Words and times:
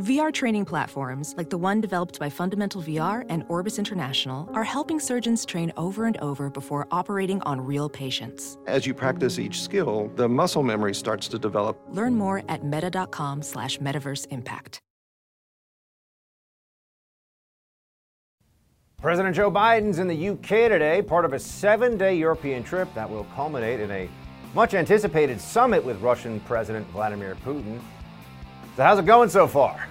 VR 0.00 0.32
training 0.32 0.64
platforms, 0.64 1.34
like 1.36 1.50
the 1.50 1.58
one 1.58 1.78
developed 1.78 2.18
by 2.18 2.30
Fundamental 2.30 2.80
VR 2.80 3.26
and 3.28 3.44
Orbis 3.50 3.78
International, 3.78 4.48
are 4.54 4.64
helping 4.64 4.98
surgeons 4.98 5.44
train 5.44 5.70
over 5.76 6.06
and 6.06 6.16
over 6.22 6.48
before 6.48 6.88
operating 6.90 7.42
on 7.42 7.60
real 7.60 7.86
patients. 7.90 8.56
As 8.66 8.86
you 8.86 8.94
practice 8.94 9.38
each 9.38 9.60
skill, 9.60 10.10
the 10.16 10.26
muscle 10.26 10.62
memory 10.62 10.94
starts 10.94 11.28
to 11.28 11.38
develop. 11.38 11.78
Learn 11.90 12.14
more 12.14 12.42
at 12.48 12.64
meta.com 12.64 13.42
slash 13.42 13.76
metaverse 13.76 14.26
impact. 14.30 14.80
President 19.02 19.36
Joe 19.36 19.50
Biden's 19.50 19.98
in 19.98 20.08
the 20.08 20.30
UK 20.30 20.70
today, 20.70 21.02
part 21.02 21.26
of 21.26 21.34
a 21.34 21.38
seven 21.38 21.98
day 21.98 22.14
European 22.14 22.62
trip 22.62 22.88
that 22.94 23.08
will 23.08 23.24
culminate 23.34 23.80
in 23.80 23.90
a 23.90 24.08
much 24.54 24.72
anticipated 24.72 25.38
summit 25.38 25.84
with 25.84 26.00
Russian 26.00 26.40
President 26.40 26.86
Vladimir 26.88 27.36
Putin. 27.44 27.78
So, 28.76 28.84
how's 28.84 28.98
it 28.98 29.04
going 29.04 29.28
so 29.28 29.46
far? 29.46 29.89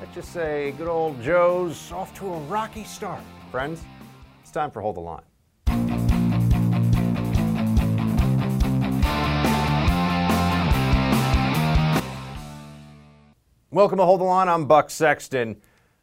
Let's 0.00 0.14
just 0.14 0.32
say 0.32 0.72
good 0.78 0.88
old 0.88 1.20
Joe's 1.20 1.92
off 1.92 2.14
to 2.14 2.24
a 2.24 2.38
rocky 2.44 2.84
start. 2.84 3.20
Friends, 3.50 3.84
it's 4.40 4.50
time 4.50 4.70
for 4.70 4.80
Hold 4.80 4.96
the 4.96 5.00
Line. 5.00 5.20
Welcome 13.70 13.98
to 13.98 14.04
Hold 14.06 14.20
the 14.20 14.24
Line. 14.24 14.48
I'm 14.48 14.64
Buck 14.64 14.88
Sexton. 14.88 15.60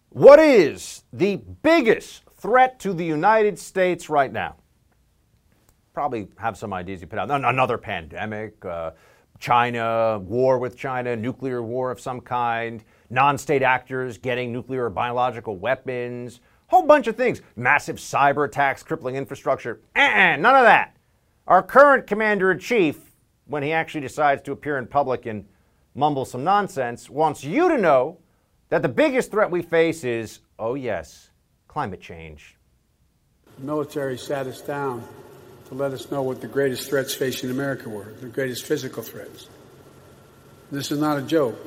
What 0.10 0.38
is 0.38 1.02
the 1.12 1.38
biggest 1.64 2.22
threat 2.36 2.80
to 2.82 2.94
the 2.94 3.04
United 3.04 3.58
States 3.58 4.12
right 4.12 4.32
now? 4.32 4.58
Probably 5.96 6.28
have 6.38 6.56
some 6.56 6.72
ideas 6.72 7.02
you 7.02 7.08
put 7.08 7.18
out. 7.18 7.32
Another 7.32 7.80
pandemic, 7.80 8.64
uh, 8.64 8.92
China, 9.40 10.20
war 10.20 10.60
with 10.60 10.78
China, 10.78 11.16
nuclear 11.16 11.64
war 11.64 11.90
of 11.90 12.00
some 12.00 12.22
kind, 12.22 12.84
non 13.10 13.38
state 13.38 13.64
actors 13.64 14.18
getting 14.18 14.52
nuclear 14.52 14.86
or 14.86 14.90
biological 14.90 15.58
weapons, 15.58 16.40
whole 16.68 16.84
bunch 16.84 17.08
of 17.08 17.16
things. 17.16 17.42
Massive 17.56 17.98
cyber 17.98 18.46
attacks, 18.46 18.84
crippling 18.84 19.16
infrastructure. 19.16 19.80
Uh-uh, 19.96 20.36
none 20.38 20.56
of 20.56 20.64
that. 20.64 20.96
Our 21.48 21.64
current 21.64 22.08
commander 22.08 22.52
in 22.52 22.60
chief, 22.60 23.00
when 23.46 23.64
he 23.64 23.72
actually 23.72 24.02
decides 24.02 24.42
to 24.44 24.52
appear 24.52 24.78
in 24.78 24.88
public 24.88 25.26
and 25.26 25.46
mumble 25.96 26.26
some 26.26 26.44
nonsense, 26.44 27.10
wants 27.10 27.44
you 27.44 27.70
to 27.70 27.78
know 27.78 28.20
that 28.70 28.82
the 28.82 28.90
biggest 28.90 29.32
threat 29.32 29.50
we 29.50 29.62
face 29.62 30.04
is, 30.04 30.40
oh, 30.60 30.76
yes, 30.76 31.30
climate 31.68 32.02
change. 32.02 32.58
The 33.58 33.66
military 33.66 34.18
sat 34.18 34.46
us 34.46 34.62
down 34.62 35.08
to 35.70 35.74
let 35.74 35.92
us 35.94 36.12
know 36.12 36.22
what 36.22 36.42
the 36.42 36.48
greatest 36.48 36.90
threats 36.90 37.14
facing 37.14 37.50
America 37.50 37.90
were, 37.90 38.14
the 38.20 38.28
greatest 38.28 38.66
physical 38.66 39.04
threats. 39.04 39.48
This 40.72 40.92
is 40.92 41.00
not 41.00 41.18
a 41.18 41.22
joke. 41.22 41.58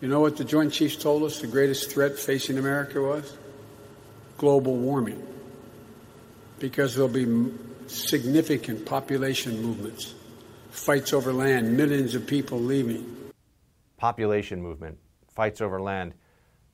You 0.00 0.08
know 0.08 0.20
what 0.20 0.36
the 0.36 0.44
Joint 0.44 0.72
Chiefs 0.72 0.96
told 0.96 1.22
us 1.22 1.40
the 1.40 1.46
greatest 1.46 1.90
threat 1.90 2.18
facing 2.18 2.58
America 2.58 3.00
was? 3.00 3.32
Global 4.36 4.76
warming. 4.76 5.26
Because 6.58 6.94
there'll 6.94 7.08
be 7.08 7.50
significant 7.86 8.84
population 8.84 9.62
movements, 9.62 10.14
fights 10.70 11.14
over 11.14 11.32
land, 11.32 11.76
millions 11.76 12.14
of 12.14 12.26
people 12.26 12.58
leaving. 12.58 13.30
Population 13.96 14.60
movement 14.60 14.98
fights 15.34 15.62
over 15.62 15.80
land. 15.80 16.12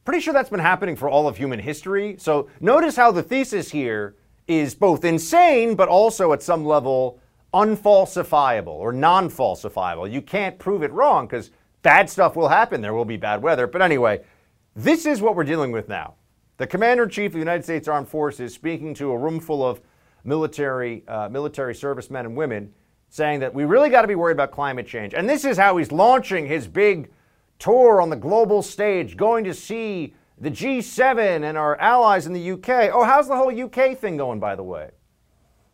Pretty 0.04 0.20
sure 0.20 0.34
that's 0.34 0.50
been 0.50 0.58
happening 0.58 0.96
for 0.96 1.08
all 1.08 1.28
of 1.28 1.36
human 1.36 1.60
history. 1.60 2.16
So 2.18 2.48
notice 2.60 2.96
how 2.96 3.12
the 3.12 3.22
thesis 3.22 3.70
here 3.70 4.16
is 4.48 4.74
both 4.74 5.04
insane, 5.04 5.76
but 5.76 5.88
also 5.88 6.32
at 6.32 6.42
some 6.42 6.64
level 6.64 7.20
unfalsifiable 7.54 8.66
or 8.66 8.92
non 8.92 9.28
falsifiable. 9.28 10.10
You 10.10 10.22
can't 10.22 10.58
prove 10.58 10.82
it 10.82 10.90
wrong 10.90 11.26
because 11.26 11.50
bad 11.82 12.08
stuff 12.08 12.36
will 12.36 12.48
happen. 12.48 12.80
There 12.80 12.94
will 12.94 13.04
be 13.04 13.16
bad 13.16 13.42
weather. 13.42 13.66
But 13.66 13.82
anyway, 13.82 14.22
this 14.74 15.06
is 15.06 15.20
what 15.20 15.36
we're 15.36 15.44
dealing 15.44 15.72
with 15.72 15.88
now. 15.88 16.14
The 16.56 16.66
Commander 16.66 17.04
in 17.04 17.10
Chief 17.10 17.28
of 17.30 17.32
the 17.34 17.38
United 17.38 17.64
States 17.64 17.88
Armed 17.88 18.08
Forces 18.08 18.54
speaking 18.54 18.94
to 18.94 19.10
a 19.10 19.18
room 19.18 19.40
full 19.40 19.66
of 19.66 19.80
military, 20.24 21.02
uh, 21.08 21.28
military 21.28 21.74
servicemen 21.74 22.26
and 22.26 22.36
women 22.36 22.72
saying 23.08 23.40
that 23.40 23.52
we 23.52 23.64
really 23.64 23.90
got 23.90 24.02
to 24.02 24.08
be 24.08 24.14
worried 24.14 24.32
about 24.32 24.50
climate 24.50 24.86
change. 24.86 25.12
And 25.12 25.28
this 25.28 25.44
is 25.44 25.58
how 25.58 25.76
he's 25.76 25.92
launching 25.92 26.46
his 26.46 26.66
big 26.66 27.10
tour 27.58 28.00
on 28.00 28.10
the 28.10 28.16
global 28.16 28.62
stage, 28.62 29.16
going 29.16 29.44
to 29.44 29.52
see 29.52 30.14
the 30.38 30.50
G7 30.50 31.42
and 31.42 31.58
our 31.58 31.76
allies 31.76 32.26
in 32.26 32.32
the 32.32 32.52
UK. 32.52 32.90
Oh, 32.92 33.04
how's 33.04 33.28
the 33.28 33.36
whole 33.36 33.52
UK 33.52 33.96
thing 33.98 34.16
going, 34.16 34.40
by 34.40 34.56
the 34.56 34.62
way? 34.62 34.90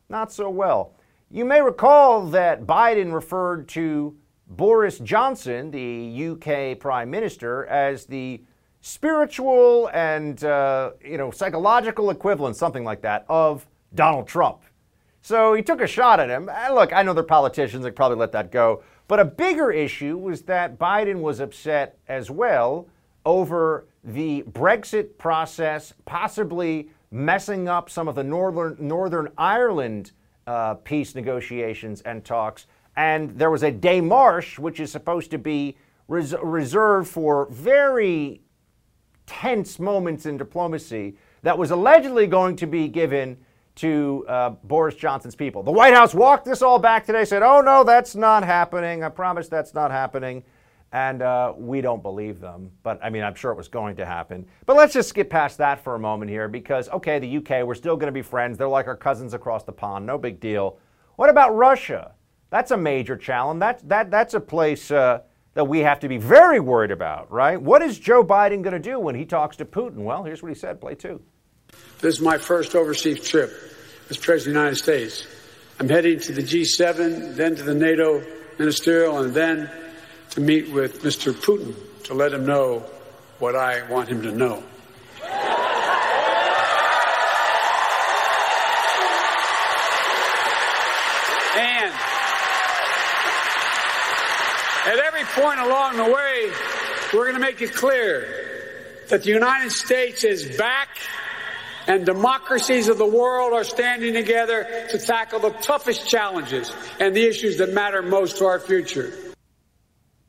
Not 0.09 0.33
so 0.33 0.51
well. 0.51 0.95
You 1.31 1.45
may 1.45 1.61
recall 1.61 2.27
that 2.29 2.67
Biden 2.67 3.13
referred 3.13 3.69
to 3.69 4.17
Boris 4.49 4.99
Johnson, 4.99 5.71
the 5.71 6.31
UK 6.31 6.79
Prime 6.79 7.11
Minister, 7.11 7.67
as 7.67 8.07
the 8.07 8.43
spiritual 8.81 9.91
and 9.93 10.43
uh, 10.45 10.93
you 11.05 11.19
know 11.19 11.31
psychological 11.31 12.11
equivalent, 12.11 12.57
something 12.57 12.85
like 12.85 13.03
that, 13.03 13.27
of 13.29 13.67
Donald 13.95 14.27
Trump. 14.27 14.63
So 15.21 15.53
he 15.55 15.63
took 15.63 15.81
a 15.81 15.87
shot 15.87 16.21
at 16.21 16.31
him. 16.31 16.49
And 16.49 16.75
look, 16.75 16.93
I 16.93 17.03
know 17.03 17.13
they're 17.13 17.23
politicians; 17.23 17.85
they 17.85 17.91
probably 17.91 18.17
let 18.17 18.33
that 18.33 18.51
go. 18.51 18.83
But 19.09 19.21
a 19.21 19.25
bigger 19.25 19.71
issue 19.71 20.17
was 20.17 20.43
that 20.43 20.79
Biden 20.79 21.21
was 21.21 21.41
upset 21.41 21.99
as 22.09 22.31
well 22.31 22.89
over 23.25 23.87
the 24.05 24.43
Brexit 24.51 25.19
process 25.19 25.93
possibly 26.05 26.91
messing 27.11 27.69
up 27.69 27.91
some 27.91 28.09
of 28.09 28.15
the 28.15 28.25
Northern, 28.25 28.77
Northern 28.79 29.29
Ireland 29.37 30.13
uh, 30.47 30.75
peace 30.75 31.15
negotiations 31.15 32.01
and 32.03 32.25
talks. 32.25 32.67
And 32.99 33.39
there 33.39 33.49
was 33.49 33.63
a 33.63 33.71
démarche, 33.71 34.59
which 34.59 34.81
is 34.81 34.91
supposed 34.91 35.31
to 35.31 35.39
be 35.39 35.77
res- 36.09 36.35
reserved 36.43 37.09
for 37.09 37.47
very 37.49 38.43
tense 39.25 39.79
moments 39.79 40.27
in 40.27 40.37
diplomacy, 40.37 41.17
that 41.43 41.57
was 41.57 41.71
allegedly 41.71 42.27
going 42.27 42.57
to 42.57 42.67
be 42.67 42.89
given 42.89 43.37
to 43.77 44.27
uh, 44.27 44.51
Boris 44.65 44.97
Johnson's 44.97 45.37
people. 45.37 45.63
The 45.63 45.71
White 45.71 45.95
House 45.95 46.13
walked 46.13 46.45
this 46.45 46.61
all 46.61 46.81
back 46.81 47.07
today, 47.07 47.25
said, 47.25 47.45
oh, 47.45 47.61
no, 47.61 47.85
that's 47.85 48.17
not 48.17 48.43
happening. 48.43 49.05
I 49.05 49.11
promise 49.11 49.49
that's 49.49 49.75
not 49.75 49.93
happening. 49.93 50.43
And 50.91 51.23
uh, 51.23 51.53
we 51.57 51.81
don't 51.81 52.03
believe 52.03 52.41
them. 52.41 52.73
But 52.83 52.99
I 53.01 53.11
mean, 53.11 53.23
I'm 53.23 53.37
sure 53.37 53.53
it 53.53 53.57
was 53.57 53.69
going 53.69 53.95
to 53.95 54.07
happen. 54.07 54.45
But 54.67 54.77
let's 54.77 54.93
just 54.93 55.11
skip 55.11 55.31
past 55.31 55.57
that 55.59 55.85
for 55.85 55.95
a 55.95 56.01
moment 56.01 56.33
here 56.33 56.49
because, 56.49 56.89
okay, 56.89 57.21
the 57.21 57.37
UK, 57.37 57.65
we're 57.65 57.77
still 57.77 57.95
going 57.95 58.09
to 58.09 58.13
be 58.13 58.23
friends. 58.23 58.59
They're 58.59 58.67
like 58.67 58.89
our 58.89 58.97
cousins 58.97 59.35
across 59.35 59.63
the 59.63 59.71
pond. 59.71 60.05
No 60.05 60.19
big 60.19 60.41
deal. 60.41 60.81
What 61.15 61.31
about 61.31 61.55
Russia? 61.55 62.15
That's 62.51 62.71
a 62.71 62.77
major 62.77 63.17
challenge. 63.17 63.61
That, 63.61 63.89
that, 63.89 64.11
that's 64.11 64.35
a 64.35 64.41
place 64.41 64.91
uh, 64.91 65.21
that 65.55 65.65
we 65.65 65.81
have 65.81 66.01
to 66.01 66.09
be 66.09 66.19
very 66.19 66.61
worried 66.61 66.91
about, 66.91 67.31
right? 67.31 67.61
What 67.61 67.83
is 67.83 67.99
Joe 67.99 68.25
Biden 68.25 68.63
going 68.63 68.73
to 68.73 68.79
do 68.79 68.99
when 68.99 69.15
he 69.15 69.25
talks 69.25 69.57
to 69.57 69.65
Putin? 69.65 69.99
Well, 69.99 70.25
here's 70.25 70.43
what 70.43 70.49
he 70.49 70.55
said. 70.55 70.81
Play 70.81 70.95
two. 70.95 71.21
This 72.01 72.15
is 72.15 72.21
my 72.21 72.39
first 72.39 72.75
overseas 72.75 73.27
trip 73.29 73.53
as 74.09 74.17
President 74.17 74.57
of 74.57 74.61
the 74.61 74.61
United 74.61 74.77
States. 74.77 75.27
I'm 75.81 75.89
heading 75.89 76.19
to 76.21 76.33
the 76.33 76.43
G7, 76.43 77.37
then 77.37 77.55
to 77.57 77.63
the 77.63 77.75
NATO 77.75 78.25
ministerial, 78.59 79.19
and 79.19 79.35
then 79.35 79.71
to 80.31 80.41
meet 80.41 80.71
with 80.71 81.03
Mr. 81.03 81.33
Putin 81.33 81.75
to 82.05 82.15
let 82.15 82.33
him 82.33 82.47
know 82.47 82.85
what 83.39 83.55
I 83.55 83.89
want 83.91 84.09
him 84.09 84.23
to 84.23 84.33
know. 84.33 84.63
And 91.57 91.93
at 94.87 94.99
every 94.99 95.25
point 95.41 95.61
along 95.61 95.97
the 95.97 96.05
way, 96.05 96.51
we're 97.15 97.25
going 97.25 97.35
to 97.35 97.41
make 97.41 97.63
it 97.63 97.75
clear 97.75 98.27
that 99.09 99.23
the 99.23 99.29
United 99.29 99.71
States 99.71 100.25
is 100.25 100.57
back 100.57 100.89
and 101.87 102.05
democracies 102.05 102.89
of 102.89 102.99
the 102.99 103.07
world 103.07 103.53
are 103.53 103.65
standing 103.65 104.13
together 104.13 104.87
to 104.91 104.99
tackle 104.99 105.39
the 105.39 105.51
toughest 105.51 106.09
challenges 106.09 106.75
and 107.01 107.15
the 107.15 107.25
issues 107.25 107.57
that 107.59 107.73
matter 107.73 108.03
most 108.03 108.39
to 108.39 108.45
our 108.45 108.61
future. 108.61 109.13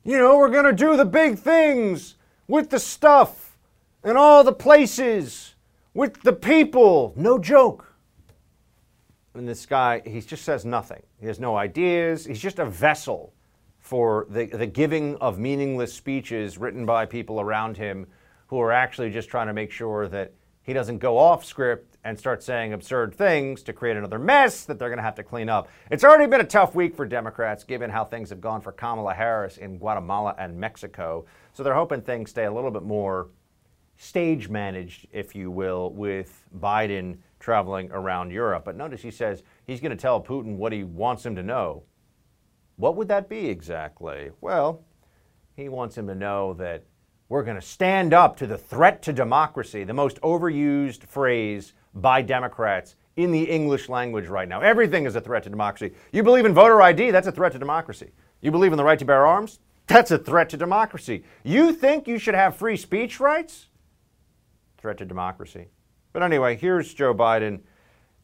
You 0.06 0.18
know, 0.18 0.38
we're 0.38 0.50
going 0.50 0.66
to 0.66 0.74
do 0.74 0.96
the 0.96 1.06
big 1.06 1.40
things 1.40 2.16
with 2.48 2.70
the 2.70 2.80
stuff 2.80 3.58
and 4.04 4.18
all 4.18 4.44
the 4.44 4.54
places 4.54 5.56
with 5.94 6.22
the 6.22 6.34
people. 6.34 7.14
No 7.16 7.40
joke. 7.40 7.94
And 9.34 9.48
this 9.48 9.66
guy, 9.66 10.02
he 10.06 10.22
just 10.22 10.46
says 10.46 10.66
nothing. 10.66 11.02
He 11.20 11.28
has 11.28 11.40
no 11.40 11.58
ideas. 11.58 12.26
He's 12.26 12.40
just 12.40 12.60
a 12.60 12.66
vessel 12.66 13.34
for 13.90 14.28
the, 14.30 14.46
the 14.46 14.68
giving 14.68 15.16
of 15.16 15.40
meaningless 15.40 15.92
speeches 15.92 16.60
written 16.60 16.86
by 16.86 17.08
people 17.08 17.42
around 17.42 17.76
him 17.76 18.06
who 18.46 18.62
are 18.62 18.72
actually 18.72 19.10
just 19.10 19.30
trying 19.30 19.48
to 19.48 19.54
make 19.54 19.72
sure 19.72 20.08
that 20.08 20.32
he 20.62 20.74
doesn't 20.74 21.00
go 21.00 21.18
off 21.18 21.44
script 21.44 21.98
and 22.04 22.20
start 22.20 22.44
saying 22.44 22.72
absurd 22.72 23.16
things 23.16 23.64
to 23.64 23.74
create 23.74 23.98
another 23.98 24.20
mess 24.20 24.66
that 24.66 24.78
they're 24.78 24.90
going 24.90 25.00
to 25.00 25.04
have 25.04 25.16
to 25.16 25.24
clean 25.24 25.50
up. 25.50 25.70
It's 25.90 26.04
already 26.04 26.28
been 26.28 26.40
a 26.40 26.44
tough 26.44 26.76
week 26.76 26.96
for 26.96 27.08
Democrats 27.08 27.64
given 27.64 27.90
how 27.90 28.06
things 28.06 28.30
have 28.30 28.40
gone 28.40 28.62
for 28.62 28.72
Kamala 28.72 29.16
Harris 29.16 29.58
in 29.58 29.80
Guatemala 29.80 30.36
and 30.38 30.56
Mexico. 30.56 31.26
So 31.54 31.64
they're 31.64 31.74
hoping 31.74 32.04
things 32.04 32.30
stay 32.30 32.46
a 32.46 32.54
little 32.54 32.70
bit 32.70 32.84
more 32.84 33.30
stage 33.98 34.50
managed, 34.50 35.08
if 35.12 35.34
you 35.34 35.50
will, 35.50 35.90
with 35.94 36.44
Biden 36.60 37.18
traveling 37.40 37.90
around 37.92 38.30
Europe. 38.30 38.66
But 38.66 38.78
notice 38.78 39.02
he 39.02 39.10
says 39.10 39.42
he's 39.66 39.80
going 39.82 39.98
to 39.98 39.98
tell 39.98 40.22
Putin 40.22 40.58
what 40.58 40.74
he 40.74 40.84
wants 40.84 41.26
him 41.26 41.36
to 41.38 41.42
know. 41.42 41.86
What 42.80 42.96
would 42.96 43.10
that 43.10 43.28
be 43.28 43.50
exactly? 43.50 44.30
Well, 44.40 44.86
he 45.58 45.68
wants 45.68 45.98
him 45.98 46.08
to 46.08 46.16
know 46.16 46.54
that 46.54 46.86
we're 47.28 47.44
going 47.44 47.60
to 47.60 47.62
stand 47.62 48.14
up 48.14 48.38
to 48.38 48.48
the 48.48 48.58
threat 48.58 49.02
to 49.02 49.12
democracy, 49.12 49.84
the 49.84 49.94
most 49.94 50.20
overused 50.22 51.04
phrase 51.04 51.74
by 51.94 52.22
Democrats 52.22 52.96
in 53.18 53.34
the 53.34 53.44
English 53.44 53.90
language 53.90 54.28
right 54.28 54.48
now. 54.48 54.62
Everything 54.62 55.06
is 55.06 55.18
a 55.18 55.20
threat 55.20 55.44
to 55.44 55.50
democracy. 55.50 55.94
You 56.14 56.24
believe 56.24 56.46
in 56.46 56.54
voter 56.54 56.82
ID, 56.82 57.12
that's 57.12 57.28
a 57.28 57.34
threat 57.34 57.52
to 57.52 57.60
democracy. 57.60 58.12
You 58.40 58.50
believe 58.50 58.72
in 58.72 58.78
the 58.78 58.86
right 58.86 58.98
to 58.98 59.04
bear 59.04 59.28
arms, 59.28 59.60
that's 59.88 60.12
a 60.12 60.18
threat 60.18 60.48
to 60.52 60.58
democracy. 60.58 61.26
You 61.44 61.74
think 61.74 62.08
you 62.08 62.18
should 62.18 62.36
have 62.36 62.56
free 62.56 62.78
speech 62.78 63.20
rights? 63.20 63.68
Threat 64.78 65.00
to 65.00 65.06
democracy. 65.06 65.68
But 66.14 66.24
anyway, 66.24 66.56
here's 66.56 66.94
Joe 66.94 67.14
Biden 67.14 67.60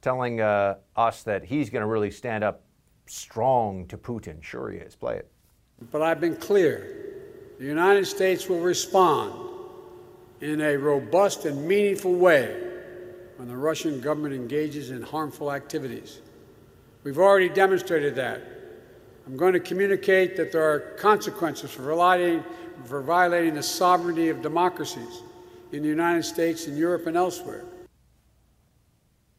telling 0.02 0.40
uh, 0.40 0.76
us 0.96 1.24
that 1.24 1.44
he's 1.44 1.70
going 1.70 1.82
to 1.82 1.88
really 1.88 2.12
stand 2.12 2.46
up 2.46 2.62
strong 3.08 3.86
to 3.88 3.98
Putin. 3.98 4.42
Sure, 4.42 4.70
he 4.70 4.78
is. 4.78 4.96
Play 4.96 5.18
it. 5.18 5.30
But 5.92 6.02
I've 6.02 6.20
been 6.20 6.36
clear. 6.36 7.14
The 7.60 7.66
United 7.66 8.06
States 8.06 8.50
will 8.50 8.60
respond 8.60 9.34
in 10.42 10.62
a 10.62 10.76
robust 10.78 11.46
and 11.46 11.68
meaningful 11.68 12.14
way 12.14 12.62
when 13.38 13.48
the 13.48 13.56
Russian 13.56 14.02
government 14.02 14.34
engages 14.34 14.92
in 14.92 15.02
harmful 15.02 15.52
activities. 15.52 16.20
We've 17.04 17.20
already 17.20 17.50
demonstrated 17.50 18.16
that. 18.16 18.42
I'm 19.26 19.38
going 19.38 19.54
to 19.54 19.60
communicate 19.60 20.36
that 20.38 20.52
there 20.52 20.64
are 20.64 20.80
consequences 20.98 21.72
for 21.72 21.96
violating, 21.96 22.44
for 22.86 23.02
violating 23.02 23.56
the 23.56 23.64
sovereignty 23.64 24.30
of 24.30 24.42
democracies 24.42 25.24
in 25.72 25.82
the 25.82 25.90
United 25.90 26.24
States 26.24 26.68
and 26.68 26.78
Europe 26.78 27.08
and 27.08 27.18
elsewhere. 27.18 27.66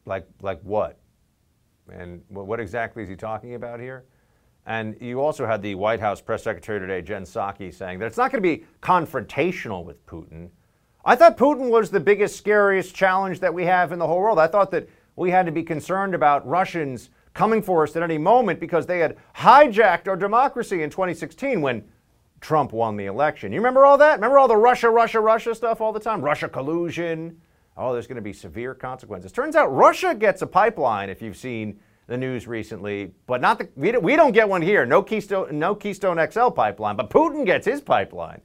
Like, 0.04 0.26
like 0.42 0.60
what? 0.62 0.98
And 1.92 2.22
what 2.28 2.60
exactly 2.60 3.02
is 3.02 3.08
he 3.08 3.16
talking 3.16 3.54
about 3.54 3.80
here? 3.80 4.04
And 4.66 4.96
you 5.00 5.20
also 5.20 5.46
had 5.46 5.62
the 5.62 5.76
White 5.76 6.00
House 6.00 6.20
press 6.20 6.42
secretary 6.42 6.80
today, 6.80 7.00
Jen 7.00 7.22
Psaki, 7.22 7.72
saying 7.72 8.00
that 8.00 8.06
it's 8.06 8.16
not 8.16 8.32
going 8.32 8.42
to 8.42 8.48
be 8.48 8.64
confrontational 8.82 9.84
with 9.84 10.04
Putin. 10.06 10.48
I 11.04 11.14
thought 11.14 11.38
Putin 11.38 11.70
was 11.70 11.90
the 11.90 12.00
biggest, 12.00 12.36
scariest 12.36 12.92
challenge 12.94 13.38
that 13.40 13.54
we 13.54 13.64
have 13.64 13.92
in 13.92 14.00
the 14.00 14.06
whole 14.06 14.18
world. 14.18 14.40
I 14.40 14.48
thought 14.48 14.72
that 14.72 14.88
we 15.14 15.30
had 15.30 15.46
to 15.46 15.52
be 15.52 15.62
concerned 15.62 16.16
about 16.16 16.46
Russians 16.46 17.10
coming 17.32 17.62
for 17.62 17.84
us 17.84 17.94
at 17.94 18.02
any 18.02 18.18
moment 18.18 18.58
because 18.58 18.86
they 18.86 18.98
had 18.98 19.16
hijacked 19.36 20.08
our 20.08 20.16
democracy 20.16 20.82
in 20.82 20.90
2016 20.90 21.60
when 21.60 21.84
Trump 22.40 22.72
won 22.72 22.96
the 22.96 23.06
election. 23.06 23.52
You 23.52 23.60
remember 23.60 23.84
all 23.84 23.98
that? 23.98 24.14
Remember 24.14 24.38
all 24.38 24.48
the 24.48 24.56
Russia, 24.56 24.90
Russia, 24.90 25.20
Russia 25.20 25.54
stuff 25.54 25.80
all 25.80 25.92
the 25.92 26.00
time? 26.00 26.22
Russia 26.22 26.48
collusion. 26.48 27.40
Oh, 27.76 27.92
there's 27.92 28.06
going 28.06 28.16
to 28.16 28.22
be 28.22 28.32
severe 28.32 28.74
consequences. 28.74 29.32
Turns 29.32 29.54
out 29.54 29.74
Russia 29.74 30.14
gets 30.14 30.42
a 30.42 30.46
pipeline, 30.46 31.10
if 31.10 31.20
you've 31.20 31.36
seen 31.36 31.78
the 32.06 32.16
news 32.16 32.46
recently, 32.46 33.12
but 33.26 33.40
not 33.40 33.58
the, 33.58 33.68
we, 33.76 33.92
don't, 33.92 34.02
we 34.02 34.16
don't 34.16 34.32
get 34.32 34.48
one 34.48 34.62
here. 34.62 34.86
No 34.86 35.02
Keystone, 35.02 35.58
no 35.58 35.74
Keystone 35.74 36.24
XL 36.30 36.48
pipeline, 36.48 36.96
but 36.96 37.10
Putin 37.10 37.44
gets 37.44 37.66
his 37.66 37.80
pipeline. 37.80 38.40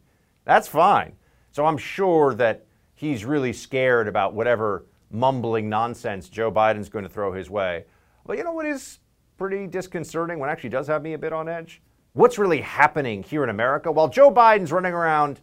That's 0.45 0.67
fine. 0.67 1.13
So 1.51 1.65
I'm 1.65 1.77
sure 1.77 2.33
that 2.35 2.65
he's 2.95 3.23
really 3.23 3.53
scared 3.53 4.07
about 4.07 4.33
whatever 4.33 4.85
mumbling 5.11 5.69
nonsense 5.69 6.29
Joe 6.29 6.51
Biden's 6.51 6.89
going 6.89 7.03
to 7.03 7.09
throw 7.09 7.31
his 7.33 7.49
way. 7.49 7.85
But 8.25 8.37
you 8.37 8.43
know 8.43 8.53
what 8.53 8.65
is 8.65 8.99
pretty 9.37 9.67
disconcerting, 9.67 10.39
what 10.39 10.49
actually 10.49 10.69
does 10.69 10.87
have 10.87 11.03
me 11.03 11.13
a 11.13 11.17
bit 11.17 11.33
on 11.33 11.47
edge? 11.47 11.81
What's 12.13 12.37
really 12.37 12.61
happening 12.61 13.23
here 13.23 13.43
in 13.43 13.49
America? 13.49 13.91
While 13.91 14.09
Joe 14.09 14.31
Biden's 14.31 14.71
running 14.71 14.93
around 14.93 15.39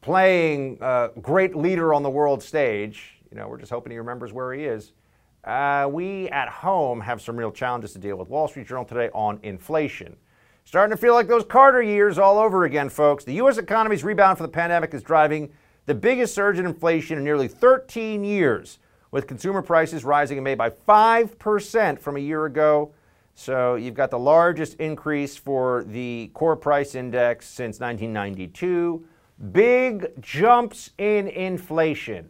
playing 0.00 0.78
uh, 0.80 1.08
great 1.20 1.54
leader 1.54 1.94
on 1.94 2.02
the 2.02 2.10
world 2.10 2.42
stage, 2.42 3.21
you 3.32 3.38
know, 3.38 3.48
we're 3.48 3.58
just 3.58 3.72
hoping 3.72 3.90
he 3.90 3.98
remembers 3.98 4.32
where 4.32 4.52
he 4.52 4.64
is. 4.64 4.92
Uh, 5.42 5.88
we 5.90 6.28
at 6.28 6.48
home 6.48 7.00
have 7.00 7.20
some 7.22 7.34
real 7.34 7.50
challenges 7.50 7.92
to 7.94 7.98
deal 7.98 8.16
with. 8.16 8.28
Wall 8.28 8.46
Street 8.46 8.68
Journal 8.68 8.84
today 8.84 9.08
on 9.14 9.40
inflation. 9.42 10.14
Starting 10.64 10.94
to 10.94 11.00
feel 11.00 11.14
like 11.14 11.26
those 11.26 11.44
Carter 11.44 11.82
years 11.82 12.18
all 12.18 12.38
over 12.38 12.64
again, 12.64 12.90
folks. 12.90 13.24
The 13.24 13.32
U.S. 13.34 13.56
economy's 13.56 14.04
rebound 14.04 14.36
from 14.36 14.44
the 14.44 14.52
pandemic 14.52 14.92
is 14.92 15.02
driving 15.02 15.50
the 15.86 15.94
biggest 15.94 16.34
surge 16.34 16.58
in 16.58 16.66
inflation 16.66 17.18
in 17.18 17.24
nearly 17.24 17.48
13 17.48 18.22
years, 18.22 18.78
with 19.10 19.26
consumer 19.26 19.62
prices 19.62 20.04
rising 20.04 20.38
in 20.38 20.44
May 20.44 20.54
by 20.54 20.70
5% 20.70 21.98
from 21.98 22.16
a 22.16 22.20
year 22.20 22.44
ago. 22.44 22.92
So 23.34 23.76
you've 23.76 23.94
got 23.94 24.10
the 24.10 24.18
largest 24.18 24.74
increase 24.74 25.36
for 25.36 25.84
the 25.84 26.30
core 26.34 26.54
price 26.54 26.94
index 26.94 27.46
since 27.46 27.80
1992. 27.80 29.04
Big 29.50 30.20
jumps 30.20 30.90
in 30.98 31.28
inflation. 31.28 32.28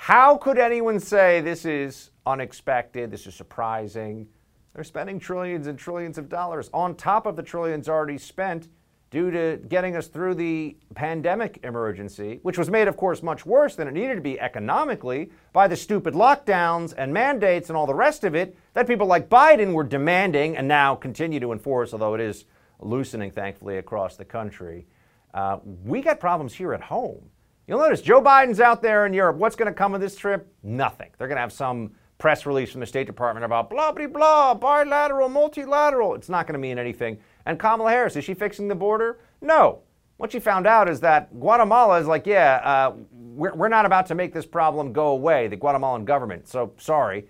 How 0.00 0.36
could 0.36 0.58
anyone 0.58 1.00
say 1.00 1.40
this 1.40 1.64
is 1.66 2.12
unexpected, 2.24 3.10
this 3.10 3.26
is 3.26 3.34
surprising? 3.34 4.28
They're 4.72 4.84
spending 4.84 5.18
trillions 5.18 5.66
and 5.66 5.76
trillions 5.76 6.16
of 6.18 6.28
dollars 6.28 6.70
on 6.72 6.94
top 6.94 7.26
of 7.26 7.34
the 7.34 7.42
trillions 7.42 7.88
already 7.88 8.16
spent 8.16 8.68
due 9.10 9.30
to 9.32 9.60
getting 9.68 9.96
us 9.96 10.06
through 10.06 10.36
the 10.36 10.76
pandemic 10.94 11.58
emergency, 11.64 12.38
which 12.42 12.56
was 12.56 12.70
made, 12.70 12.86
of 12.86 12.96
course, 12.96 13.24
much 13.24 13.44
worse 13.44 13.74
than 13.74 13.88
it 13.88 13.92
needed 13.92 14.14
to 14.14 14.20
be 14.20 14.40
economically 14.40 15.30
by 15.52 15.66
the 15.66 15.76
stupid 15.76 16.14
lockdowns 16.14 16.94
and 16.96 17.12
mandates 17.12 17.68
and 17.68 17.76
all 17.76 17.86
the 17.86 17.92
rest 17.92 18.22
of 18.22 18.36
it 18.36 18.56
that 18.74 18.86
people 18.86 19.08
like 19.08 19.28
Biden 19.28 19.72
were 19.72 19.84
demanding 19.84 20.56
and 20.56 20.68
now 20.68 20.94
continue 20.94 21.40
to 21.40 21.52
enforce, 21.52 21.92
although 21.92 22.14
it 22.14 22.20
is 22.20 22.44
loosening, 22.78 23.32
thankfully, 23.32 23.76
across 23.78 24.16
the 24.16 24.24
country. 24.24 24.86
Uh, 25.34 25.58
we 25.84 26.00
got 26.00 26.20
problems 26.20 26.54
here 26.54 26.72
at 26.72 26.82
home. 26.82 27.28
You'll 27.68 27.80
notice 27.80 28.00
Joe 28.00 28.22
Biden's 28.22 28.60
out 28.60 28.80
there 28.80 29.04
in 29.04 29.12
Europe. 29.12 29.36
What's 29.36 29.54
going 29.54 29.70
to 29.70 29.74
come 29.74 29.94
of 29.94 30.00
this 30.00 30.16
trip? 30.16 30.50
Nothing. 30.62 31.10
They're 31.18 31.28
going 31.28 31.36
to 31.36 31.42
have 31.42 31.52
some 31.52 31.92
press 32.16 32.46
release 32.46 32.70
from 32.72 32.80
the 32.80 32.86
State 32.86 33.06
Department 33.06 33.44
about 33.44 33.68
blah, 33.68 33.92
blah, 33.92 34.06
blah, 34.06 34.54
bilateral, 34.54 35.28
multilateral. 35.28 36.14
It's 36.14 36.30
not 36.30 36.46
going 36.46 36.54
to 36.54 36.58
mean 36.58 36.78
anything. 36.78 37.18
And 37.44 37.58
Kamala 37.58 37.90
Harris, 37.90 38.16
is 38.16 38.24
she 38.24 38.32
fixing 38.32 38.68
the 38.68 38.74
border? 38.74 39.20
No. 39.42 39.80
What 40.16 40.32
she 40.32 40.40
found 40.40 40.66
out 40.66 40.88
is 40.88 40.98
that 41.00 41.38
Guatemala 41.38 42.00
is 42.00 42.06
like, 42.06 42.26
yeah, 42.26 42.60
uh, 42.64 42.94
we're, 43.12 43.54
we're 43.54 43.68
not 43.68 43.84
about 43.84 44.06
to 44.06 44.14
make 44.14 44.32
this 44.32 44.46
problem 44.46 44.94
go 44.94 45.08
away, 45.08 45.46
the 45.46 45.56
Guatemalan 45.56 46.06
government. 46.06 46.48
So 46.48 46.72
sorry. 46.78 47.26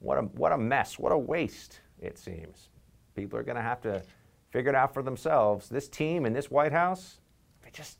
What 0.00 0.18
a, 0.18 0.20
what 0.20 0.52
a 0.52 0.58
mess. 0.58 0.98
What 0.98 1.12
a 1.12 1.18
waste, 1.18 1.80
it 1.98 2.18
seems. 2.18 2.68
People 3.16 3.38
are 3.38 3.42
going 3.42 3.56
to 3.56 3.62
have 3.62 3.80
to 3.80 4.02
figure 4.50 4.68
it 4.68 4.76
out 4.76 4.92
for 4.92 5.02
themselves. 5.02 5.70
This 5.70 5.88
team 5.88 6.26
in 6.26 6.34
this 6.34 6.50
White 6.50 6.72
House, 6.72 7.20
they 7.64 7.70
just 7.70 7.96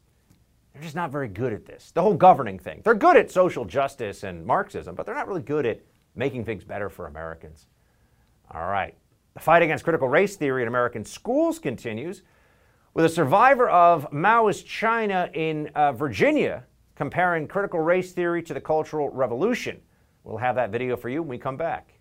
they're 0.72 0.82
just 0.82 0.94
not 0.94 1.10
very 1.10 1.28
good 1.28 1.52
at 1.52 1.66
this. 1.66 1.90
The 1.92 2.02
whole 2.02 2.14
governing 2.14 2.58
thing. 2.58 2.82
They're 2.84 2.94
good 2.94 3.16
at 3.16 3.30
social 3.30 3.64
justice 3.64 4.22
and 4.22 4.44
Marxism, 4.44 4.94
but 4.94 5.06
they're 5.06 5.14
not 5.14 5.28
really 5.28 5.42
good 5.42 5.66
at 5.66 5.80
making 6.14 6.44
things 6.44 6.64
better 6.64 6.88
for 6.88 7.06
Americans. 7.06 7.66
All 8.50 8.68
right. 8.68 8.94
The 9.34 9.40
fight 9.40 9.62
against 9.62 9.84
critical 9.84 10.08
race 10.08 10.36
theory 10.36 10.62
in 10.62 10.68
American 10.68 11.04
schools 11.04 11.58
continues 11.58 12.22
with 12.94 13.04
a 13.04 13.08
survivor 13.08 13.68
of 13.68 14.10
Maoist 14.10 14.66
China 14.66 15.30
in 15.34 15.68
uh, 15.74 15.92
Virginia 15.92 16.64
comparing 16.96 17.46
critical 17.46 17.78
race 17.78 18.12
theory 18.12 18.42
to 18.42 18.52
the 18.52 18.60
Cultural 18.60 19.08
Revolution. 19.10 19.80
We'll 20.24 20.38
have 20.38 20.56
that 20.56 20.70
video 20.70 20.96
for 20.96 21.08
you 21.08 21.22
when 21.22 21.28
we 21.28 21.38
come 21.38 21.56
back. 21.56 21.94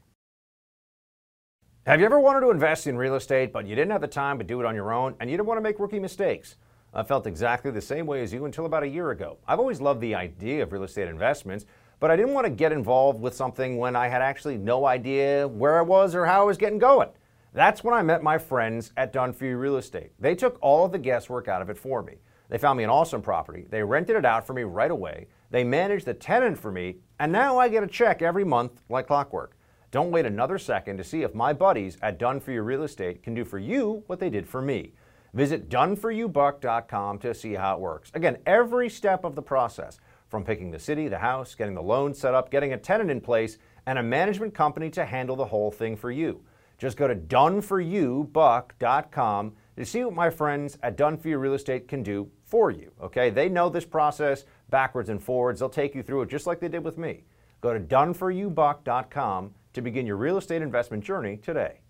Have 1.85 1.99
you 1.99 2.05
ever 2.05 2.19
wanted 2.19 2.41
to 2.41 2.49
invest 2.49 2.87
in 2.87 2.97
real 2.97 3.15
estate, 3.15 3.53
but 3.53 3.65
you 3.65 3.75
didn't 3.75 3.91
have 3.91 4.01
the 4.01 4.07
time 4.07 4.39
to 4.39 4.43
do 4.43 4.59
it 4.59 4.65
on 4.65 4.75
your 4.75 4.91
own, 4.91 5.15
and 5.19 5.29
you 5.29 5.37
didn't 5.37 5.47
want 5.47 5.57
to 5.57 5.61
make 5.61 5.79
rookie 5.79 5.99
mistakes? 5.99 6.55
I 6.93 7.03
felt 7.03 7.27
exactly 7.27 7.71
the 7.71 7.81
same 7.81 8.05
way 8.05 8.23
as 8.23 8.31
you 8.33 8.45
until 8.45 8.65
about 8.65 8.83
a 8.83 8.87
year 8.87 9.11
ago. 9.11 9.37
I've 9.47 9.59
always 9.59 9.81
loved 9.81 10.01
the 10.01 10.15
idea 10.15 10.63
of 10.63 10.71
real 10.71 10.83
estate 10.83 11.07
investments, 11.07 11.65
but 11.99 12.09
I 12.09 12.15
didn't 12.15 12.33
want 12.33 12.45
to 12.45 12.51
get 12.51 12.71
involved 12.71 13.19
with 13.19 13.35
something 13.35 13.77
when 13.77 13.95
I 13.95 14.07
had 14.07 14.21
actually 14.21 14.57
no 14.57 14.85
idea 14.85 15.47
where 15.47 15.77
I 15.77 15.81
was 15.81 16.15
or 16.15 16.25
how 16.25 16.41
I 16.41 16.45
was 16.45 16.57
getting 16.57 16.79
going. 16.79 17.09
That's 17.53 17.83
when 17.83 17.93
I 17.93 18.03
met 18.03 18.23
my 18.23 18.37
friends 18.37 18.93
at 18.97 19.13
You 19.13 19.57
Real 19.57 19.77
Estate. 19.77 20.11
They 20.19 20.35
took 20.35 20.57
all 20.61 20.85
of 20.85 20.91
the 20.91 20.99
guesswork 20.99 21.47
out 21.47 21.61
of 21.61 21.69
it 21.69 21.77
for 21.77 22.01
me. 22.03 22.15
They 22.49 22.57
found 22.57 22.77
me 22.77 22.83
an 22.83 22.89
awesome 22.89 23.21
property. 23.21 23.65
They 23.69 23.83
rented 23.83 24.15
it 24.15 24.25
out 24.25 24.47
for 24.47 24.53
me 24.53 24.63
right 24.63 24.91
away. 24.91 25.27
They 25.49 25.63
managed 25.63 26.05
the 26.05 26.13
tenant 26.13 26.57
for 26.57 26.71
me, 26.71 26.97
and 27.19 27.31
now 27.31 27.57
I 27.57 27.67
get 27.67 27.83
a 27.83 27.87
check 27.87 28.21
every 28.21 28.43
month 28.43 28.81
like 28.89 29.07
clockwork. 29.07 29.57
Don't 29.91 30.11
wait 30.11 30.25
another 30.25 30.57
second 30.57 30.97
to 30.97 31.03
see 31.03 31.23
if 31.23 31.33
my 31.33 31.51
buddies 31.51 31.97
at 32.01 32.19
Done 32.19 32.39
For 32.39 32.51
You 32.51 32.61
Real 32.61 32.83
Estate 32.83 33.23
can 33.23 33.33
do 33.33 33.43
for 33.43 33.57
you 33.57 34.03
what 34.07 34.19
they 34.19 34.29
did 34.29 34.47
for 34.47 34.61
me. 34.61 34.93
Visit 35.37 35.69
doneforyoubuck.com 35.69 37.19
to 37.19 37.33
see 37.35 37.53
how 37.53 37.75
it 37.75 37.79
works. 37.79 38.09
Again, 38.15 38.39
every 38.47 38.89
step 38.89 39.23
of 39.23 39.35
the 39.35 39.41
process, 39.43 39.99
from 40.29 40.43
picking 40.43 40.71
the 40.71 40.79
city, 40.79 41.07
the 41.07 41.19
house, 41.19 41.53
getting 41.53 41.75
the 41.75 41.83
loan 41.83 42.15
set 42.15 42.33
up, 42.33 42.49
getting 42.49 42.73
a 42.73 42.77
tenant 42.77 43.11
in 43.11 43.21
place, 43.21 43.59
and 43.85 43.99
a 43.99 44.03
management 44.03 44.55
company 44.55 44.89
to 44.89 45.05
handle 45.05 45.35
the 45.35 45.45
whole 45.45 45.69
thing 45.69 45.95
for 45.95 46.09
you. 46.09 46.41
Just 46.79 46.97
go 46.97 47.07
to 47.07 47.13
doneforyoubuck.com 47.13 49.53
to 49.75 49.85
see 49.85 50.03
what 50.03 50.15
my 50.15 50.31
friends 50.31 50.79
at 50.81 50.97
Done 50.97 51.17
For 51.17 51.29
You 51.29 51.37
Real 51.37 51.53
Estate 51.53 51.87
can 51.87 52.01
do 52.01 52.31
for 52.43 52.71
you. 52.71 52.91
Okay, 52.99 53.29
they 53.29 53.47
know 53.47 53.69
this 53.69 53.85
process 53.85 54.43
backwards 54.71 55.09
and 55.09 55.21
forwards. 55.21 55.59
They'll 55.59 55.69
take 55.69 55.93
you 55.93 56.01
through 56.01 56.23
it 56.23 56.31
just 56.31 56.47
like 56.47 56.59
they 56.59 56.67
did 56.67 56.83
with 56.83 56.97
me. 56.97 57.25
Go 57.61 57.75
to 57.75 57.79
doneforyoubuck.com 57.79 59.53
to 59.73 59.81
begin 59.83 60.07
your 60.07 60.17
real 60.17 60.39
estate 60.39 60.63
investment 60.63 61.03
journey 61.03 61.37
today. 61.37 61.81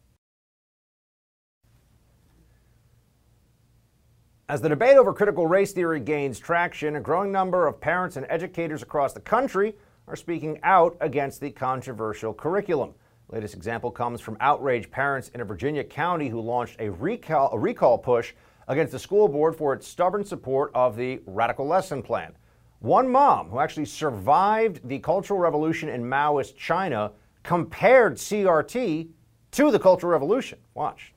As 4.50 4.62
the 4.62 4.70
debate 4.70 4.96
over 4.96 5.12
critical 5.14 5.46
race 5.46 5.74
theory 5.74 6.00
gains 6.00 6.40
traction, 6.40 6.96
a 6.96 7.02
growing 7.02 7.34
number 7.34 7.68
of 7.68 7.82
parents 7.82 8.16
and 8.16 8.26
educators 8.30 8.82
across 8.82 9.12
the 9.12 9.20
country 9.20 9.76
are 10.08 10.16
speaking 10.16 10.58
out 10.64 10.96
against 11.02 11.42
the 11.42 11.52
controversial 11.52 12.34
curriculum. 12.34 12.94
Latest 13.28 13.54
example 13.56 13.92
comes 13.92 14.22
from 14.22 14.38
outraged 14.40 14.90
parents 14.90 15.28
in 15.36 15.42
a 15.42 15.46
Virginia 15.46 15.84
county 15.84 16.30
who 16.30 16.40
launched 16.40 16.80
a 16.80 16.90
recall, 16.90 17.50
a 17.52 17.60
recall 17.60 17.98
push 17.98 18.32
against 18.70 18.94
the 18.94 19.00
school 19.00 19.28
board 19.28 19.54
for 19.54 19.74
its 19.74 19.86
stubborn 19.86 20.24
support 20.24 20.72
of 20.74 20.96
the 20.96 21.20
radical 21.26 21.68
lesson 21.68 22.02
plan. 22.02 22.32
One 22.80 23.10
mom 23.10 23.50
who 23.50 23.60
actually 23.60 23.84
survived 23.84 24.88
the 24.88 25.00
Cultural 25.00 25.42
Revolution 25.42 25.90
in 25.90 26.02
Maoist 26.02 26.56
China 26.56 27.12
compared 27.44 28.16
CRT 28.16 29.10
to 29.52 29.72
the 29.72 29.80
Cultural 29.80 30.14
Revolution. 30.14 30.58
Watch. 30.74 31.12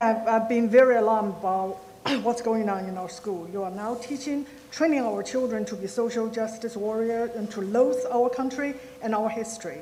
I've, 0.00 0.26
I've 0.26 0.48
been 0.48 0.70
very 0.70 0.96
alarmed 0.96 1.34
about 1.40 1.78
what's 2.22 2.40
going 2.40 2.68
on 2.68 2.86
in 2.86 2.96
our 2.96 3.08
school. 3.08 3.48
You 3.52 3.62
are 3.62 3.70
now 3.70 3.94
teaching, 3.96 4.46
training 4.70 5.00
our 5.00 5.22
children 5.22 5.64
to 5.66 5.76
be 5.76 5.86
social 5.86 6.28
justice 6.28 6.76
warriors 6.76 7.30
and 7.34 7.50
to 7.50 7.60
loathe 7.60 8.02
our 8.10 8.30
country 8.30 8.74
and 9.02 9.14
our 9.14 9.28
history. 9.28 9.78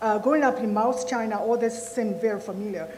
Uh, 0.00 0.18
growing 0.18 0.42
up 0.42 0.58
in 0.58 0.74
Mao's 0.74 1.04
China, 1.04 1.40
all 1.40 1.56
this 1.56 1.94
seemed 1.94 2.20
very 2.20 2.40
familiar. 2.40 2.88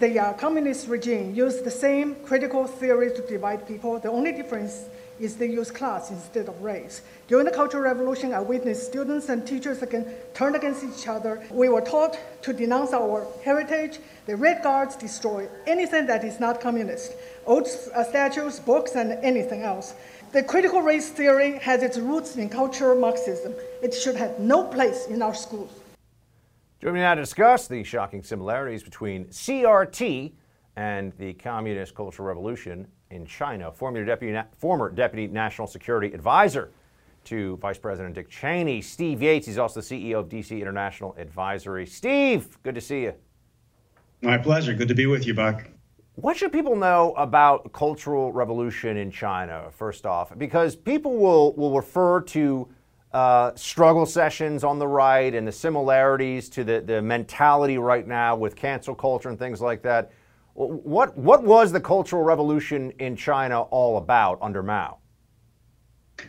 The 0.00 0.18
uh, 0.18 0.32
communist 0.32 0.88
regime 0.88 1.34
used 1.34 1.64
the 1.64 1.70
same 1.70 2.16
critical 2.24 2.66
theory 2.66 3.14
to 3.14 3.22
divide 3.28 3.66
people. 3.66 4.00
The 4.00 4.10
only 4.10 4.32
difference 4.32 4.86
is 5.20 5.36
they 5.36 5.46
use 5.46 5.70
class 5.70 6.10
instead 6.10 6.48
of 6.48 6.60
race. 6.60 7.02
During 7.28 7.44
the 7.44 7.52
Cultural 7.52 7.84
Revolution, 7.84 8.34
I 8.34 8.40
witnessed 8.40 8.86
students 8.86 9.28
and 9.28 9.46
teachers 9.46 9.82
again 9.82 10.12
turn 10.34 10.56
against 10.56 10.82
each 10.82 11.06
other. 11.06 11.46
We 11.50 11.68
were 11.68 11.80
taught 11.80 12.18
to 12.42 12.52
denounce 12.52 12.92
our 12.92 13.26
heritage. 13.44 14.00
The 14.26 14.36
Red 14.36 14.64
Guards 14.64 14.96
destroy 14.96 15.48
anything 15.66 16.06
that 16.06 16.24
is 16.24 16.40
not 16.40 16.60
communist 16.60 17.12
old 17.46 17.68
uh, 17.94 18.04
statues, 18.04 18.60
books, 18.60 18.94
and 18.94 19.12
anything 19.24 19.62
else. 19.62 19.94
The 20.32 20.42
critical 20.42 20.82
race 20.82 21.10
theory 21.10 21.58
has 21.58 21.82
its 21.82 21.98
roots 21.98 22.36
in 22.36 22.48
cultural 22.48 22.98
Marxism. 22.98 23.54
It 23.82 23.94
should 23.94 24.16
have 24.16 24.38
no 24.38 24.64
place 24.64 25.06
in 25.06 25.22
our 25.22 25.34
schools. 25.34 25.70
Joining 26.80 26.96
me 26.96 27.00
now 27.00 27.14
to 27.14 27.22
discuss 27.22 27.68
the 27.68 27.84
shocking 27.84 28.22
similarities 28.22 28.82
between 28.82 29.26
CRT 29.26 30.32
and 30.76 31.12
the 31.18 31.34
Communist 31.34 31.94
Cultural 31.94 32.26
Revolution 32.26 32.86
in 33.10 33.24
China, 33.26 33.70
former 33.70 34.04
Deputy, 34.04 34.38
former 34.58 34.90
Deputy 34.90 35.28
National 35.28 35.66
Security 35.66 36.12
Advisor 36.12 36.70
to 37.24 37.56
Vice 37.58 37.78
President 37.78 38.14
Dick 38.14 38.28
Cheney, 38.28 38.82
Steve 38.82 39.22
Yates. 39.22 39.46
He's 39.46 39.56
also 39.56 39.80
the 39.80 39.86
CEO 39.86 40.18
of 40.18 40.28
DC 40.28 40.60
International 40.60 41.14
Advisory. 41.16 41.86
Steve, 41.86 42.58
good 42.62 42.74
to 42.74 42.80
see 42.80 43.02
you. 43.02 43.14
My 44.20 44.38
pleasure. 44.38 44.74
Good 44.74 44.88
to 44.88 44.94
be 44.94 45.06
with 45.06 45.26
you, 45.26 45.34
Buck. 45.34 45.68
What 46.16 46.36
should 46.36 46.52
people 46.52 46.76
know 46.76 47.12
about 47.16 47.72
cultural 47.72 48.32
revolution 48.32 48.96
in 48.96 49.10
China, 49.10 49.68
first 49.72 50.06
off? 50.06 50.36
Because 50.38 50.76
people 50.76 51.16
will, 51.16 51.54
will 51.54 51.74
refer 51.74 52.20
to 52.20 52.68
uh, 53.12 53.50
struggle 53.56 54.06
sessions 54.06 54.62
on 54.62 54.78
the 54.78 54.86
right 54.86 55.34
and 55.34 55.46
the 55.46 55.50
similarities 55.50 56.48
to 56.50 56.62
the, 56.62 56.80
the 56.80 57.02
mentality 57.02 57.78
right 57.78 58.06
now 58.06 58.36
with 58.36 58.54
cancel 58.54 58.94
culture 58.94 59.28
and 59.28 59.40
things 59.40 59.60
like 59.60 59.82
that. 59.82 60.12
What, 60.54 61.18
what 61.18 61.42
was 61.42 61.72
the 61.72 61.80
Cultural 61.80 62.22
Revolution 62.22 62.92
in 63.00 63.16
China 63.16 63.62
all 63.62 63.96
about 63.96 64.38
under 64.40 64.62
Mao? 64.62 64.98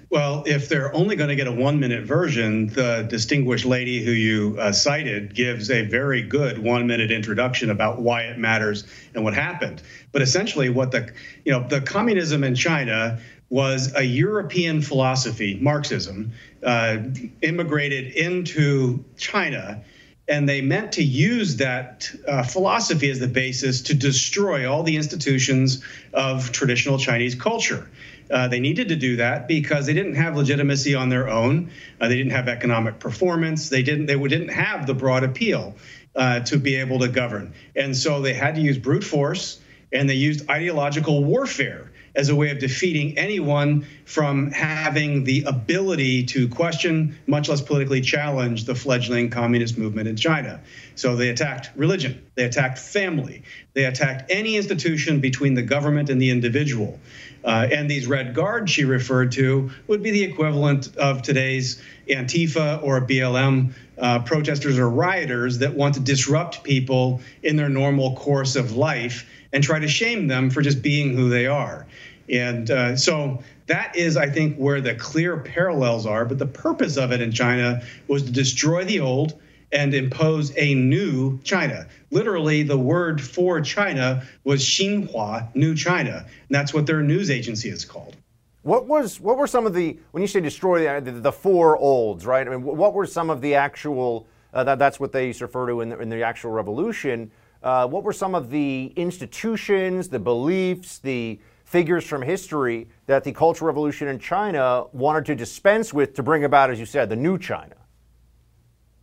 Well, 0.09 0.43
if 0.45 0.69
they're 0.69 0.95
only 0.95 1.15
going 1.15 1.29
to 1.29 1.35
get 1.35 1.47
a 1.47 1.51
one 1.51 1.79
minute 1.79 2.05
version, 2.05 2.67
the 2.67 3.05
distinguished 3.07 3.65
lady 3.65 4.03
who 4.03 4.11
you 4.11 4.57
uh, 4.59 4.71
cited 4.71 5.35
gives 5.35 5.69
a 5.69 5.85
very 5.85 6.21
good 6.21 6.57
one 6.57 6.87
minute 6.87 7.11
introduction 7.11 7.69
about 7.69 7.99
why 7.99 8.23
it 8.23 8.37
matters 8.37 8.85
and 9.13 9.23
what 9.23 9.33
happened. 9.33 9.81
But 10.11 10.21
essentially, 10.21 10.69
what 10.69 10.91
the, 10.91 11.11
you 11.43 11.51
know, 11.51 11.67
the 11.67 11.81
communism 11.81 12.43
in 12.43 12.55
China 12.55 13.19
was 13.49 13.93
a 13.95 14.03
European 14.03 14.81
philosophy, 14.81 15.57
Marxism, 15.61 16.31
uh, 16.63 16.97
immigrated 17.41 18.13
into 18.13 19.03
China. 19.17 19.83
And 20.27 20.49
they 20.49 20.61
meant 20.61 20.93
to 20.93 21.03
use 21.03 21.57
that 21.57 22.09
uh, 22.27 22.43
philosophy 22.43 23.09
as 23.11 23.19
the 23.19 23.27
basis 23.27 23.83
to 23.83 23.93
destroy 23.93 24.71
all 24.71 24.83
the 24.83 24.95
institutions 24.95 25.83
of 26.13 26.51
traditional 26.51 26.97
Chinese 26.97 27.35
culture. 27.35 27.87
Uh, 28.31 28.47
they 28.47 28.59
needed 28.59 28.89
to 28.89 28.95
do 28.95 29.17
that 29.17 29.47
because 29.47 29.85
they 29.85 29.93
didn't 29.93 30.15
have 30.15 30.35
legitimacy 30.35 30.95
on 30.95 31.09
their 31.09 31.29
own. 31.29 31.69
Uh, 32.01 32.07
they 32.07 32.17
didn't 32.17 32.31
have 32.31 32.47
economic 32.47 32.97
performance. 32.97 33.69
They 33.69 33.83
didn't. 33.83 34.07
They 34.07 34.17
didn't 34.17 34.49
have 34.49 34.87
the 34.87 34.95
broad 34.95 35.23
appeal 35.23 35.75
uh, 36.15 36.39
to 36.39 36.57
be 36.57 36.75
able 36.77 36.99
to 36.99 37.07
govern, 37.07 37.53
and 37.75 37.95
so 37.95 38.21
they 38.21 38.33
had 38.33 38.55
to 38.55 38.61
use 38.61 38.79
brute 38.79 39.03
force 39.03 39.59
and 39.95 40.09
they 40.09 40.15
used 40.15 40.49
ideological 40.49 41.23
warfare 41.23 41.91
as 42.15 42.29
a 42.29 42.35
way 42.35 42.49
of 42.49 42.59
defeating 42.59 43.17
anyone 43.17 43.85
from 44.05 44.51
having 44.51 45.23
the 45.23 45.43
ability 45.47 46.25
to 46.25 46.47
question, 46.47 47.17
much 47.27 47.49
less 47.49 47.61
politically 47.61 48.01
challenge, 48.01 48.65
the 48.65 48.75
fledgling 48.75 49.29
communist 49.29 49.77
movement 49.77 50.07
in 50.07 50.15
China. 50.15 50.61
So 50.95 51.15
they 51.15 51.29
attacked 51.29 51.71
religion, 51.75 52.25
they 52.35 52.43
attacked 52.43 52.79
family, 52.79 53.43
they 53.73 53.85
attacked 53.85 54.31
any 54.31 54.55
institution 54.55 55.19
between 55.19 55.53
the 55.53 55.63
government 55.63 56.09
and 56.09 56.21
the 56.21 56.29
individual. 56.29 56.99
Uh, 57.45 57.67
and 57.71 57.89
these 57.89 58.07
Red 58.07 58.33
Guards 58.33 58.71
she 58.71 58.85
referred 58.85 59.31
to 59.33 59.69
would 59.87 60.01
be 60.01 60.09
the 60.11 60.23
equivalent 60.23 60.95
of 60.97 61.21
today's 61.21 61.81
Antifa 62.09 62.81
or 62.83 62.99
BLM 63.01 63.73
uh, 63.97 64.19
protesters 64.19 64.79
or 64.79 64.89
rioters 64.89 65.59
that 65.59 65.75
want 65.75 65.93
to 65.93 65.99
disrupt 65.99 66.63
people 66.63 67.21
in 67.43 67.55
their 67.55 67.69
normal 67.69 68.15
course 68.15 68.55
of 68.55 68.75
life 68.75 69.29
and 69.53 69.63
try 69.63 69.79
to 69.79 69.87
shame 69.87 70.27
them 70.27 70.49
for 70.49 70.61
just 70.61 70.81
being 70.81 71.15
who 71.15 71.29
they 71.29 71.45
are. 71.45 71.85
And 72.27 72.69
uh, 72.71 72.97
so 72.97 73.43
that 73.67 73.95
is, 73.95 74.17
I 74.17 74.27
think, 74.29 74.57
where 74.57 74.81
the 74.81 74.95
clear 74.95 75.37
parallels 75.37 76.05
are. 76.05 76.25
But 76.25 76.39
the 76.39 76.47
purpose 76.47 76.97
of 76.97 77.11
it 77.11 77.21
in 77.21 77.31
China 77.31 77.83
was 78.07 78.23
to 78.23 78.31
destroy 78.31 78.83
the 78.83 78.99
old 78.99 79.39
and 79.75 79.93
impose 79.93 80.53
a 80.57 80.73
new 80.73 81.37
China. 81.43 81.85
Literally, 82.09 82.63
the 82.63 82.77
word 82.77 83.21
for 83.21 83.59
China 83.59 84.25
was 84.45 84.63
Xinhua, 84.63 85.53
New 85.53 85.75
China. 85.75 86.25
And 86.25 86.49
that's 86.49 86.73
what 86.73 86.87
their 86.87 87.03
news 87.03 87.29
agency 87.29 87.69
is 87.69 87.83
called. 87.83 88.15
What 88.63 88.87
was 88.87 89.19
what 89.19 89.37
were 89.37 89.45
some 89.45 89.67
of 89.67 89.75
the 89.75 89.99
when 90.11 90.21
you 90.21 90.27
say 90.27 90.39
destroy 90.39 90.99
the, 90.99 91.11
the 91.11 91.31
four 91.31 91.77
olds, 91.77 92.25
right? 92.25 92.47
I 92.47 92.49
mean, 92.49 92.63
what 92.63 92.93
were 92.93 93.05
some 93.05 93.29
of 93.29 93.41
the 93.41 93.53
actual 93.53 94.27
uh, 94.53 94.63
that, 94.63 94.79
that's 94.79 94.99
what 94.99 95.11
they 95.11 95.27
used 95.27 95.39
to 95.39 95.45
refer 95.45 95.67
to 95.67 95.81
in 95.81 95.89
the, 95.89 95.99
in 95.99 96.09
the 96.09 96.23
actual 96.23 96.51
revolution. 96.51 97.29
Uh, 97.61 97.85
what 97.85 98.03
were 98.03 98.13
some 98.13 98.33
of 98.33 98.49
the 98.49 98.93
institutions, 98.95 100.07
the 100.07 100.19
beliefs, 100.19 100.99
the 100.99 101.37
figures 101.65 102.05
from 102.05 102.21
history 102.21 102.87
that 103.07 103.23
the 103.23 103.33
Cultural 103.33 103.67
Revolution 103.67 104.07
in 104.07 104.19
China 104.19 104.85
wanted 104.93 105.25
to 105.25 105.35
dispense 105.35 105.93
with 105.93 106.13
to 106.13 106.23
bring 106.23 106.45
about, 106.45 106.69
as 106.69 106.79
you 106.79 106.85
said, 106.85 107.09
the 107.09 107.15
new 107.15 107.37
China? 107.37 107.75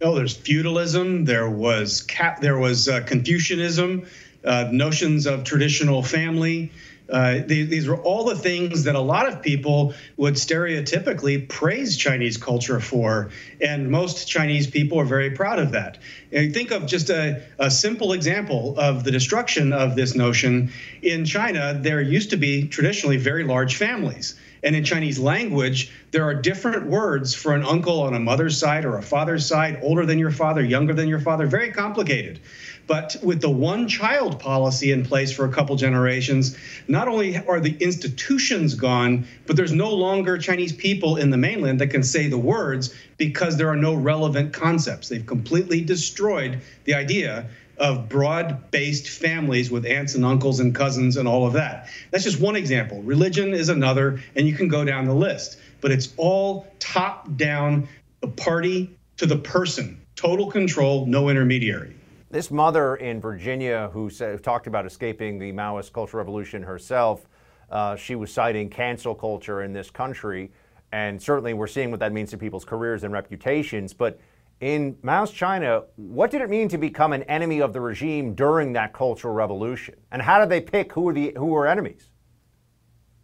No, 0.02 0.16
there's 0.16 0.37
feudalism. 0.37 1.26
There 1.26 1.49
was 1.49 2.02
cap, 2.02 2.40
there 2.40 2.59
was 2.59 2.88
uh, 2.88 3.02
Confucianism, 3.02 4.04
uh, 4.44 4.68
notions 4.73 5.26
of 5.26 5.44
traditional 5.44 6.02
family. 6.02 6.73
Uh, 7.09 7.38
these, 7.47 7.68
these 7.68 7.87
were 7.87 7.99
all 7.99 8.25
the 8.25 8.35
things 8.35 8.82
that 8.85 8.97
a 8.97 9.00
lot 9.00 9.28
of 9.28 9.42
people 9.42 9.94
would 10.16 10.35
stereotypically 10.35 11.49
praise 11.49 11.97
Chinese 11.97 12.37
culture 12.37 12.80
for, 12.80 13.30
and 13.61 13.92
most 13.92 14.26
Chinese 14.26 14.66
people 14.66 14.99
are 14.99 15.04
very 15.04 15.30
proud 15.30 15.61
of 15.61 15.71
that. 15.71 15.99
And 16.32 16.52
think 16.52 16.73
of 16.73 16.87
just 16.87 17.09
a, 17.09 17.40
a 17.61 17.71
simple 17.71 18.12
example 18.12 18.75
of 18.80 19.04
the 19.04 19.12
destruction 19.12 19.73
of 19.73 19.94
this 19.94 20.16
notion. 20.16 20.73
In 21.00 21.25
China, 21.26 21.78
there 21.80 22.00
used 22.00 22.30
to 22.30 22.37
be 22.37 22.66
traditionally 22.66 23.18
very 23.18 23.44
large 23.44 23.76
families. 23.76 24.35
And 24.62 24.76
in 24.76 24.85
Chinese 24.85 25.19
language, 25.19 25.90
there 26.12 26.25
are 26.25 26.35
different 26.35 26.87
words 26.87 27.35
for 27.35 27.54
an 27.54 27.64
uncle 27.64 28.00
on 28.02 28.14
a 28.14 28.21
mother's 28.21 28.59
side 28.59 28.85
or 28.85 28.97
a 28.97 29.02
father's 29.02 29.47
side, 29.47 29.81
older 29.83 30.07
than 30.07 30.19
your 30.19 30.31
father, 30.31 30.62
younger 30.62 30.95
than 30.95 31.09
your 31.09 31.21
father, 31.21 31.47
very 31.47 31.73
complicated. 31.73 32.40
But 32.87 33.16
with 33.23 33.40
the 33.40 33.50
one 33.50 33.88
child 33.88 34.40
policy 34.40 34.90
in 34.90 35.04
place 35.04 35.33
for 35.33 35.45
a 35.45 35.52
couple 35.52 35.76
generations, 35.76 36.57
not 36.88 37.09
only 37.09 37.37
are 37.38 37.61
the 37.61 37.76
institutions 37.78 38.75
gone, 38.75 39.26
but 39.47 39.57
there's 39.57 39.73
no 39.73 39.92
longer 39.92 40.37
Chinese 40.37 40.73
people 40.73 41.16
in 41.16 41.31
the 41.31 41.37
mainland 41.37 41.81
that 41.81 41.88
can 41.88 42.02
say 42.02 42.28
the 42.28 42.38
words 42.38 42.95
because 43.16 43.57
there 43.57 43.69
are 43.69 43.76
no 43.76 43.95
relevant 43.95 44.52
concepts. 44.52 45.09
They've 45.09 45.25
completely 45.25 45.81
destroyed 45.81 46.61
the 46.85 46.95
idea 46.95 47.47
of 47.79 48.09
broad 48.09 48.71
based 48.71 49.09
families 49.09 49.71
with 49.71 49.87
aunts 49.87 50.14
and 50.14 50.25
uncles 50.25 50.61
and 50.61 50.75
cousins 50.75 51.17
and 51.17 51.26
all 51.26 51.47
of 51.47 51.55
that. 51.55 51.88
That's 52.11 52.25
just 52.25 52.41
one 52.41 52.57
example. 52.57 53.02
Religion 53.02 53.55
is 53.55 53.69
another, 53.69 54.21
and 54.37 54.47
you 54.47 54.55
can 54.55 54.69
go 54.69 54.85
down 54.85 55.07
the 55.07 55.14
list. 55.14 55.59
But 55.81 55.91
it's 55.91 56.12
all 56.17 56.67
top 56.79 57.37
down, 57.37 57.88
the 58.21 58.29
party 58.29 58.97
to 59.17 59.26
the 59.26 59.37
person, 59.37 60.00
total 60.17 60.50
control, 60.50 61.07
no 61.07 61.29
intermediary. 61.29 61.97
This 62.31 62.50
mother 62.50 62.97
in 62.97 63.21
Virginia 63.21 63.91
who 63.93 64.09
said, 64.09 64.43
talked 64.43 64.67
about 64.67 64.87
escaping 64.87 65.38
the 65.38 65.52
Maoist 65.52 65.93
Cultural 65.93 66.23
Revolution 66.23 66.62
herself, 66.62 67.26
uh, 67.71 67.97
she 67.97 68.14
was 68.14 68.33
citing 68.33 68.69
cancel 68.69 69.14
culture 69.14 69.62
in 69.62 69.73
this 69.73 69.91
country. 69.91 70.50
And 70.93 71.21
certainly 71.21 71.55
we're 71.55 71.67
seeing 71.67 71.91
what 71.91 72.00
that 72.00 72.12
means 72.12 72.31
to 72.31 72.38
people's 72.38 72.67
careers 72.67 73.02
and 73.02 73.12
reputations. 73.12 73.95
But 73.95 74.21
in 74.62 74.97
Mao's 75.02 75.33
China, 75.33 75.83
what 75.97 76.31
did 76.31 76.40
it 76.40 76.49
mean 76.49 76.69
to 76.69 76.78
become 76.78 77.12
an 77.12 77.25
enemy 77.25 77.61
of 77.61 77.73
the 77.73 77.81
regime 77.81 78.35
during 78.35 78.73
that 78.75 78.92
cultural 78.92 79.35
revolution? 79.35 79.97
And 80.12 80.23
how 80.23 80.38
did 80.38 80.49
they 80.49 80.61
pick 80.61 80.92
who 80.92 81.02
were 81.02 81.12
the 81.12 81.35
who 81.37 81.47
were 81.47 81.66
enemies? 81.66 82.09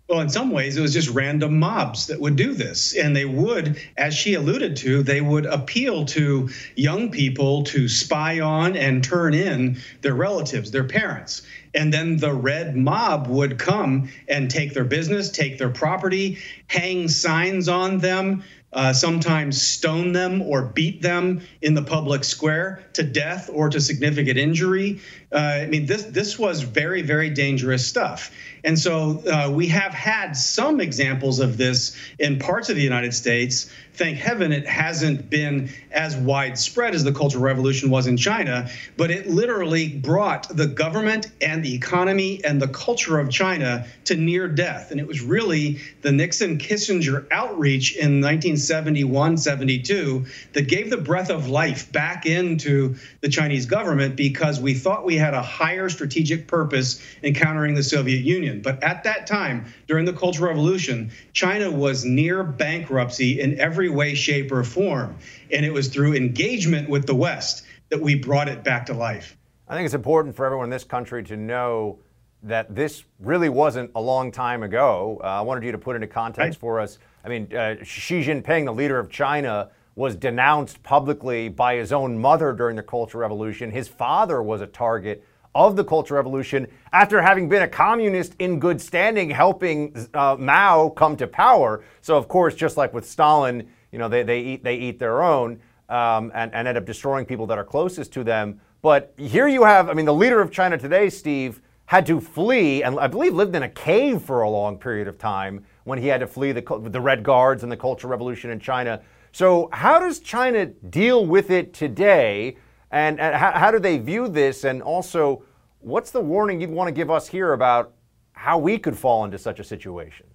Well, 0.09 0.21
in 0.21 0.31
some 0.31 0.51
ways, 0.51 0.77
it 0.77 0.81
was 0.81 0.95
just 0.95 1.11
random 1.11 1.59
mobs 1.59 2.07
that 2.07 2.19
would 2.19 2.35
do 2.35 2.55
this. 2.55 2.97
And 2.97 3.15
they 3.15 3.27
would, 3.27 3.79
as 3.99 4.15
she 4.15 4.35
alluded 4.35 4.77
to, 4.77 5.03
they 5.03 5.21
would 5.21 5.45
appeal 5.45 6.07
to 6.07 6.49
young 6.77 7.11
people 7.11 7.63
to 7.65 7.89
spy 7.89 8.41
on 8.41 8.75
and 8.75 9.05
turn 9.05 9.35
in 9.35 9.77
their 10.01 10.15
relatives, 10.15 10.71
their 10.71 10.85
parents. 10.85 11.43
And 11.75 11.93
then 11.93 12.17
the 12.17 12.33
red 12.33 12.75
mob 12.75 13.29
would 13.29 13.59
come 13.59 14.09
and 14.27 14.51
take 14.51 14.73
their 14.73 14.85
business, 14.85 15.31
take 15.31 15.59
their 15.59 15.69
property, 15.69 16.39
hang 16.69 17.09
signs 17.09 17.69
on 17.69 17.99
them, 17.99 18.45
uh, 18.73 18.93
sometimes 18.93 19.61
stone 19.61 20.13
them 20.13 20.43
or 20.43 20.63
beat 20.63 21.01
them 21.01 21.41
in 21.63 21.75
the 21.75 21.83
public 21.83 22.25
square 22.25 22.85
to 22.93 23.03
death 23.03 23.49
or 23.53 23.69
to 23.69 23.81
significant 23.81 24.39
injury. 24.39 25.01
Uh, 25.31 25.37
I 25.37 25.67
mean, 25.67 25.87
this 25.87 26.05
this 26.05 26.39
was 26.39 26.63
very 26.63 27.03
very 27.03 27.31
dangerous 27.31 27.87
stuff. 27.87 28.31
And 28.65 28.79
so 28.79 29.23
uh, 29.27 29.51
we 29.51 29.69
have 29.69 29.93
had 29.93 30.33
some 30.33 30.81
examples 30.81 31.39
of 31.39 31.57
this 31.57 31.97
in 32.19 32.39
parts 32.39 32.71
of 32.71 32.77
the 32.77 32.83
United 32.83 33.15
States. 33.15 33.71
Thank 33.95 34.19
heaven 34.19 34.53
it 34.53 34.67
hasn't 34.67 35.29
been 35.29 35.71
as 35.91 36.17
widespread 36.17 36.95
as 36.95 37.03
the 37.03 37.13
Cultural 37.13 37.43
Revolution 37.43 37.91
was 37.91 38.07
in 38.07 38.17
China, 38.17 38.69
but 38.97 39.11
it 39.11 39.29
literally 39.29 39.89
brought 39.89 40.49
the 40.57 40.67
government 40.67 41.27
and 41.41 41.65
the 41.65 41.75
economy 41.75 42.45
and 42.45 42.63
the 42.63 42.69
culture 42.69 43.19
of 43.19 43.31
China 43.31 43.87
to 44.05 44.17
near 44.17 44.47
death. 44.47 44.93
And 44.93 45.01
it 45.01 45.07
was 45.07 45.21
really 45.21 45.81
the 46.03 46.13
Nixon 46.13 46.59
Kissinger 46.59 47.27
outreach 47.33 47.97
in 47.97 48.21
1971 48.21 49.37
72 49.37 50.27
that 50.53 50.69
gave 50.69 50.91
the 50.91 50.97
breath 50.97 51.31
of 51.31 51.49
life 51.49 51.91
back 51.91 52.25
into 52.25 52.97
the 53.21 53.29
Chinese 53.29 53.67
government 53.67 54.15
because 54.15 54.61
we 54.61 54.75
thought 54.75 55.05
we 55.05 55.17
had 55.19 55.35
a 55.35 55.43
higher 55.43 55.89
strategic 55.89 56.47
purpose 56.49 57.03
in 57.23 57.35
countering 57.35 57.75
the 57.75 57.83
Soviet 57.83 58.21
Union. 58.21 58.63
But 58.63 58.83
at 58.83 59.05
that 59.05 59.27
time, 59.27 59.67
during 59.87 60.05
the 60.05 60.13
Cultural 60.13 60.49
Revolution, 60.49 61.11
China 61.33 61.71
was 61.71 62.05
near 62.05 62.43
bankruptcy 62.43 63.41
in 63.41 63.59
every 63.61 63.89
way, 63.89 64.15
shape, 64.15 64.51
or 64.51 64.65
form. 64.65 65.17
And 65.53 65.67
it 65.67 65.73
was 65.73 65.89
through 65.89 66.15
engagement 66.15 66.89
with 66.89 67.07
the 67.07 67.15
West 67.15 67.65
that 67.91 68.01
we 68.01 68.15
brought 68.15 68.49
it 68.49 68.65
back 68.65 68.87
to 68.87 68.95
life. 68.95 69.37
I 69.69 69.75
think 69.75 69.85
it's 69.85 69.95
important 69.95 70.35
for 70.35 70.47
everyone 70.47 70.65
in 70.65 70.71
this 70.71 70.85
country 70.85 71.23
to 71.25 71.37
know 71.37 71.99
that 72.43 72.75
this 72.75 73.05
really 73.19 73.49
wasn't 73.49 73.91
a 73.95 74.01
long 74.01 74.31
time 74.31 74.63
ago. 74.63 75.21
Uh, 75.23 75.27
I 75.27 75.41
wanted 75.41 75.65
you 75.65 75.73
to 75.73 75.79
put 75.79 75.97
into 75.97 76.07
context 76.07 76.57
right. 76.57 76.61
for 76.61 76.81
us. 76.81 76.99
I 77.25 77.29
mean, 77.29 77.55
uh, 77.55 77.77
Xi 77.83 78.23
Jinping, 78.23 78.65
the 78.65 78.73
leader 78.73 78.99
of 78.99 79.11
China, 79.11 79.71
was 79.99 80.15
denounced 80.15 80.81
publicly 80.85 81.49
by 81.49 81.75
his 81.75 81.93
own 81.93 82.17
mother 82.17 82.53
during 82.53 82.77
the 82.77 82.83
Cultural 82.83 83.21
Revolution. 83.21 83.69
His 83.69 83.89
father 83.89 84.41
was 84.41 84.61
a 84.61 84.67
target 84.69 85.25
of 85.57 85.75
the 85.75 85.83
Cultural 85.83 86.19
Revolution 86.19 86.69
after 86.93 87.21
having 87.21 87.49
been 87.49 87.63
a 87.63 87.69
communist 87.69 88.37
in 88.39 88.61
good 88.61 88.81
standing, 88.81 89.29
helping 89.29 90.09
uh, 90.15 90.37
Mao 90.39 90.91
come 90.91 91.17
to 91.17 91.27
power. 91.27 91.83
So, 92.01 92.17
of 92.17 92.29
course, 92.29 92.55
just 92.55 92.77
like 92.77 92.95
with 92.95 93.11
Stalin, 93.11 93.69
you 93.91 93.99
know, 93.99 94.09
they, 94.09 94.23
they 94.23 94.41
eat 94.41 94.63
they 94.63 94.77
eat 94.77 95.01
their 95.01 95.21
own 95.21 95.61
um, 95.89 96.31
and, 96.33 96.55
and 96.55 96.69
end 96.69 96.79
up 96.79 96.85
destroying 96.85 97.27
people 97.27 97.49
that 97.49 97.59
are 97.59 97.65
closest 97.65 98.13
to 98.13 98.23
them. 98.23 98.61
But 98.83 99.13
here 99.17 99.49
you 99.49 99.65
have, 99.65 99.91
I 99.91 99.95
mean, 99.95 100.07
the 100.07 100.15
leader 100.15 100.41
of 100.41 100.53
China 100.53 100.79
today, 100.79 101.11
Steve, 101.11 101.61
had 101.87 102.07
to 102.07 102.21
flee 102.21 102.85
and 102.85 103.01
I 103.01 103.09
believe 103.09 103.35
lived 103.35 103.57
in 103.57 103.65
a 103.65 103.69
cave 103.69 104.23
for 104.23 104.43
a 104.43 104.49
long 104.49 104.79
period 104.79 105.09
of 105.09 105.19
time 105.19 105.65
when 105.83 105.99
he 105.99 106.07
had 106.07 106.21
to 106.21 106.29
flee 106.29 106.53
the, 106.53 106.63
the 106.85 107.01
Red 107.01 107.25
Guards 107.25 107.65
and 107.65 107.73
the 107.73 107.77
Cultural 107.77 108.13
Revolution 108.13 108.51
in 108.51 108.61
China. 108.61 109.03
So, 109.39 109.69
how 109.73 110.01
does 110.01 110.19
China 110.19 110.67
deal 110.67 111.25
with 111.25 111.53
it 111.53 111.73
today? 111.73 112.57
And, 112.91 113.21
and 113.21 113.37
how, 113.37 113.53
how 113.53 113.71
do 113.71 113.79
they 113.79 113.99
view 113.99 114.27
this? 114.27 114.65
And 114.65 114.83
also, 114.83 115.45
what's 115.79 116.11
the 116.11 116.21
warning 116.21 116.61
you'd 116.61 116.71
want 116.71 116.89
to 116.89 116.93
give 116.93 117.09
us 117.09 117.29
here 117.29 117.53
about 117.53 117.93
how 118.33 118.59
we 118.59 118.79
could 118.79 118.99
fall 118.99 119.25
into 119.25 119.39
such 119.39 119.61
a 119.61 119.63
situation? 119.63 120.27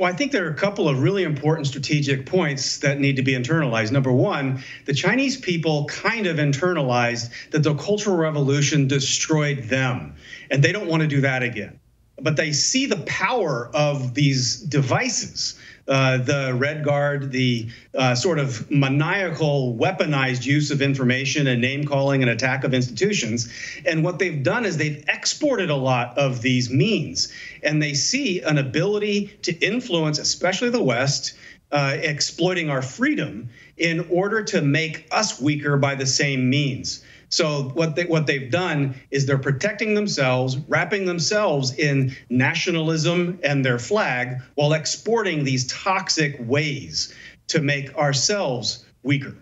Well, 0.00 0.12
I 0.12 0.16
think 0.16 0.32
there 0.32 0.44
are 0.48 0.50
a 0.50 0.56
couple 0.56 0.88
of 0.88 1.00
really 1.00 1.22
important 1.22 1.68
strategic 1.68 2.26
points 2.26 2.78
that 2.78 2.98
need 2.98 3.14
to 3.14 3.22
be 3.22 3.34
internalized. 3.34 3.92
Number 3.92 4.10
one, 4.10 4.64
the 4.86 4.94
Chinese 4.94 5.36
people 5.36 5.84
kind 5.84 6.26
of 6.26 6.38
internalized 6.38 7.30
that 7.52 7.62
the 7.62 7.76
Cultural 7.76 8.16
Revolution 8.16 8.88
destroyed 8.88 9.68
them, 9.68 10.16
and 10.50 10.60
they 10.60 10.72
don't 10.72 10.88
want 10.88 11.02
to 11.02 11.06
do 11.06 11.20
that 11.20 11.44
again. 11.44 11.79
But 12.22 12.36
they 12.36 12.52
see 12.52 12.86
the 12.86 12.98
power 12.98 13.70
of 13.74 14.14
these 14.14 14.60
devices 14.60 15.58
uh, 15.90 16.18
the 16.18 16.54
Red 16.56 16.84
Guard, 16.84 17.32
the 17.32 17.68
uh, 17.96 18.14
sort 18.14 18.38
of 18.38 18.70
maniacal, 18.70 19.76
weaponized 19.76 20.46
use 20.46 20.70
of 20.70 20.80
information 20.80 21.48
and 21.48 21.60
name 21.60 21.84
calling 21.84 22.22
and 22.22 22.30
attack 22.30 22.62
of 22.62 22.72
institutions. 22.72 23.52
And 23.84 24.04
what 24.04 24.20
they've 24.20 24.40
done 24.42 24.64
is 24.64 24.76
they've 24.76 25.04
exported 25.08 25.68
a 25.68 25.74
lot 25.74 26.16
of 26.16 26.42
these 26.42 26.70
means, 26.70 27.32
and 27.64 27.82
they 27.82 27.94
see 27.94 28.40
an 28.40 28.56
ability 28.56 29.36
to 29.42 29.52
influence, 29.58 30.18
especially 30.18 30.70
the 30.70 30.82
West. 30.82 31.34
Uh, 31.72 31.96
exploiting 32.00 32.68
our 32.68 32.82
freedom 32.82 33.48
in 33.76 34.04
order 34.10 34.42
to 34.42 34.60
make 34.60 35.06
us 35.12 35.40
weaker 35.40 35.76
by 35.76 35.94
the 35.94 36.04
same 36.04 36.50
means. 36.50 37.04
So 37.30 37.70
what 37.74 37.94
they 37.94 38.04
what 38.04 38.26
they've 38.26 38.50
done 38.50 38.94
is 39.10 39.24
they're 39.24 39.38
protecting 39.38 39.94
themselves, 39.94 40.58
wrapping 40.68 41.06
themselves 41.06 41.72
in 41.78 42.14
nationalism 42.28 43.38
and 43.44 43.64
their 43.64 43.78
flag 43.78 44.40
while 44.56 44.72
exporting 44.72 45.44
these 45.44 45.66
toxic 45.68 46.36
ways 46.40 47.14
to 47.46 47.60
make 47.60 47.96
ourselves 47.96 48.84
weaker. 49.04 49.36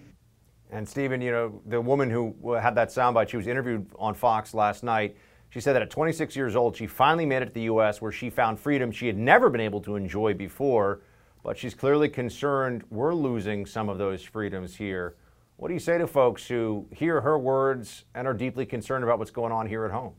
And 0.70 0.87
Stephen, 0.87 1.22
you 1.22 1.31
know, 1.31 1.62
the 1.66 1.81
woman 1.81 2.11
who 2.11 2.35
had 2.55 2.74
that 2.74 2.88
soundbite, 2.88 3.31
she 3.31 3.38
was 3.38 3.46
interviewed 3.46 3.90
on 3.98 4.14
Fox 4.14 4.53
last 4.53 4.85
night. 4.85 5.16
She 5.48 5.61
said 5.61 5.72
that 5.72 5.81
at 5.81 5.90
26 5.90 6.37
years 6.37 6.57
old, 6.57 6.77
she 6.77 6.87
finally 6.87 7.24
made 7.24 7.40
it 7.40 7.46
to 7.46 7.53
the 7.53 7.62
U.S. 7.62 8.03
where 8.03 8.12
she 8.12 8.29
found 8.29 8.61
freedom 8.61 8.92
she 8.92 9.07
had 9.07 9.16
never 9.16 9.48
been 9.48 9.62
able 9.62 9.81
to 9.81 9.96
enjoy 9.96 10.35
before. 10.35 11.01
But 11.42 11.57
she's 11.57 11.74
clearly 11.74 12.11
concerned 12.11 12.85
we're 12.90 13.14
losing 13.14 13.64
some 13.64 13.88
of 13.88 13.96
those 13.96 14.22
freedoms 14.22 14.77
here. 14.77 15.14
What 15.59 15.66
do 15.66 15.75
you 15.75 15.81
say 15.81 15.99
to 15.99 16.07
folks 16.07 16.47
who 16.47 16.87
hear 16.92 17.21
her 17.21 17.37
words 17.37 18.05
and 18.14 18.29
are 18.29 18.33
deeply 18.33 18.64
concerned 18.64 19.03
about 19.03 19.18
what's 19.18 19.33
going 19.33 19.51
on 19.51 19.66
here 19.66 19.85
at 19.85 19.90
home? 19.90 20.12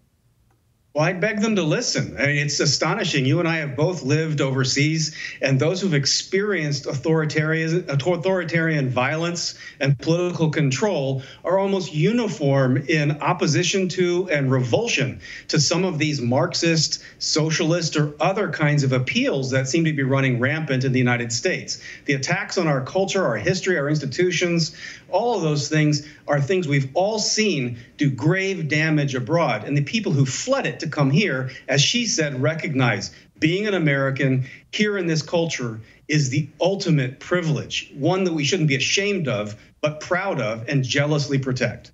Well, 0.96 1.04
I'd 1.06 1.22
beg 1.22 1.40
them 1.40 1.56
to 1.58 1.62
listen. 1.62 2.16
I 2.18 2.26
mean, 2.26 2.38
it's 2.38 2.60
astonishing. 2.60 3.24
You 3.24 3.40
and 3.40 3.48
I 3.48 3.58
have 3.58 3.76
both 3.76 4.02
lived 4.02 4.42
overseas, 4.42 5.16
and 5.40 5.60
those 5.60 5.80
who've 5.80 5.94
experienced 5.94 6.88
authoritarian, 6.88 7.86
authoritarian 7.88 8.90
violence 8.90 9.54
and 9.80 10.00
political 10.00 10.50
control 10.50 11.22
are 11.44 11.60
almost 11.60 11.94
uniform 11.94 12.78
in 12.78 13.22
opposition 13.22 13.88
to 13.90 14.28
and 14.32 14.52
revulsion 14.52 15.22
to 15.50 15.60
some 15.60 15.86
of 15.86 16.00
these 16.00 16.22
Marxist, 16.22 17.04
socialist, 17.20 17.96
or 17.96 18.16
other 18.20 18.50
kinds 18.50 18.84
of 18.84 18.92
appeals 18.92 19.52
that 19.52 19.68
seem 19.68 19.86
to 19.86 19.94
be 19.94 20.02
running 20.02 20.40
rampant 20.40 20.86
in 20.86 20.92
the 20.92 21.00
United 21.00 21.32
States. 21.32 21.80
The 22.06 22.14
attacks 22.14 22.58
on 22.58 22.68
our 22.68 22.82
culture, 22.82 23.24
our 23.24 23.38
history, 23.38 23.78
our 23.78 23.90
institutions, 23.90 24.76
all 25.12 25.36
of 25.36 25.44
those 25.44 25.70
things 25.70 26.08
are 26.28 26.42
things 26.42 26.68
we've 26.68 26.90
all 26.96 27.20
seen 27.20 27.78
do 27.98 28.10
grave 28.10 28.68
damage 28.68 29.14
abroad. 29.14 29.66
And 29.66 29.78
the 29.78 29.84
people 29.84 30.12
who 30.12 30.26
fled 30.26 30.66
it 30.66 30.79
to 30.80 30.90
come 30.90 31.10
here, 31.10 31.52
as 31.68 31.82
she 31.82 32.06
said, 32.06 32.42
recognize 32.42 33.14
being 33.40 33.68
an 33.68 33.74
American 33.74 34.46
here 34.72 34.98
in 34.98 35.08
this 35.08 35.22
culture 35.22 35.80
is 36.08 36.30
the 36.30 36.50
ultimate 36.60 37.20
privilege, 37.20 37.92
one 37.96 38.24
that 38.24 38.34
we 38.34 38.44
shouldn't 38.44 38.68
be 38.70 38.76
ashamed 38.76 39.28
of, 39.28 39.56
but 39.82 40.00
proud 40.00 40.42
of 40.42 40.68
and 40.68 40.84
jealously 40.84 41.38
protect. 41.38 41.92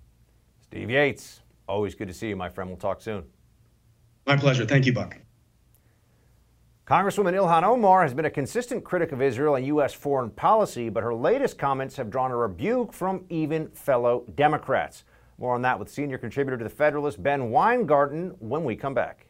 Steve 0.61 0.89
Yates, 0.89 1.41
always 1.67 1.95
good 1.95 2.07
to 2.07 2.13
see 2.13 2.29
you, 2.29 2.35
my 2.35 2.49
friend. 2.49 2.69
We'll 2.69 2.77
talk 2.77 3.01
soon. 3.01 3.23
My 4.25 4.37
pleasure. 4.37 4.65
Thank 4.65 4.85
you, 4.85 4.93
Buck. 4.93 5.17
Congresswoman 6.87 7.33
Ilhan 7.33 7.63
Omar 7.63 8.03
has 8.03 8.13
been 8.13 8.25
a 8.25 8.29
consistent 8.29 8.83
critic 8.83 9.11
of 9.11 9.21
Israel 9.21 9.55
and 9.55 9.65
U.S. 9.67 9.93
foreign 9.93 10.29
policy, 10.29 10.89
but 10.89 11.03
her 11.03 11.15
latest 11.15 11.57
comments 11.57 11.95
have 11.97 12.11
drawn 12.11 12.31
a 12.31 12.37
rebuke 12.37 12.93
from 12.93 13.25
even 13.29 13.69
fellow 13.69 14.23
Democrats. 14.35 15.03
More 15.37 15.53
on 15.53 15.61
that 15.63 15.79
with 15.79 15.89
senior 15.89 16.17
contributor 16.17 16.57
to 16.57 16.63
The 16.63 16.69
Federalist, 16.69 17.21
Ben 17.21 17.51
Weingarten, 17.51 18.35
when 18.39 18.63
we 18.63 18.75
come 18.75 18.93
back. 18.93 19.27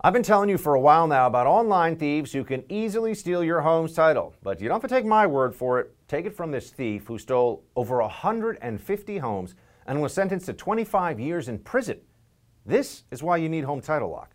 I've 0.00 0.12
been 0.12 0.22
telling 0.22 0.50
you 0.50 0.58
for 0.58 0.74
a 0.74 0.80
while 0.80 1.06
now 1.06 1.26
about 1.26 1.46
online 1.46 1.96
thieves 1.96 2.32
who 2.32 2.44
can 2.44 2.64
easily 2.68 3.14
steal 3.14 3.42
your 3.42 3.62
home's 3.62 3.94
title, 3.94 4.34
but 4.42 4.60
you 4.60 4.68
don't 4.68 4.82
have 4.82 4.88
to 4.88 4.94
take 4.94 5.06
my 5.06 5.26
word 5.26 5.54
for 5.54 5.80
it. 5.80 5.94
Take 6.08 6.26
it 6.26 6.36
from 6.36 6.50
this 6.50 6.70
thief 6.70 7.06
who 7.06 7.16
stole 7.16 7.64
over 7.74 8.02
150 8.02 9.18
homes 9.18 9.54
and 9.86 10.02
was 10.02 10.12
sentenced 10.12 10.46
to 10.46 10.52
25 10.52 11.18
years 11.18 11.48
in 11.48 11.58
prison. 11.58 12.00
This 12.66 13.04
is 13.10 13.22
why 13.22 13.38
you 13.38 13.48
need 13.48 13.64
Home 13.64 13.80
Title 13.80 14.10
Lock. 14.10 14.34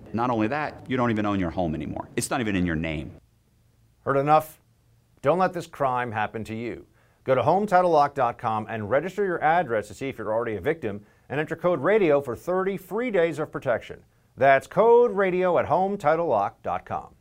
Not 0.13 0.29
only 0.29 0.47
that, 0.47 0.85
you 0.87 0.97
don't 0.97 1.11
even 1.11 1.25
own 1.25 1.39
your 1.39 1.51
home 1.51 1.75
anymore. 1.75 2.09
It's 2.15 2.29
not 2.29 2.41
even 2.41 2.55
in 2.55 2.65
your 2.65 2.75
name. 2.75 3.11
Heard 4.05 4.17
enough? 4.17 4.59
Don't 5.21 5.37
let 5.37 5.53
this 5.53 5.67
crime 5.67 6.11
happen 6.11 6.43
to 6.45 6.55
you. 6.55 6.85
Go 7.23 7.35
to 7.35 7.41
HomeTitleLock.com 7.41 8.67
and 8.69 8.89
register 8.89 9.23
your 9.23 9.41
address 9.43 9.87
to 9.89 9.93
see 9.93 10.09
if 10.09 10.17
you're 10.17 10.33
already 10.33 10.55
a 10.55 10.61
victim 10.61 11.05
and 11.29 11.39
enter 11.39 11.55
code 11.55 11.79
RADIO 11.79 12.21
for 12.21 12.35
30 12.35 12.77
free 12.77 13.11
days 13.11 13.37
of 13.37 13.51
protection. 13.51 14.03
That's 14.35 14.65
code 14.65 15.11
radio 15.11 15.57
at 15.59 15.67
HomeTitleLock.com. 15.67 17.15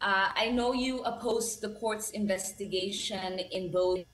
Uh, 0.00 0.28
I 0.34 0.50
know 0.50 0.72
you 0.74 1.00
oppose 1.02 1.58
the 1.58 1.70
court's 1.70 2.10
investigation 2.10 3.38
in 3.38 3.72
both 3.72 4.04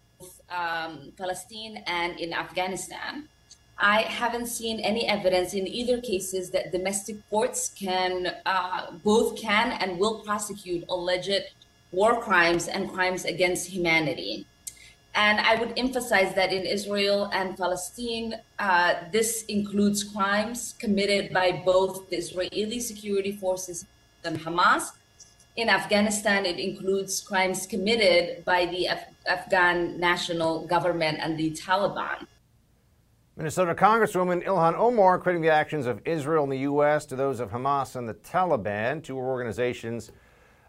um, 0.48 1.12
Palestine 1.18 1.83
and 1.87 2.18
in 2.20 2.33
Afghanistan. 2.33 3.29
I 3.83 4.03
haven't 4.03 4.47
seen 4.47 4.79
any 4.79 5.09
evidence 5.09 5.55
in 5.55 5.66
either 5.66 6.01
cases 6.01 6.51
that 6.51 6.71
domestic 6.71 7.16
courts 7.29 7.68
can 7.68 8.33
uh, 8.47 8.92
both 9.03 9.37
can 9.37 9.73
and 9.73 9.99
will 9.99 10.21
prosecute 10.21 10.85
alleged 10.88 11.42
war 11.90 12.23
crimes 12.23 12.68
and 12.68 12.88
crimes 12.88 13.25
against 13.25 13.68
humanity. 13.68 14.47
And 15.16 15.40
I 15.40 15.57
would 15.57 15.73
emphasize 15.77 16.33
that 16.37 16.53
in 16.53 16.64
Israel 16.64 17.29
and 17.35 17.59
Palestine, 17.59 18.37
uh, 18.61 18.95
this 19.11 19.45
includes 19.47 20.05
crimes 20.05 20.75
committed 20.79 21.33
by 21.33 21.51
both 21.64 22.09
the 22.09 22.16
Israeli 22.16 22.79
security 22.79 23.33
forces 23.33 23.85
and 24.25 24.38
Hamas. 24.38 24.92
In 25.57 25.68
Afghanistan, 25.68 26.47
it 26.47 26.59
includes 26.61 27.21
crimes 27.21 27.66
committed 27.66 28.45
by 28.45 28.64
the 28.66 28.87
Af- 28.87 29.12
Afghan 29.27 29.99
national 29.99 30.66
government 30.66 31.18
and 31.21 31.37
the 31.37 31.51
Taliban. 31.51 32.27
Minnesota 33.35 33.75
Congresswoman 33.75 34.45
Ilhan 34.45 34.75
Omar 34.75 35.18
crediting 35.18 35.40
the 35.40 35.49
actions 35.49 35.87
of 35.87 36.03
Israel 36.05 36.42
and 36.42 36.53
the 36.53 36.59
U.S. 36.59 37.07
to 37.07 37.16
those 37.16 37.40
of 37.40 37.51
Hamas 37.51 37.97
and 37.97 38.07
the 38.07 38.12
Taliban, 38.12 39.03
two 39.03 39.16
organizations 39.16 40.12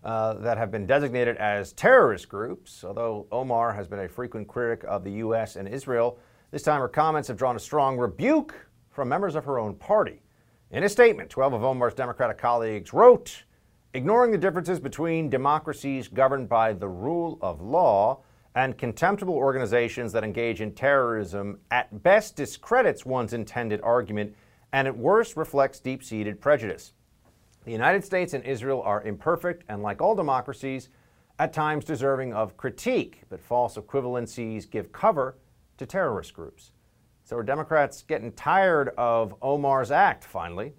uh, 0.06 0.36
that 0.36 0.58
have 0.58 0.72
been 0.72 0.86
designated 0.86 1.36
as 1.36 1.74
terrorist 1.74 2.30
groups. 2.30 2.86
Although 2.86 3.28
Omar 3.34 3.74
has 3.74 3.90
been 3.90 4.00
a 4.00 4.08
frequent 4.08 4.48
critic 4.48 4.86
of 4.88 5.04
the 5.04 5.12
U.S. 5.12 5.58
and 5.58 5.68
Israel, 5.68 6.18
this 6.52 6.64
time 6.64 6.80
her 6.80 6.88
comments 6.88 7.28
have 7.28 7.36
drawn 7.36 7.58
a 7.58 7.60
strong 7.60 7.98
rebuke 7.98 8.56
from 8.92 9.10
members 9.10 9.36
of 9.36 9.44
her 9.44 9.60
own 9.60 9.76
party. 9.76 10.22
In 10.72 10.86
a 10.86 10.90
statement, 10.90 11.30
12 11.30 11.52
of 11.52 11.66
Omar's 11.66 11.94
Democratic 11.94 12.38
colleagues 12.38 12.94
wrote, 12.94 13.44
ignoring 13.94 14.32
the 14.32 14.38
differences 14.38 14.80
between 14.80 15.30
democracies 15.30 16.08
governed 16.08 16.48
by 16.48 16.72
the 16.72 16.88
rule 16.88 17.38
of 17.42 17.60
law 17.60 18.22
and 18.56 18.78
contemptible 18.78 19.34
organizations 19.34 20.12
that 20.12 20.24
engage 20.24 20.62
in 20.62 20.74
terrorism 20.74 21.60
at 21.72 22.04
best 22.04 22.36
discredits 22.36 23.06
one's 23.06 23.34
intended 23.34 23.82
argument 23.82 24.36
and 24.72 24.88
at 24.88 24.98
worst 24.98 25.36
reflects 25.36 25.80
deep 25.80 26.04
seated 26.04 26.40
prejudice. 26.40 26.94
The 27.66 27.72
United 27.72 28.04
States 28.04 28.34
and 28.34 28.44
Israel 28.44 28.82
are 28.84 29.02
imperfect 29.04 29.64
and, 29.70 29.82
like 29.82 30.02
all 30.02 30.16
democracies, 30.16 30.90
at 31.40 31.54
times 31.54 31.86
deserving 31.86 32.34
of 32.34 32.58
critique, 32.58 33.22
but 33.30 33.40
false 33.40 33.76
equivalencies 33.76 34.70
give 34.70 34.92
cover 34.92 35.38
to 35.78 35.86
terrorist 35.86 36.34
groups. 36.34 36.72
So, 37.24 37.38
are 37.38 37.44
Democrats 37.44 38.04
getting 38.04 38.34
tired 38.34 38.90
of 38.98 39.34
Omar's 39.42 39.92
act 39.92 40.26
finally? 40.26 40.74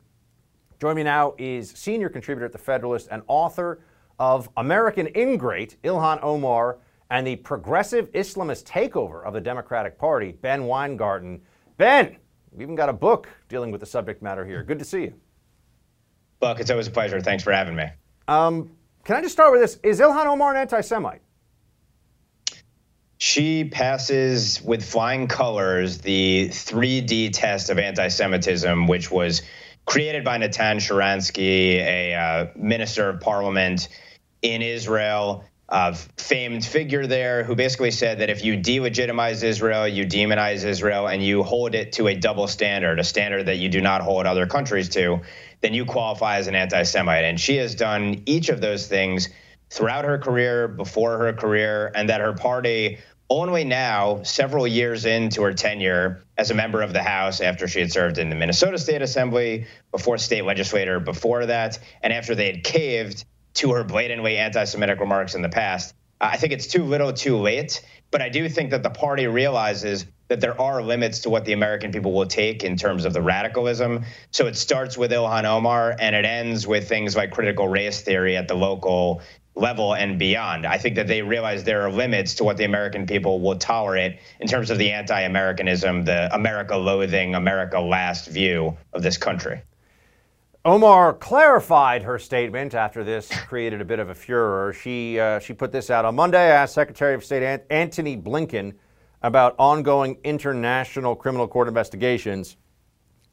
Join 0.80 0.96
me 0.96 1.02
now 1.02 1.34
is 1.38 1.70
senior 1.70 2.08
contributor 2.08 2.44
at 2.44 2.52
The 2.52 2.58
Federalist 2.58 3.08
and 3.10 3.22
author 3.26 3.80
of 4.18 4.50
American 4.56 5.08
Ingrate, 5.16 5.76
Ilhan 5.82 6.22
Omar 6.22 6.78
and 7.14 7.24
the 7.24 7.36
progressive 7.36 8.10
Islamist 8.10 8.64
takeover 8.64 9.24
of 9.24 9.34
the 9.34 9.40
Democratic 9.40 9.96
Party, 9.96 10.32
Ben 10.32 10.66
Weingarten. 10.66 11.40
Ben, 11.76 12.16
we 12.50 12.64
even 12.64 12.74
got 12.74 12.88
a 12.88 12.92
book 12.92 13.28
dealing 13.48 13.70
with 13.70 13.80
the 13.80 13.86
subject 13.86 14.20
matter 14.20 14.44
here. 14.44 14.64
Good 14.64 14.80
to 14.80 14.84
see 14.84 15.02
you. 15.02 15.14
Buck, 16.40 16.58
it's 16.58 16.72
always 16.72 16.88
a 16.88 16.90
pleasure. 16.90 17.20
Thanks 17.20 17.44
for 17.44 17.52
having 17.52 17.76
me. 17.76 17.84
Um, 18.26 18.72
can 19.04 19.14
I 19.14 19.22
just 19.22 19.32
start 19.32 19.52
with 19.52 19.60
this? 19.60 19.78
Is 19.84 20.00
Ilhan 20.00 20.26
Omar 20.26 20.54
an 20.54 20.60
anti 20.62 20.80
Semite? 20.80 21.20
She 23.18 23.62
passes 23.62 24.60
with 24.60 24.84
flying 24.84 25.28
colors 25.28 25.98
the 25.98 26.48
3D 26.48 27.30
test 27.32 27.70
of 27.70 27.78
anti 27.78 28.08
Semitism, 28.08 28.88
which 28.88 29.08
was 29.12 29.42
created 29.86 30.24
by 30.24 30.38
Natan 30.38 30.78
Sharansky, 30.78 31.76
a 31.76 32.14
uh, 32.14 32.46
minister 32.56 33.08
of 33.08 33.20
parliament 33.20 33.86
in 34.42 34.62
Israel 34.62 35.44
uh, 35.68 35.94
famed 36.16 36.64
figure 36.64 37.06
there 37.06 37.42
who 37.42 37.54
basically 37.54 37.90
said 37.90 38.18
that 38.18 38.30
if 38.30 38.44
you 38.44 38.56
delegitimize 38.58 39.42
Israel, 39.42 39.88
you 39.88 40.04
demonize 40.04 40.64
Israel, 40.64 41.08
and 41.08 41.22
you 41.22 41.42
hold 41.42 41.74
it 41.74 41.92
to 41.92 42.08
a 42.08 42.14
double 42.14 42.46
standard, 42.46 42.98
a 42.98 43.04
standard 43.04 43.46
that 43.46 43.56
you 43.56 43.68
do 43.68 43.80
not 43.80 44.02
hold 44.02 44.26
other 44.26 44.46
countries 44.46 44.90
to, 44.90 45.20
then 45.62 45.72
you 45.72 45.84
qualify 45.84 46.36
as 46.36 46.46
an 46.48 46.54
anti 46.54 46.82
Semite. 46.82 47.24
And 47.24 47.40
she 47.40 47.56
has 47.56 47.74
done 47.74 48.22
each 48.26 48.50
of 48.50 48.60
those 48.60 48.86
things 48.86 49.28
throughout 49.70 50.04
her 50.04 50.18
career, 50.18 50.68
before 50.68 51.18
her 51.18 51.32
career, 51.32 51.90
and 51.94 52.08
that 52.10 52.20
her 52.20 52.34
party 52.34 52.98
only 53.30 53.64
now, 53.64 54.22
several 54.22 54.66
years 54.66 55.06
into 55.06 55.42
her 55.42 55.54
tenure 55.54 56.22
as 56.36 56.50
a 56.50 56.54
member 56.54 56.82
of 56.82 56.92
the 56.92 57.02
House, 57.02 57.40
after 57.40 57.66
she 57.66 57.80
had 57.80 57.90
served 57.90 58.18
in 58.18 58.28
the 58.28 58.36
Minnesota 58.36 58.78
State 58.78 59.00
Assembly, 59.00 59.66
before 59.90 60.18
state 60.18 60.44
legislator 60.44 61.00
before 61.00 61.46
that, 61.46 61.78
and 62.02 62.12
after 62.12 62.34
they 62.34 62.46
had 62.46 62.62
caved 62.62 63.24
to 63.54 63.72
her 63.72 63.84
blatantly 63.84 64.36
anti 64.36 64.64
Semitic 64.64 65.00
remarks 65.00 65.34
in 65.34 65.42
the 65.42 65.48
past. 65.48 65.94
I 66.20 66.36
think 66.36 66.52
it's 66.52 66.66
too 66.66 66.84
little 66.84 67.12
too 67.12 67.36
late, 67.36 67.84
but 68.10 68.22
I 68.22 68.28
do 68.28 68.48
think 68.48 68.70
that 68.70 68.82
the 68.82 68.90
party 68.90 69.26
realizes 69.26 70.06
that 70.28 70.40
there 70.40 70.58
are 70.60 70.82
limits 70.82 71.20
to 71.20 71.30
what 71.30 71.44
the 71.44 71.52
American 71.52 71.92
people 71.92 72.12
will 72.12 72.26
take 72.26 72.64
in 72.64 72.76
terms 72.76 73.04
of 73.04 73.12
the 73.12 73.20
radicalism. 73.20 74.04
So 74.30 74.46
it 74.46 74.56
starts 74.56 74.96
with 74.96 75.10
Ilhan 75.10 75.44
Omar 75.44 75.94
and 75.98 76.14
it 76.14 76.24
ends 76.24 76.66
with 76.66 76.88
things 76.88 77.14
like 77.14 77.30
critical 77.30 77.68
race 77.68 78.00
theory 78.00 78.36
at 78.36 78.48
the 78.48 78.54
local 78.54 79.20
level 79.54 79.94
and 79.94 80.18
beyond. 80.18 80.66
I 80.66 80.78
think 80.78 80.96
that 80.96 81.06
they 81.06 81.22
realize 81.22 81.62
there 81.64 81.82
are 81.82 81.90
limits 81.90 82.34
to 82.36 82.44
what 82.44 82.56
the 82.56 82.64
American 82.64 83.06
people 83.06 83.40
will 83.40 83.58
tolerate 83.58 84.18
in 84.40 84.48
terms 84.48 84.70
of 84.70 84.78
the 84.78 84.92
anti 84.92 85.20
Americanism, 85.20 86.04
the 86.04 86.34
America 86.34 86.76
loathing, 86.76 87.34
America 87.34 87.78
last 87.78 88.28
view 88.28 88.76
of 88.92 89.02
this 89.02 89.16
country. 89.16 89.62
Omar 90.66 91.12
clarified 91.12 92.04
her 92.04 92.18
statement 92.18 92.72
after 92.72 93.04
this 93.04 93.28
created 93.46 93.82
a 93.82 93.84
bit 93.84 93.98
of 93.98 94.08
a 94.08 94.14
furor. 94.14 94.72
She, 94.72 95.20
uh, 95.20 95.38
she 95.38 95.52
put 95.52 95.72
this 95.72 95.90
out 95.90 96.06
on 96.06 96.14
Monday. 96.14 96.38
I 96.38 96.62
asked 96.62 96.72
Secretary 96.72 97.14
of 97.14 97.22
State 97.22 97.60
Antony 97.68 98.16
Blinken 98.16 98.72
about 99.20 99.54
ongoing 99.58 100.16
international 100.24 101.16
criminal 101.16 101.46
court 101.46 101.68
investigations. 101.68 102.56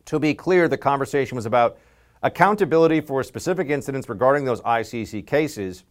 To 0.07 0.19
be 0.19 0.33
clear, 0.33 0.67
the 0.67 0.77
conversation 0.77 1.37
was 1.37 1.45
about 1.45 1.77
accountability 2.21 2.99
for 2.99 3.23
specific 3.23 3.69
incidents 3.69 4.09
regarding 4.09 4.43
those 4.43 4.59
ICC 4.63 5.25
cases, 5.25 5.85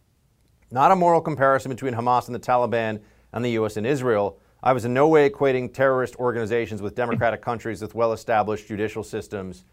not 0.69 0.91
a 0.91 0.95
moral 0.95 1.21
comparison 1.21 1.71
between 1.71 1.95
Hamas 1.95 2.27
and 2.27 2.35
the 2.35 2.39
Taliban 2.39 3.01
and 3.33 3.43
the 3.43 3.49
U.S. 3.51 3.77
and 3.77 3.87
Israel. 3.87 4.37
I 4.61 4.73
was 4.73 4.85
in 4.85 4.93
no 4.93 5.07
way 5.07 5.27
equating 5.27 5.73
terrorist 5.73 6.15
organizations 6.17 6.83
with 6.83 6.93
democratic 6.93 7.41
countries 7.41 7.81
with 7.81 7.95
well 7.95 8.13
established 8.13 8.67
judicial 8.67 9.03
systems 9.03 9.63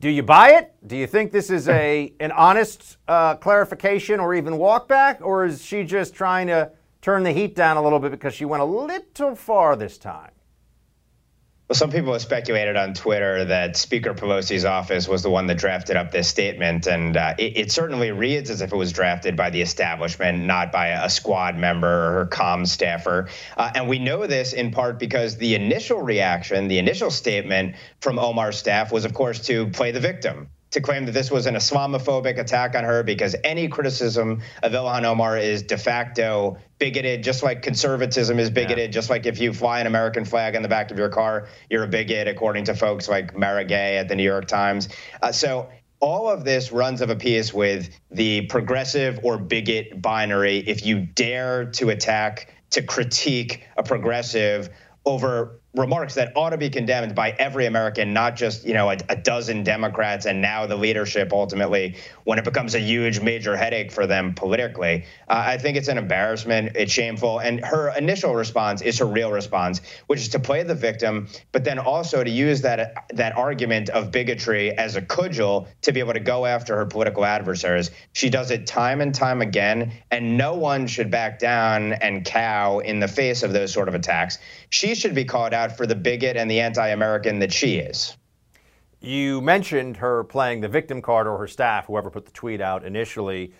do 0.00 0.08
you 0.08 0.22
buy 0.22 0.52
it? 0.52 0.74
Do 0.86 0.96
you 0.96 1.06
think 1.06 1.30
this 1.30 1.50
is 1.50 1.68
a 1.68 2.12
an 2.20 2.32
honest 2.32 2.96
uh, 3.06 3.36
clarification 3.36 4.18
or 4.18 4.34
even 4.34 4.54
walkback, 4.54 5.20
or 5.20 5.44
is 5.44 5.64
she 5.64 5.84
just 5.84 6.14
trying 6.14 6.46
to 6.48 6.72
turn 7.02 7.22
the 7.22 7.32
heat 7.32 7.54
down 7.54 7.76
a 7.76 7.82
little 7.82 7.98
bit 7.98 8.10
because 8.10 8.34
she 8.34 8.44
went 8.44 8.62
a 8.62 8.66
little 8.66 9.36
far 9.36 9.76
this 9.76 9.98
time? 9.98 10.30
Well, 11.70 11.76
some 11.76 11.92
people 11.92 12.12
have 12.14 12.22
speculated 12.22 12.74
on 12.74 12.94
Twitter 12.94 13.44
that 13.44 13.76
Speaker 13.76 14.12
Pelosi's 14.12 14.64
office 14.64 15.06
was 15.06 15.22
the 15.22 15.30
one 15.30 15.46
that 15.46 15.58
drafted 15.58 15.94
up 15.94 16.10
this 16.10 16.26
statement, 16.26 16.88
and 16.88 17.16
uh, 17.16 17.34
it, 17.38 17.56
it, 17.56 17.70
certainly 17.70 18.10
reads 18.10 18.50
as 18.50 18.60
if 18.60 18.72
it 18.72 18.76
was 18.76 18.90
drafted 18.90 19.36
by 19.36 19.50
the 19.50 19.62
establishment, 19.62 20.40
not 20.40 20.72
by 20.72 20.88
a 20.88 21.08
squad 21.08 21.56
member 21.56 21.86
or 21.86 22.12
her 22.14 22.26
comm 22.26 22.66
staffer. 22.66 23.28
Uh, 23.56 23.70
and 23.76 23.88
we 23.88 24.00
know 24.00 24.26
this 24.26 24.52
in 24.52 24.72
part 24.72 24.98
because 24.98 25.36
the 25.36 25.54
initial 25.54 26.02
reaction, 26.02 26.66
the 26.66 26.78
initial 26.78 27.08
statement 27.08 27.76
from 28.00 28.18
Omar's 28.18 28.58
staff 28.58 28.90
was, 28.90 29.04
of 29.04 29.14
course, 29.14 29.38
to 29.46 29.68
play 29.68 29.92
the 29.92 30.00
victim 30.00 30.48
to 30.70 30.80
claim 30.80 31.06
that 31.06 31.12
this 31.12 31.30
was 31.30 31.46
an 31.46 31.54
Islamophobic 31.54 32.38
attack 32.38 32.74
on 32.74 32.84
her 32.84 33.02
because 33.02 33.34
any 33.42 33.68
criticism 33.68 34.40
of 34.62 34.72
Ilhan 34.72 35.04
Omar 35.04 35.36
is 35.36 35.62
de 35.62 35.76
facto 35.76 36.58
bigoted, 36.78 37.22
just 37.22 37.42
like 37.42 37.62
conservatism 37.62 38.38
is 38.38 38.50
bigoted, 38.50 38.78
yeah. 38.78 38.86
just 38.88 39.10
like 39.10 39.26
if 39.26 39.40
you 39.40 39.52
fly 39.52 39.80
an 39.80 39.86
American 39.86 40.24
flag 40.24 40.56
on 40.56 40.62
the 40.62 40.68
back 40.68 40.90
of 40.90 40.98
your 40.98 41.08
car, 41.08 41.48
you're 41.68 41.84
a 41.84 41.88
bigot, 41.88 42.28
according 42.28 42.64
to 42.64 42.74
folks 42.74 43.08
like 43.08 43.36
Mara 43.36 43.64
Gay 43.64 43.98
at 43.98 44.08
the 44.08 44.14
New 44.14 44.22
York 44.22 44.46
Times. 44.46 44.88
Uh, 45.22 45.32
so 45.32 45.68
all 46.00 46.30
of 46.30 46.44
this 46.44 46.72
runs 46.72 47.00
of 47.00 47.10
a 47.10 47.16
piece 47.16 47.52
with 47.52 47.90
the 48.10 48.42
progressive 48.42 49.20
or 49.22 49.38
bigot 49.38 50.00
binary. 50.00 50.58
If 50.58 50.86
you 50.86 51.00
dare 51.00 51.66
to 51.72 51.90
attack, 51.90 52.54
to 52.70 52.82
critique 52.82 53.64
a 53.76 53.82
progressive 53.82 54.70
over 55.04 55.59
remarks 55.74 56.14
that 56.14 56.32
ought 56.34 56.50
to 56.50 56.58
be 56.58 56.68
condemned 56.68 57.14
by 57.14 57.30
every 57.38 57.66
American, 57.66 58.12
not 58.12 58.34
just 58.34 58.64
you 58.64 58.74
know 58.74 58.90
a, 58.90 58.96
a, 59.08 59.16
dozen 59.16 59.62
Democrats 59.62 60.26
and 60.26 60.42
now 60.42 60.66
the 60.66 60.76
leadership. 60.76 61.32
Ultimately, 61.32 61.96
when 62.24 62.38
it 62.38 62.44
becomes 62.44 62.74
a 62.74 62.80
huge, 62.80 63.20
major 63.20 63.56
headache 63.56 63.92
for 63.92 64.06
them 64.06 64.34
politically, 64.34 65.04
uh, 65.28 65.42
I 65.46 65.58
think 65.58 65.76
it's 65.76 65.88
an 65.88 65.98
embarrassment. 65.98 66.72
It's 66.74 66.92
shameful. 66.92 67.38
And 67.38 67.64
her 67.64 67.96
initial 67.96 68.34
response 68.34 68.82
is 68.82 68.98
her 68.98 69.06
real 69.06 69.30
response, 69.30 69.80
which 70.08 70.20
is 70.20 70.28
to 70.30 70.40
play 70.40 70.62
the 70.64 70.74
victim, 70.74 71.28
but 71.52 71.62
then 71.62 71.78
also 71.78 72.24
to 72.24 72.30
use 72.30 72.62
that 72.62 73.06
that 73.10 73.36
argument 73.36 73.90
of 73.90 74.10
bigotry 74.10 74.76
as 74.76 74.96
a 74.96 75.02
cudgel 75.02 75.68
to 75.82 75.92
be 75.92 76.00
able 76.00 76.14
to 76.14 76.20
go 76.20 76.46
after 76.46 76.76
her 76.76 76.86
political 76.86 77.24
adversaries. 77.24 77.90
She 78.12 78.28
does 78.28 78.50
it 78.50 78.66
time 78.66 79.00
and 79.00 79.14
time 79.14 79.40
again, 79.40 79.92
and 80.10 80.36
no 80.36 80.54
one 80.54 80.88
should 80.88 81.10
back 81.10 81.38
down 81.38 81.92
and 81.92 82.24
cow 82.24 82.80
in 82.80 82.98
the 82.98 83.08
face 83.08 83.44
of 83.44 83.52
those 83.52 83.72
sort 83.72 83.88
of 83.88 83.94
attacks. 83.94 84.38
She 84.70 84.94
should 84.94 85.14
be 85.14 85.24
called 85.24 85.54
out 85.54 85.59
out 85.60 85.76
for 85.76 85.86
the 85.86 85.94
bigot 85.94 86.36
and 86.36 86.50
the 86.50 86.60
anti 86.60 86.88
American 86.88 87.38
that 87.40 87.52
she 87.52 87.76
is. 87.76 88.16
You 89.00 89.40
mentioned 89.40 89.96
her 89.98 90.24
playing 90.24 90.60
the 90.60 90.68
victim 90.68 91.00
card 91.00 91.26
or 91.26 91.38
her 91.38 91.46
staff, 91.46 91.86
whoever 91.86 92.10
put 92.10 92.26
the 92.26 92.32
tweet 92.32 92.60
out 92.60 92.84
initially. 92.84 93.52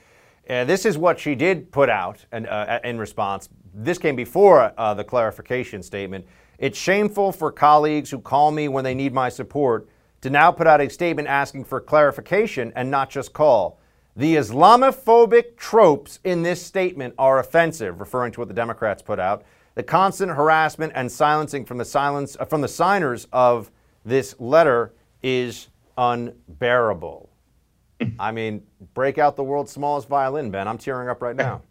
This 0.47 0.85
is 0.85 0.99
what 0.99 1.19
she 1.19 1.35
did 1.35 1.71
put 1.71 1.89
out 1.89 2.25
uh, 2.33 2.79
in 2.83 2.99
response. 2.99 3.49
This 3.73 3.99
came 3.99 4.17
before 4.17 4.73
uh, 4.77 4.95
the 4.95 5.05
clarification 5.05 5.83
statement. 5.83 6.27
It's 6.59 6.79
shameful 6.79 7.33
for 7.33 7.53
colleagues 7.53 8.11
who 8.11 8.19
call 8.19 8.51
me 8.51 8.69
when 8.69 8.85
they 8.85 8.95
need 8.95 9.15
my 9.15 9.29
support 9.29 9.89
to 10.23 10.29
now 10.29 10.53
put 10.53 10.67
out 10.67 10.81
a 10.81 10.91
statement 10.91 11.29
asking 11.29 11.65
for 11.65 11.81
clarification 11.81 12.73
and 12.77 12.91
not 12.91 13.09
just 13.09 13.33
call. 13.33 13.79
The 14.17 14.35
Islamophobic 14.37 15.57
tropes 15.57 16.19
in 16.25 16.43
this 16.43 16.61
statement 16.61 17.15
are 17.17 17.39
offensive, 17.39 18.01
referring 18.01 18.33
to 18.33 18.41
what 18.41 18.49
the 18.49 18.55
Democrats 18.55 19.01
put 19.03 19.19
out 19.19 19.45
the 19.75 19.83
constant 19.83 20.33
harassment 20.33 20.93
and 20.95 21.11
silencing 21.11 21.65
from 21.65 21.79
the 21.79 21.85
silence 21.85 22.37
uh, 22.39 22.45
from 22.45 22.61
the 22.61 22.69
signers 22.69 23.27
of 23.33 23.71
this 24.05 24.35
letter 24.39 24.93
is 25.23 25.69
unbearable. 25.97 27.31
I 28.19 28.33
mean, 28.33 28.63
break 28.95 29.19
out 29.19 29.37
the 29.37 29.45
world's 29.45 29.73
smallest 29.73 30.09
violin, 30.09 30.51
Ben. 30.51 30.67
I'm 30.67 30.79
tearing 30.79 31.09
up 31.09 31.23
right 31.23 31.37
now. 31.37 31.63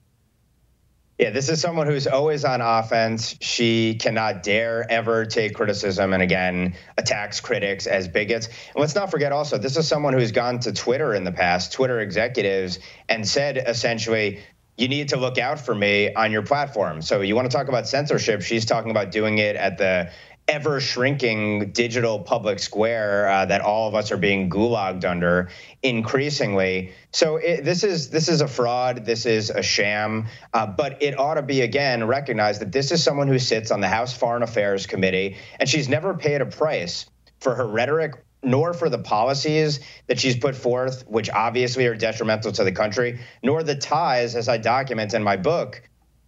Yeah, 1.19 1.31
this 1.31 1.49
is 1.49 1.59
someone 1.59 1.85
who's 1.85 2.07
always 2.07 2.45
on 2.45 2.61
offense. 2.61 3.35
She 3.41 3.95
cannot 3.95 4.41
dare 4.41 4.89
ever 4.89 5.25
take 5.25 5.53
criticism 5.53 6.13
and 6.13 6.23
again 6.23 6.75
attacks 6.97 7.41
critics 7.41 7.87
as 7.87 8.07
bigots. 8.07 8.45
And 8.47 8.77
let's 8.77 8.95
not 8.95 9.11
forget 9.11 9.33
also, 9.33 9.57
this 9.57 9.75
is 9.75 9.85
someone 9.85 10.13
who's 10.13 10.31
gone 10.31 10.59
to 10.59 10.71
Twitter 10.71 11.13
in 11.13 11.25
the 11.25 11.33
past, 11.33 11.73
Twitter 11.73 11.99
executives, 11.99 12.79
and 13.09 13.27
said 13.27 13.57
essentially, 13.57 14.39
you 14.79 14.87
need 14.87 15.09
to 15.09 15.17
look 15.17 15.37
out 15.37 15.59
for 15.59 15.75
me 15.75 16.13
on 16.13 16.31
your 16.31 16.41
platform. 16.41 17.01
So 17.01 17.19
you 17.21 17.35
want 17.35 17.51
to 17.51 17.55
talk 17.55 17.67
about 17.67 17.87
censorship? 17.87 18.41
She's 18.41 18.65
talking 18.65 18.91
about 18.91 19.11
doing 19.11 19.37
it 19.37 19.57
at 19.57 19.77
the 19.77 20.11
ever 20.47 20.79
shrinking 20.79 21.71
digital 21.73 22.19
public 22.19 22.57
square 22.57 23.27
uh, 23.27 23.45
that 23.45 23.61
all 23.61 23.87
of 23.87 23.93
us 23.93 24.11
are 24.11 24.17
being 24.17 24.49
gulagged 24.49 25.05
under 25.05 25.49
increasingly. 25.83 26.93
So 27.11 27.35
it, 27.35 27.63
this 27.63 27.83
is 27.83 28.09
this 28.09 28.29
is 28.29 28.41
a 28.41 28.47
fraud. 28.47 29.05
This 29.05 29.25
is 29.25 29.49
a 29.49 29.61
sham. 29.61 30.27
Uh, 30.53 30.65
but 30.65 31.03
it 31.03 31.19
ought 31.19 31.35
to 31.35 31.43
be 31.43 31.61
again 31.61 32.07
recognized 32.07 32.61
that 32.61 32.71
this 32.71 32.91
is 32.91 33.03
someone 33.03 33.27
who 33.27 33.37
sits 33.37 33.69
on 33.69 33.81
the 33.81 33.89
House 33.89 34.17
Foreign 34.17 34.43
Affairs 34.43 34.87
Committee, 34.87 35.35
and 35.59 35.67
she's 35.67 35.89
never 35.89 36.15
paid 36.15 36.41
a 36.41 36.45
price 36.45 37.05
for 37.41 37.53
her 37.53 37.67
rhetoric 37.67 38.13
nor 38.41 38.73
for 38.73 38.89
the 38.89 38.97
policies 38.97 39.79
that 40.07 40.19
she's 40.19 40.37
put 40.37 40.55
forth, 40.55 41.05
which 41.07 41.29
obviously 41.29 41.85
are 41.87 41.95
detrimental 41.95 42.51
to 42.53 42.63
the 42.63 42.71
country, 42.71 43.19
nor 43.43 43.63
the 43.63 43.75
ties, 43.75 44.35
as 44.35 44.47
I 44.47 44.57
document 44.57 45.13
in 45.13 45.23
my 45.23 45.37
book, 45.37 45.81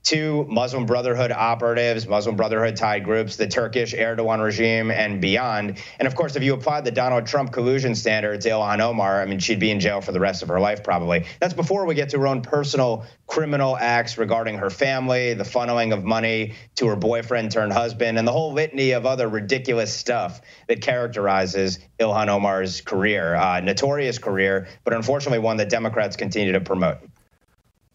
to 0.03 0.45
Muslim 0.49 0.85
Brotherhood 0.85 1.31
operatives, 1.31 2.07
Muslim 2.07 2.35
Brotherhood 2.35 2.75
tied 2.75 3.03
groups, 3.03 3.35
the 3.35 3.47
Turkish 3.47 3.93
Erdogan 3.93 4.43
regime, 4.43 4.89
and 4.89 5.21
beyond. 5.21 5.77
And 5.99 6.07
of 6.07 6.15
course, 6.15 6.35
if 6.35 6.43
you 6.43 6.53
apply 6.53 6.81
the 6.81 6.91
Donald 6.91 7.27
Trump 7.27 7.51
collusion 7.51 7.93
standards, 7.93 8.45
Ilhan 8.45 8.79
Omar, 8.79 9.21
I 9.21 9.25
mean, 9.25 9.39
she'd 9.39 9.59
be 9.59 9.69
in 9.69 9.79
jail 9.79 10.01
for 10.01 10.11
the 10.11 10.19
rest 10.19 10.41
of 10.41 10.49
her 10.49 10.59
life, 10.59 10.83
probably. 10.83 11.25
That's 11.39 11.53
before 11.53 11.85
we 11.85 11.93
get 11.93 12.09
to 12.09 12.19
her 12.19 12.27
own 12.27 12.41
personal 12.41 13.05
criminal 13.27 13.77
acts 13.77 14.17
regarding 14.17 14.57
her 14.57 14.69
family, 14.69 15.35
the 15.35 15.43
funneling 15.43 15.93
of 15.93 16.03
money 16.03 16.55
to 16.75 16.87
her 16.87 16.95
boyfriend 16.95 17.51
turned 17.51 17.71
husband, 17.71 18.17
and 18.17 18.27
the 18.27 18.31
whole 18.31 18.53
litany 18.53 18.91
of 18.91 19.05
other 19.05 19.27
ridiculous 19.29 19.93
stuff 19.93 20.41
that 20.67 20.81
characterizes 20.81 21.79
Ilhan 21.99 22.27
Omar's 22.27 22.81
career. 22.81 23.35
Uh, 23.35 23.59
notorious 23.59 24.17
career, 24.17 24.67
but 24.83 24.93
unfortunately 24.93 25.39
one 25.39 25.57
that 25.57 25.69
Democrats 25.69 26.15
continue 26.15 26.53
to 26.53 26.61
promote. 26.61 26.97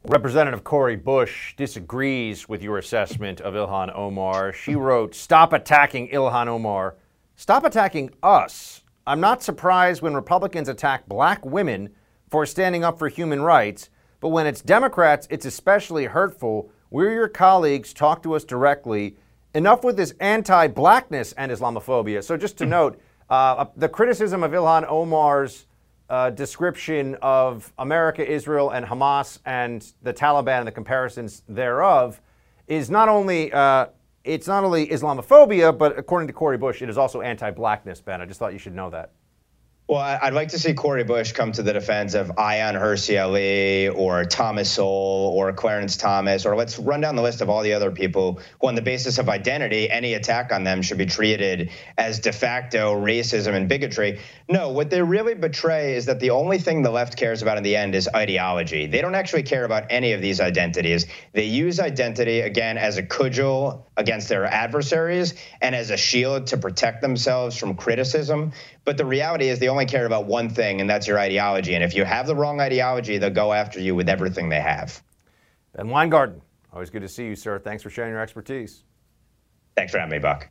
Representative 0.08 0.62
Cori 0.62 0.94
Bush 0.94 1.56
disagrees 1.56 2.48
with 2.48 2.62
your 2.62 2.78
assessment 2.78 3.40
of 3.40 3.54
Ilhan 3.54 3.92
Omar. 3.92 4.52
She 4.52 4.76
wrote, 4.76 5.16
Stop 5.16 5.52
attacking 5.52 6.10
Ilhan 6.10 6.46
Omar. 6.46 6.94
Stop 7.34 7.64
attacking 7.64 8.10
us. 8.22 8.84
I'm 9.04 9.18
not 9.18 9.42
surprised 9.42 10.02
when 10.02 10.14
Republicans 10.14 10.68
attack 10.68 11.08
black 11.08 11.44
women 11.44 11.90
for 12.30 12.46
standing 12.46 12.84
up 12.84 13.00
for 13.00 13.08
human 13.08 13.42
rights, 13.42 13.90
but 14.20 14.28
when 14.28 14.46
it's 14.46 14.62
Democrats, 14.62 15.26
it's 15.28 15.44
especially 15.44 16.04
hurtful. 16.04 16.70
We're 16.90 17.12
your 17.12 17.28
colleagues. 17.28 17.92
Talk 17.92 18.22
to 18.22 18.36
us 18.36 18.44
directly. 18.44 19.16
Enough 19.54 19.82
with 19.82 19.96
this 19.96 20.14
anti 20.20 20.68
blackness 20.68 21.32
and 21.32 21.50
Islamophobia. 21.50 22.22
So, 22.22 22.36
just 22.36 22.56
to 22.58 22.66
note, 22.66 23.00
uh, 23.28 23.66
the 23.76 23.88
criticism 23.88 24.44
of 24.44 24.52
Ilhan 24.52 24.88
Omar's 24.88 25.65
uh, 26.08 26.30
description 26.30 27.16
of 27.22 27.72
America, 27.78 28.28
Israel, 28.28 28.70
and 28.70 28.86
Hamas 28.86 29.40
and 29.44 29.92
the 30.02 30.12
Taliban 30.12 30.58
and 30.58 30.66
the 30.66 30.72
comparisons 30.72 31.42
thereof 31.48 32.20
is 32.66 32.90
not 32.90 33.08
only 33.08 33.52
uh, 33.52 33.86
it's 34.24 34.48
not 34.48 34.64
only 34.64 34.88
Islamophobia, 34.88 35.76
but 35.76 35.98
according 35.98 36.26
to 36.26 36.32
Cori 36.32 36.58
Bush, 36.58 36.82
it 36.82 36.88
is 36.88 36.98
also 36.98 37.20
anti-blackness. 37.20 38.00
Ben, 38.00 38.20
I 38.20 38.26
just 38.26 38.40
thought 38.40 38.52
you 38.52 38.58
should 38.58 38.74
know 38.74 38.90
that. 38.90 39.12
Well, 39.88 40.00
I'd 40.00 40.34
like 40.34 40.48
to 40.48 40.58
see 40.58 40.74
Cori 40.74 41.04
Bush 41.04 41.30
come 41.30 41.52
to 41.52 41.62
the 41.62 41.72
defense 41.72 42.14
of 42.14 42.26
Ayaan 42.30 42.74
Hirsi 42.74 43.22
Ali 43.22 43.88
or 43.88 44.24
Thomas 44.24 44.68
Sowell 44.68 45.30
or 45.32 45.52
Clarence 45.52 45.96
Thomas, 45.96 46.44
or 46.44 46.56
let's 46.56 46.76
run 46.76 47.00
down 47.00 47.14
the 47.14 47.22
list 47.22 47.40
of 47.40 47.48
all 47.48 47.62
the 47.62 47.74
other 47.74 47.92
people 47.92 48.40
who, 48.60 48.66
on 48.66 48.74
the 48.74 48.82
basis 48.82 49.18
of 49.18 49.28
identity, 49.28 49.88
any 49.88 50.14
attack 50.14 50.50
on 50.50 50.64
them 50.64 50.82
should 50.82 50.98
be 50.98 51.06
treated 51.06 51.70
as 51.96 52.18
de 52.18 52.32
facto 52.32 52.96
racism 53.00 53.54
and 53.54 53.68
bigotry. 53.68 54.18
No, 54.48 54.70
what 54.70 54.90
they 54.90 55.00
really 55.02 55.34
betray 55.34 55.94
is 55.94 56.06
that 56.06 56.18
the 56.18 56.30
only 56.30 56.58
thing 56.58 56.82
the 56.82 56.90
left 56.90 57.16
cares 57.16 57.42
about 57.42 57.56
in 57.56 57.62
the 57.62 57.76
end 57.76 57.94
is 57.94 58.08
ideology. 58.12 58.86
They 58.86 59.00
don't 59.00 59.14
actually 59.14 59.44
care 59.44 59.64
about 59.64 59.84
any 59.90 60.14
of 60.14 60.20
these 60.20 60.40
identities. 60.40 61.06
They 61.32 61.44
use 61.44 61.78
identity, 61.78 62.40
again, 62.40 62.76
as 62.76 62.96
a 62.96 63.04
cudgel 63.04 63.86
against 63.96 64.28
their 64.28 64.46
adversaries 64.46 65.34
and 65.60 65.76
as 65.76 65.90
a 65.90 65.96
shield 65.96 66.48
to 66.48 66.56
protect 66.56 67.02
themselves 67.02 67.56
from 67.56 67.76
criticism. 67.76 68.52
But 68.86 68.96
the 68.96 69.04
reality 69.04 69.48
is, 69.48 69.58
they 69.58 69.68
only 69.68 69.84
care 69.84 70.06
about 70.06 70.26
one 70.26 70.48
thing, 70.48 70.80
and 70.80 70.88
that's 70.88 71.08
your 71.08 71.18
ideology. 71.18 71.74
And 71.74 71.82
if 71.82 71.92
you 71.92 72.04
have 72.04 72.28
the 72.28 72.36
wrong 72.36 72.60
ideology, 72.60 73.18
they'll 73.18 73.30
go 73.30 73.52
after 73.52 73.80
you 73.80 73.96
with 73.96 74.08
everything 74.08 74.48
they 74.48 74.60
have. 74.60 75.02
Ben 75.76 75.88
Weingarten, 75.88 76.40
always 76.72 76.88
good 76.88 77.02
to 77.02 77.08
see 77.08 77.24
you, 77.24 77.34
sir. 77.34 77.58
Thanks 77.58 77.82
for 77.82 77.90
sharing 77.90 78.12
your 78.12 78.20
expertise. 78.20 78.84
Thanks 79.76 79.90
for 79.90 79.98
having 79.98 80.12
me, 80.12 80.20
Buck. 80.20 80.48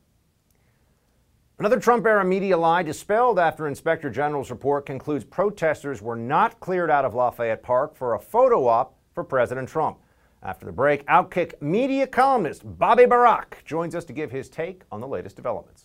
Another 1.60 1.80
Trump 1.80 2.06
era 2.06 2.26
media 2.26 2.58
lie 2.58 2.84
dispelled 2.84 3.40
after 3.40 3.70
Inspector 3.70 4.10
General's 4.10 4.52
report 4.52 4.86
concludes 4.86 5.24
protesters 5.24 6.02
were 6.02 6.18
not 6.18 6.60
cleared 6.60 6.92
out 6.92 7.06
of 7.06 7.16
Lafayette 7.16 7.64
Park 7.64 7.96
for 7.96 8.16
a 8.16 8.20
photo 8.20 8.68
op 8.68 8.98
for 9.14 9.24
President 9.24 9.70
Trump. 9.70 9.98
After 10.44 10.66
the 10.66 10.74
break, 10.74 11.06
Outkick 11.08 11.62
media 11.62 12.06
columnist 12.06 12.64
Bobby 12.78 13.06
Burack 13.06 13.64
joins 13.64 13.96
us 13.96 14.04
to 14.04 14.14
give 14.14 14.30
his 14.30 14.50
take 14.50 14.82
on 14.92 15.00
the 15.00 15.08
latest 15.08 15.38
developments. 15.38 15.85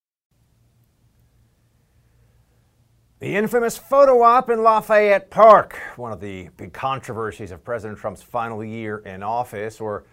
The 3.21 3.35
infamous 3.35 3.77
photo 3.77 4.23
op 4.23 4.49
in 4.49 4.63
Lafayette 4.63 5.29
Park, 5.29 5.79
one 5.95 6.11
of 6.11 6.19
the 6.19 6.49
big 6.57 6.73
controversies 6.73 7.51
of 7.51 7.63
President 7.63 7.99
Trump's 7.99 8.23
final 8.23 8.63
year 8.65 8.97
in 9.05 9.21
office, 9.21 9.79
or 9.79 10.05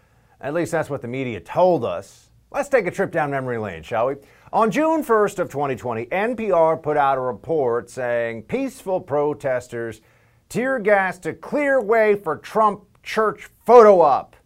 at 0.43 0.53
least 0.53 0.73
that's 0.73 0.91
what 0.91 1.01
the 1.01 1.09
media 1.09 1.41
told 1.41 1.87
us. 1.87 2.29
Let's 2.51 2.69
take 2.69 2.87
a 2.87 2.91
trip 2.91 3.11
down 3.11 3.31
memory 3.31 3.57
lane, 3.57 3.83
shall 3.83 4.09
we? 4.09 4.17
On 4.53 4.71
June 4.71 5.03
1st 5.03 5.39
of 5.39 5.49
2020, 5.49 6.05
NPR 6.05 6.83
put 6.83 6.99
out 6.99 7.17
a 7.17 7.23
report 7.23 7.89
saying 7.89 8.43
peaceful 8.43 9.01
protesters 9.01 10.03
tear 10.51 10.79
gas 10.79 11.19
to 11.21 11.33
clear 11.33 11.81
way 11.81 12.15
for 12.15 12.37
Trump 12.37 12.85
church 13.03 13.49
photo 13.65 14.03
op. 14.03 14.37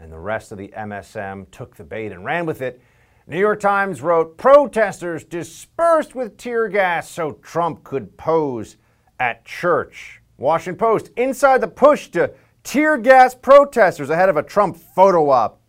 And 0.00 0.10
the 0.10 0.18
rest 0.18 0.50
of 0.50 0.58
the 0.58 0.74
MSM 0.76 1.52
took 1.52 1.76
the 1.76 1.84
bait 1.84 2.10
and 2.10 2.24
ran 2.24 2.46
with 2.46 2.62
it 2.62 2.82
New 3.28 3.38
York 3.38 3.60
Times 3.60 4.00
wrote 4.00 4.38
protesters 4.38 5.22
dispersed 5.22 6.14
with 6.14 6.38
tear 6.38 6.66
gas 6.66 7.10
so 7.10 7.32
Trump 7.32 7.84
could 7.84 8.16
pose 8.16 8.78
at 9.20 9.44
church. 9.44 10.22
Washington 10.38 10.78
Post 10.78 11.10
inside 11.14 11.60
the 11.60 11.68
push 11.68 12.08
to 12.08 12.32
tear 12.64 12.96
gas 12.96 13.34
protesters 13.34 14.08
ahead 14.08 14.30
of 14.30 14.38
a 14.38 14.42
Trump 14.42 14.78
photo 14.78 15.28
op. 15.28 15.60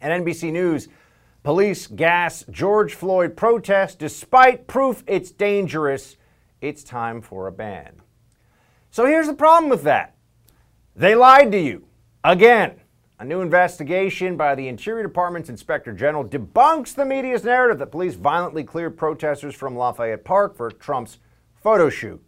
And 0.00 0.26
NBC 0.26 0.50
News 0.50 0.88
police 1.44 1.86
gas 1.86 2.44
George 2.50 2.94
Floyd 2.94 3.36
protest 3.36 4.00
despite 4.00 4.66
proof 4.66 5.04
it's 5.06 5.30
dangerous. 5.30 6.16
It's 6.60 6.82
time 6.82 7.20
for 7.20 7.46
a 7.46 7.52
ban. 7.52 8.02
So 8.90 9.06
here's 9.06 9.28
the 9.28 9.34
problem 9.34 9.70
with 9.70 9.84
that. 9.84 10.16
They 10.96 11.14
lied 11.14 11.52
to 11.52 11.60
you 11.60 11.86
again. 12.24 12.80
A 13.20 13.24
new 13.24 13.40
investigation 13.40 14.36
by 14.36 14.54
the 14.54 14.68
Interior 14.68 15.02
Department's 15.02 15.48
Inspector 15.48 15.92
General 15.94 16.24
debunks 16.24 16.94
the 16.94 17.04
media's 17.04 17.42
narrative 17.42 17.80
that 17.80 17.90
police 17.90 18.14
violently 18.14 18.62
cleared 18.62 18.96
protesters 18.96 19.56
from 19.56 19.76
Lafayette 19.76 20.22
Park 20.22 20.56
for 20.56 20.70
Trump's 20.70 21.18
photo 21.56 21.90
shoot. 21.90 22.22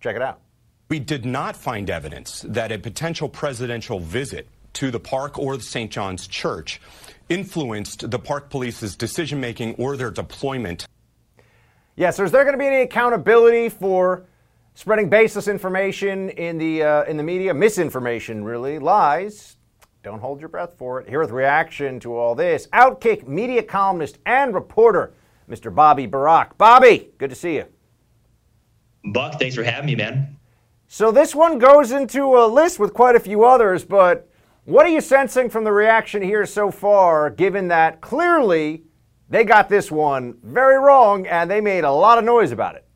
Check 0.00 0.16
it 0.16 0.22
out. 0.22 0.40
We 0.88 0.98
did 0.98 1.26
not 1.26 1.56
find 1.56 1.90
evidence 1.90 2.42
that 2.48 2.72
a 2.72 2.78
potential 2.78 3.28
presidential 3.28 4.00
visit 4.00 4.48
to 4.74 4.90
the 4.90 4.98
park 4.98 5.38
or 5.38 5.58
the 5.58 5.62
St. 5.62 5.90
John's 5.90 6.26
Church 6.26 6.80
influenced 7.28 8.10
the 8.10 8.18
park 8.18 8.48
police's 8.48 8.96
decision 8.96 9.40
making 9.40 9.74
or 9.74 9.94
their 9.98 10.10
deployment. 10.10 10.86
Yes, 11.96 12.16
so 12.16 12.24
is 12.24 12.32
there 12.32 12.44
going 12.44 12.54
to 12.54 12.58
be 12.58 12.66
any 12.66 12.80
accountability 12.80 13.68
for 13.68 14.24
spreading 14.74 15.10
baseless 15.10 15.48
information 15.48 16.30
in 16.30 16.56
the 16.56 16.82
uh, 16.82 17.02
in 17.04 17.18
the 17.18 17.22
media, 17.22 17.52
misinformation, 17.52 18.42
really, 18.42 18.78
lies? 18.78 19.57
Don't 20.08 20.20
hold 20.20 20.40
your 20.40 20.48
breath 20.48 20.72
for 20.78 21.02
it. 21.02 21.06
Here 21.06 21.20
with 21.20 21.32
reaction 21.32 22.00
to 22.00 22.16
all 22.16 22.34
this, 22.34 22.66
Outkick 22.68 23.28
media 23.28 23.62
columnist 23.62 24.16
and 24.24 24.54
reporter, 24.54 25.12
Mr. 25.50 25.72
Bobby 25.72 26.08
Burack. 26.08 26.56
Bobby, 26.56 27.10
good 27.18 27.28
to 27.28 27.36
see 27.36 27.56
you. 27.56 27.66
Buck, 29.12 29.38
thanks 29.38 29.54
for 29.54 29.64
having 29.64 29.84
me, 29.84 29.96
man. 29.96 30.38
So 30.86 31.12
this 31.12 31.34
one 31.34 31.58
goes 31.58 31.92
into 31.92 32.38
a 32.38 32.46
list 32.46 32.78
with 32.78 32.94
quite 32.94 33.16
a 33.16 33.20
few 33.20 33.44
others, 33.44 33.84
but 33.84 34.26
what 34.64 34.86
are 34.86 34.88
you 34.88 35.02
sensing 35.02 35.50
from 35.50 35.64
the 35.64 35.72
reaction 35.72 36.22
here 36.22 36.46
so 36.46 36.70
far, 36.70 37.28
given 37.28 37.68
that 37.68 38.00
clearly 38.00 38.84
they 39.28 39.44
got 39.44 39.68
this 39.68 39.90
one 39.90 40.38
very 40.42 40.78
wrong 40.78 41.26
and 41.26 41.50
they 41.50 41.60
made 41.60 41.84
a 41.84 41.92
lot 41.92 42.16
of 42.16 42.24
noise 42.24 42.50
about 42.50 42.76
it? 42.76 42.87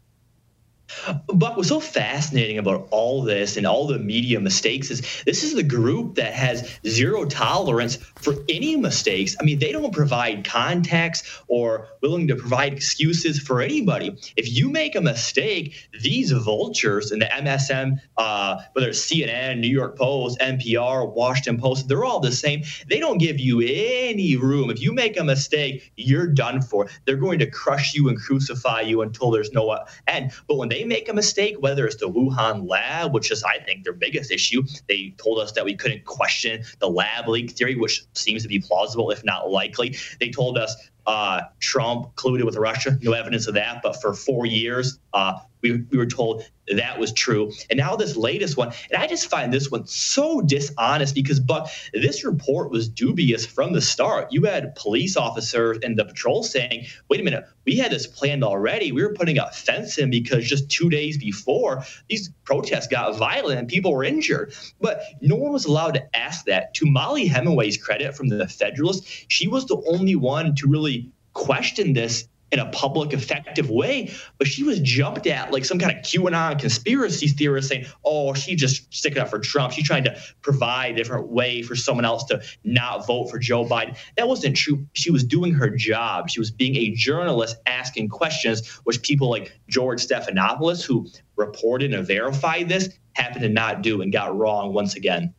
But 1.27 1.57
what's 1.57 1.69
so 1.69 1.81
fascinating 1.81 2.59
about 2.59 2.89
all 2.91 3.23
this 3.23 3.57
and 3.57 3.67
all 3.67 3.87
the 3.87 3.99
media 3.99 4.41
mistakes 4.41 4.91
is 4.91 5.23
this 5.25 5.43
is 5.43 5.55
the 5.55 5.63
group 5.63 6.17
that 6.17 6.33
has 6.33 6.79
zero 6.87 7.25
tolerance 7.25 7.97
for 7.97 8.35
any 8.49 8.77
mistakes. 8.77 9.37
I 9.41 9.45
mean, 9.45 9.59
they 9.59 9.73
don't 9.73 9.93
provide 9.93 10.45
context 10.45 11.25
or 11.49 11.89
willing 12.03 12.29
to 12.29 12.37
provide 12.37 12.73
excuses 12.73 13.39
for 13.39 13.61
anybody. 13.61 14.17
If 14.37 14.53
you 14.53 14.71
make 14.71 14.95
a 14.95 15.01
mistake, 15.01 15.89
these 16.01 16.33
vultures 16.33 17.13
in 17.13 17.19
the 17.19 17.27
MSM, 17.27 17.99
uh, 18.17 18.63
whether 18.73 18.89
it's 18.89 19.05
CNN, 19.05 19.59
New 19.59 19.69
York 19.69 19.97
Post, 19.97 20.39
NPR, 20.41 21.13
Washington 21.15 21.61
Post, 21.61 21.89
they're 21.89 22.05
all 22.05 22.21
the 22.21 22.33
same. 22.33 22.63
They 22.89 22.99
don't 22.99 23.19
give 23.19 23.39
you 23.39 23.61
any 23.61 24.37
room. 24.37 24.71
If 24.71 24.81
you 24.81 24.93
make 24.93 25.19
a 25.19 25.25
mistake, 25.25 25.93
you're 25.97 26.27
done 26.27 26.61
for. 26.63 26.89
They're 27.05 27.17
going 27.17 27.39
to 27.41 27.47
crush 27.51 27.95
you 27.95 28.09
and 28.09 28.19
crucify 28.19 28.83
you 28.83 29.03
until 29.03 29.31
there's 29.31 29.53
no 29.53 29.79
end. 30.07 30.33
But 30.47 30.57
when 30.57 30.69
they 30.69 30.82
they 30.83 30.89
make 30.89 31.09
a 31.09 31.15
mistake, 31.15 31.57
whether 31.61 31.87
it's 31.87 31.97
the 31.97 32.09
Wuhan 32.09 32.69
lab, 32.69 33.15
which 33.15 33.31
is, 33.31 33.45
I 33.45 33.59
think, 33.59 33.85
their 33.85 33.93
biggest 33.93 34.33
issue, 34.33 34.65
they 34.89 35.15
told 35.17 35.39
us 35.39 35.53
that 35.53 35.65
we 35.65 35.77
couldn't 35.77 36.05
question 36.05 36.65
the 36.81 36.89
lab 36.89 37.29
leak 37.29 37.53
theory, 37.53 37.77
which 37.77 38.03
seems 38.15 38.43
to 38.43 38.49
be 38.49 38.59
plausible, 38.59 39.11
if 39.11 39.25
not 39.25 39.49
likely. 39.49 39.97
They 40.19 40.31
told 40.31 40.59
us 40.59 40.75
uh, 41.07 41.43
Trump 41.61 42.15
colluded 42.17 42.45
with 42.45 42.57
Russia, 42.57 42.99
no 43.01 43.13
evidence 43.13 43.47
of 43.47 43.55
that, 43.55 43.81
but 43.83 44.01
for 44.01 44.13
four 44.13 44.45
years, 44.45 44.99
uh, 45.13 45.39
we, 45.63 45.85
we 45.91 45.99
were 45.99 46.07
told 46.07 46.45
that 46.69 46.99
was 46.99 47.13
true. 47.13 47.53
And 47.71 47.79
now 47.79 47.97
this 47.97 48.17
latest 48.17 48.57
one, 48.57 48.73
and 48.91 49.03
I 49.03 49.07
just 49.07 49.29
find 49.29 49.53
this 49.53 49.71
one 49.71 49.87
so 49.87 50.41
dishonest 50.41 51.15
because, 51.15 51.41
Buck, 51.41 51.69
this 51.93 52.25
report 52.25 52.71
was 52.71 52.89
dubious 52.89 53.45
from 53.45 53.73
the 53.73 53.81
start. 53.81 54.33
You 54.33 54.45
had 54.45 54.75
police 54.75 55.17
officers 55.17 55.79
and 55.83 55.99
the 55.99 56.05
patrol 56.05 56.43
saying, 56.43 56.87
wait 57.09 57.21
a 57.21 57.25
minute, 57.25 57.45
we 57.65 57.77
had 57.77 57.91
this 57.91 58.07
planned 58.07 58.45
already. 58.45 58.93
We 58.93 59.03
were 59.03 59.13
putting 59.13 59.39
a 59.39 59.51
fence 59.51 59.99
in 59.99 60.11
because 60.11 60.47
just 60.47 60.71
two 60.71 60.89
days 60.89 61.19
before, 61.19 61.85
these 62.09 62.31
protests 62.45 62.87
got 62.87 63.17
violent 63.17 63.59
and 63.59 63.69
people 63.69 63.93
were 63.93 64.05
injured. 64.05 64.55
But 64.81 65.03
no 65.21 65.37
one 65.37 65.53
was 65.53 65.65
allowed 65.65 65.95
to 65.95 66.17
ask 66.17 66.45
that. 66.47 66.75
To 66.75 66.87
Mollie 66.87 67.27
Hemingway's 67.27 67.77
credit 67.77 68.17
from 68.17 68.29
the 68.29 68.49
Federalist, 68.49 69.07
she 69.29 69.49
was 69.49 69.67
the 69.67 69.83
only 69.89 70.17
one 70.17 70.55
to 70.57 70.67
really 70.67 71.11
question 71.35 71.93
this 71.93 72.29
in 72.53 72.59
a 72.59 72.67
public, 72.67 73.13
effective 73.15 73.71
way. 73.71 74.13
But 74.39 74.47
she 74.47 74.63
was 74.63 74.79
jumped 74.81 75.27
at 75.27 75.51
like 75.51 75.65
some 75.65 75.79
kind 75.79 75.97
of 75.97 76.05
QAnon 76.05 76.61
conspiracy 76.61 77.29
theorist 77.29 77.69
saying, 77.69 77.87
oh, 78.05 78.35
she's 78.35 78.61
just 78.61 78.93
sticking 78.95 79.19
up 79.19 79.31
for 79.31 79.39
Trump. 79.39 79.73
She's 79.73 79.87
trying 79.87 80.05
to 80.05 80.17
provide 80.43 80.93
a 80.93 80.97
different 80.97 81.29
way 81.29 81.63
for 81.63 81.75
someone 81.75 82.05
else 82.05 82.25
to 82.25 82.43
not 82.63 83.07
vote 83.07 83.31
for 83.31 83.39
Joe 83.39 83.65
Biden. 83.65 83.97
That 84.17 84.29
wasn't 84.29 84.57
true. 84.57 84.87
She 84.93 85.11
was 85.11 85.25
doing 85.25 85.55
her 85.55 85.71
job. 85.71 86.29
She 86.29 86.39
was 86.39 86.51
being 86.51 86.77
a 86.77 86.91
journalist 86.91 87.57
asking 87.67 88.11
questions, 88.11 88.69
which 88.85 89.03
people 89.03 89.31
like 89.31 89.59
George 89.69 90.07
Stephanopoulos, 90.07 90.85
who 90.85 91.09
reported 91.37 91.95
and 91.95 92.07
verified 92.07 92.69
this, 92.69 92.91
happened 93.15 93.43
to 93.43 93.49
not 93.49 93.83
do 93.83 94.03
and 94.03 94.13
got 94.13 94.37
wrong 94.37 94.75
once 94.75 94.95
again. 94.95 95.33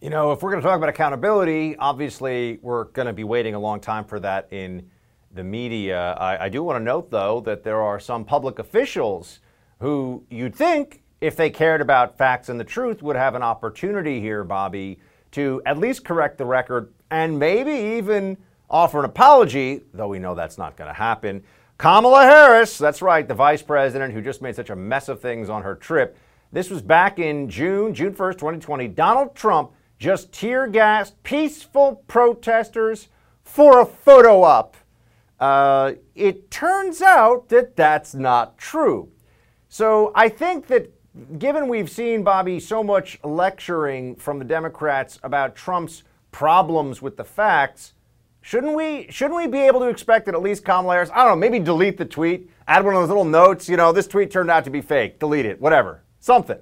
You 0.00 0.10
know, 0.10 0.32
if 0.32 0.42
we're 0.42 0.50
going 0.50 0.62
to 0.62 0.66
talk 0.66 0.76
about 0.76 0.88
accountability, 0.88 1.76
obviously 1.76 2.58
we're 2.62 2.84
going 2.84 3.06
to 3.06 3.12
be 3.12 3.22
waiting 3.22 3.54
a 3.54 3.60
long 3.60 3.80
time 3.80 4.04
for 4.04 4.18
that 4.18 4.48
in 4.50 4.90
the 5.34 5.44
media. 5.44 6.12
I, 6.12 6.44
I 6.44 6.48
do 6.48 6.62
want 6.62 6.78
to 6.78 6.84
note, 6.84 7.10
though, 7.10 7.40
that 7.40 7.64
there 7.64 7.80
are 7.80 7.98
some 7.98 8.24
public 8.24 8.58
officials 8.58 9.40
who 9.80 10.24
you'd 10.30 10.54
think, 10.54 11.02
if 11.20 11.36
they 11.36 11.50
cared 11.50 11.80
about 11.80 12.18
facts 12.18 12.48
and 12.48 12.58
the 12.58 12.64
truth, 12.64 13.02
would 13.02 13.16
have 13.16 13.34
an 13.34 13.42
opportunity 13.42 14.20
here, 14.20 14.44
Bobby, 14.44 14.98
to 15.32 15.62
at 15.66 15.78
least 15.78 16.04
correct 16.04 16.38
the 16.38 16.44
record 16.44 16.92
and 17.10 17.38
maybe 17.38 17.72
even 17.96 18.36
offer 18.68 18.98
an 18.98 19.04
apology, 19.04 19.82
though 19.92 20.08
we 20.08 20.18
know 20.18 20.34
that's 20.34 20.58
not 20.58 20.76
going 20.76 20.88
to 20.88 20.94
happen. 20.94 21.42
Kamala 21.78 22.22
Harris, 22.24 22.78
that's 22.78 23.02
right, 23.02 23.26
the 23.26 23.34
vice 23.34 23.62
president 23.62 24.14
who 24.14 24.22
just 24.22 24.40
made 24.42 24.56
such 24.56 24.70
a 24.70 24.76
mess 24.76 25.08
of 25.08 25.20
things 25.20 25.48
on 25.48 25.62
her 25.62 25.74
trip. 25.74 26.16
This 26.52 26.70
was 26.70 26.82
back 26.82 27.18
in 27.18 27.48
June, 27.48 27.94
June 27.94 28.14
1st, 28.14 28.34
2020. 28.34 28.88
Donald 28.88 29.34
Trump 29.34 29.72
just 29.98 30.32
tear 30.32 30.66
gassed 30.66 31.20
peaceful 31.22 32.04
protesters 32.06 33.08
for 33.42 33.80
a 33.80 33.86
photo 33.86 34.42
op. 34.42 34.76
Uh, 35.42 35.94
it 36.14 36.52
turns 36.52 37.02
out 37.02 37.48
that 37.48 37.74
that's 37.74 38.14
not 38.14 38.56
true. 38.58 39.08
So 39.68 40.12
I 40.14 40.28
think 40.28 40.68
that 40.68 40.92
given 41.36 41.66
we've 41.66 41.90
seen, 41.90 42.22
Bobby, 42.22 42.60
so 42.60 42.84
much 42.84 43.18
lecturing 43.24 44.14
from 44.14 44.38
the 44.38 44.44
Democrats 44.44 45.18
about 45.24 45.56
Trump's 45.56 46.04
problems 46.30 47.02
with 47.02 47.16
the 47.16 47.24
facts, 47.24 47.94
shouldn't 48.40 48.76
we 48.76 49.08
shouldn't 49.10 49.36
we 49.36 49.48
be 49.48 49.58
able 49.58 49.80
to 49.80 49.88
expect 49.88 50.26
that 50.26 50.36
at 50.36 50.42
least 50.42 50.64
Kamala 50.64 50.94
Harris, 50.94 51.10
I 51.12 51.24
don't 51.24 51.30
know, 51.30 51.36
maybe 51.36 51.58
delete 51.58 51.98
the 51.98 52.04
tweet, 52.04 52.48
add 52.68 52.84
one 52.84 52.94
of 52.94 53.00
those 53.00 53.08
little 53.08 53.24
notes, 53.24 53.68
you 53.68 53.76
know, 53.76 53.90
this 53.90 54.06
tweet 54.06 54.30
turned 54.30 54.48
out 54.48 54.62
to 54.66 54.70
be 54.70 54.80
fake, 54.80 55.18
delete 55.18 55.44
it, 55.44 55.60
whatever, 55.60 56.04
something. 56.20 56.58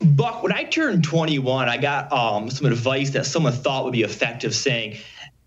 Buck, 0.00 0.42
when 0.42 0.52
I 0.52 0.64
turned 0.64 1.02
21, 1.02 1.66
I 1.66 1.78
got 1.78 2.12
um, 2.12 2.50
some 2.50 2.66
advice 2.66 3.08
that 3.10 3.24
someone 3.24 3.54
thought 3.54 3.84
would 3.84 3.94
be 3.94 4.02
effective 4.02 4.54
saying, 4.54 4.98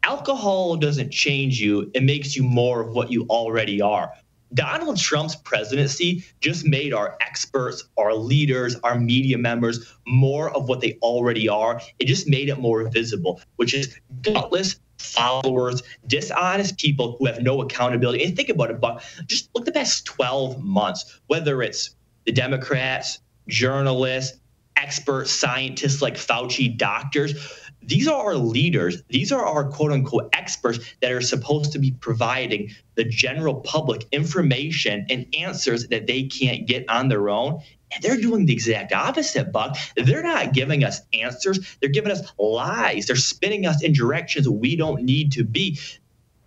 alcohol 0.04 0.76
doesn't 0.76 1.12
change 1.12 1.60
you, 1.60 1.91
it 1.93 2.04
makes 2.04 2.36
you 2.36 2.43
more 2.43 2.82
of 2.82 2.93
what 2.93 3.12
you 3.12 3.26
already 3.30 3.82
are. 3.82 4.12
Donald 4.54 4.97
Trump's 4.97 5.36
presidency 5.36 6.26
just 6.41 6.66
made 6.66 6.93
our 6.93 7.18
experts, 7.22 7.86
our 7.97 8.14
leaders, 8.14 8.76
our 8.84 8.99
media 8.99 9.38
members 9.38 9.95
more 10.06 10.52
of 10.52 10.68
what 10.68 10.82
they 10.82 10.97
already 11.02 11.47
are. 11.47 11.82
It 11.99 12.06
just 12.06 12.28
made 12.28 12.49
it 12.49 12.60
more 12.60 12.88
visible, 12.89 13.41
which 13.56 13.74
is 13.74 13.97
gutless 14.22 14.78
followers, 14.97 15.82
dishonest 16.08 16.78
people 16.78 17.16
who 17.18 17.26
have 17.26 17.41
no 17.41 17.62
accountability. 17.62 18.24
And 18.24 18.36
think 18.36 18.49
about 18.49 18.72
it, 18.72 18.80
Buck. 18.80 19.02
Just 19.26 19.49
look 19.56 19.66
the 19.66 19.72
past 19.72 20.06
12 20.06 20.62
months, 20.62 21.20
whether 21.28 21.62
it's 21.62 21.95
the 22.26 22.32
Democrats, 22.32 23.20
journalists, 23.47 24.38
experts, 24.76 25.32
scientists 25.32 26.02
like 26.02 26.16
Fauci, 26.16 26.76
doctors 26.76 27.61
these 27.84 28.07
are 28.07 28.25
our 28.25 28.36
leaders. 28.36 29.01
These 29.09 29.32
are 29.32 29.45
our 29.45 29.65
quote 29.65 29.91
unquote 29.91 30.29
experts 30.34 30.79
that 31.01 31.11
are 31.11 31.21
supposed 31.21 31.73
to 31.73 31.79
be 31.79 31.91
providing 31.91 32.71
the 32.95 33.03
general 33.03 33.55
public 33.55 34.05
information 34.11 35.05
and 35.09 35.25
answers 35.38 35.88
that 35.88 36.07
they 36.07 36.23
can't 36.23 36.67
get 36.67 36.89
on 36.89 37.09
their 37.09 37.29
own. 37.29 37.61
And 37.93 38.03
they're 38.03 38.17
doing 38.17 38.45
the 38.45 38.53
exact 38.53 38.93
opposite, 38.93 39.51
Buck. 39.51 39.77
They're 39.95 40.23
not 40.23 40.53
giving 40.53 40.84
us 40.84 41.01
answers. 41.13 41.77
They're 41.79 41.89
giving 41.89 42.11
us 42.11 42.21
lies. 42.38 43.07
They're 43.07 43.15
spinning 43.15 43.65
us 43.65 43.84
in 43.84 43.93
directions 43.93 44.47
we 44.47 44.75
don't 44.75 45.03
need 45.03 45.34
to 45.34 45.43
be. 45.43 45.79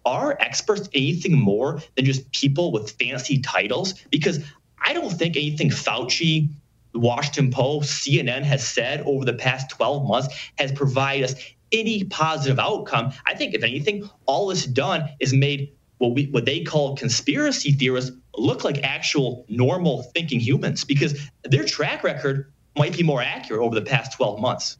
Are 0.06 0.36
experts 0.38 0.88
anything 0.94 1.32
more 1.38 1.82
than 1.96 2.04
just 2.04 2.30
people 2.32 2.72
with 2.72 2.92
fancy 2.92 3.40
titles? 3.40 3.94
Because 4.10 4.40
I 4.78 4.92
don't 4.92 5.10
think 5.10 5.36
anything 5.36 5.70
Fauci, 5.70 6.48
Washington 6.94 7.50
Post, 7.50 8.06
CNN 8.06 8.42
has 8.42 8.66
said 8.66 9.00
over 9.02 9.24
the 9.24 9.34
past 9.34 9.70
12 9.70 10.06
months 10.06 10.50
has 10.58 10.72
provided 10.72 11.24
us 11.24 11.34
any 11.72 12.04
positive 12.04 12.58
outcome. 12.58 13.12
I 13.26 13.34
think, 13.34 13.54
if 13.54 13.62
anything, 13.62 14.08
all 14.26 14.50
it's 14.50 14.66
done 14.66 15.08
is 15.20 15.34
made 15.34 15.72
what 15.98 16.14
we 16.14 16.26
what 16.26 16.44
they 16.44 16.62
call 16.62 16.96
conspiracy 16.96 17.72
theorists 17.72 18.12
look 18.36 18.64
like 18.64 18.82
actual 18.82 19.44
normal 19.48 20.02
thinking 20.14 20.40
humans 20.40 20.84
because 20.84 21.30
their 21.44 21.64
track 21.64 22.02
record 22.02 22.52
might 22.76 22.96
be 22.96 23.02
more 23.02 23.22
accurate 23.22 23.62
over 23.62 23.74
the 23.74 23.82
past 23.82 24.12
12 24.12 24.40
months. 24.40 24.78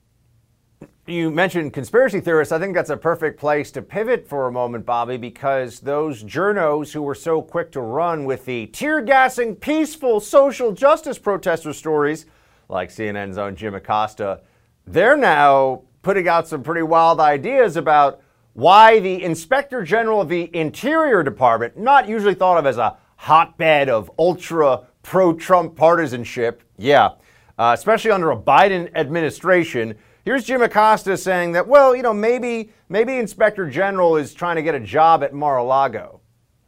You 1.07 1.31
mentioned 1.31 1.75
conspiracy 1.75 2.21
theorists. 2.21 2.51
I 2.51 2.59
think 2.59 2.75
that's 2.75 2.89
a 2.89 2.97
perfect 2.97 3.39
place 3.39 3.71
to 3.73 3.83
pivot 3.83 4.27
for 4.27 4.47
a 4.47 4.53
moment, 4.53 4.87
Bobby, 4.87 5.19
because 5.19 5.81
those 5.81 6.25
journos 6.25 6.93
who 6.93 7.03
were 7.03 7.15
so 7.15 7.43
quick 7.43 7.71
to 7.73 7.83
run 7.83 8.25
with 8.25 8.47
the 8.47 8.69
tear 8.69 9.03
gassing, 9.03 9.55
peaceful 9.55 10.19
social 10.19 10.73
justice 10.73 11.19
protester 11.19 11.75
stories, 11.75 12.25
like 12.71 12.89
CNN's 12.89 13.37
own 13.37 13.55
Jim 13.55 13.75
Acosta, 13.75 14.41
they're 14.87 15.17
now 15.17 15.83
putting 16.01 16.27
out 16.27 16.49
some 16.49 16.63
pretty 16.63 16.81
wild 16.81 17.21
ideas 17.21 17.77
about 17.77 18.23
why 18.55 18.99
the 18.99 19.23
Inspector 19.23 19.83
General 19.83 20.23
of 20.23 20.31
the 20.31 20.49
Interior 20.57 21.23
Department, 21.23 21.77
not 21.77 22.09
usually 22.09 22.35
thought 22.35 22.57
of 22.57 22.65
as 22.65 22.79
a 22.79 22.97
hotbed 23.17 23.91
of 23.91 24.11
ultra 24.19 24.87
pro 25.03 25.35
Trump 25.35 25.77
partisanship, 25.77 26.63
yeah, 26.79 27.11
uh, 27.59 27.73
especially 27.75 28.11
under 28.11 28.31
a 28.31 28.37
Biden 28.39 28.91
administration, 28.95 29.99
Here's 30.25 30.45
Jim 30.45 30.63
Acosta 30.63 31.19
saying 31.19 31.53
that, 31.53 31.69
well, 31.69 31.95
you 31.95 32.03
know, 32.03 32.15
maybe 32.15 32.73
maybe 32.89 33.19
Inspector 33.19 33.69
General 33.69 34.17
is 34.17 34.33
trying 34.33 34.57
to 34.57 34.63
get 34.63 34.75
a 34.75 34.81
job 34.81 35.23
at 35.23 35.35
Mar-a-Lago. 35.35 36.21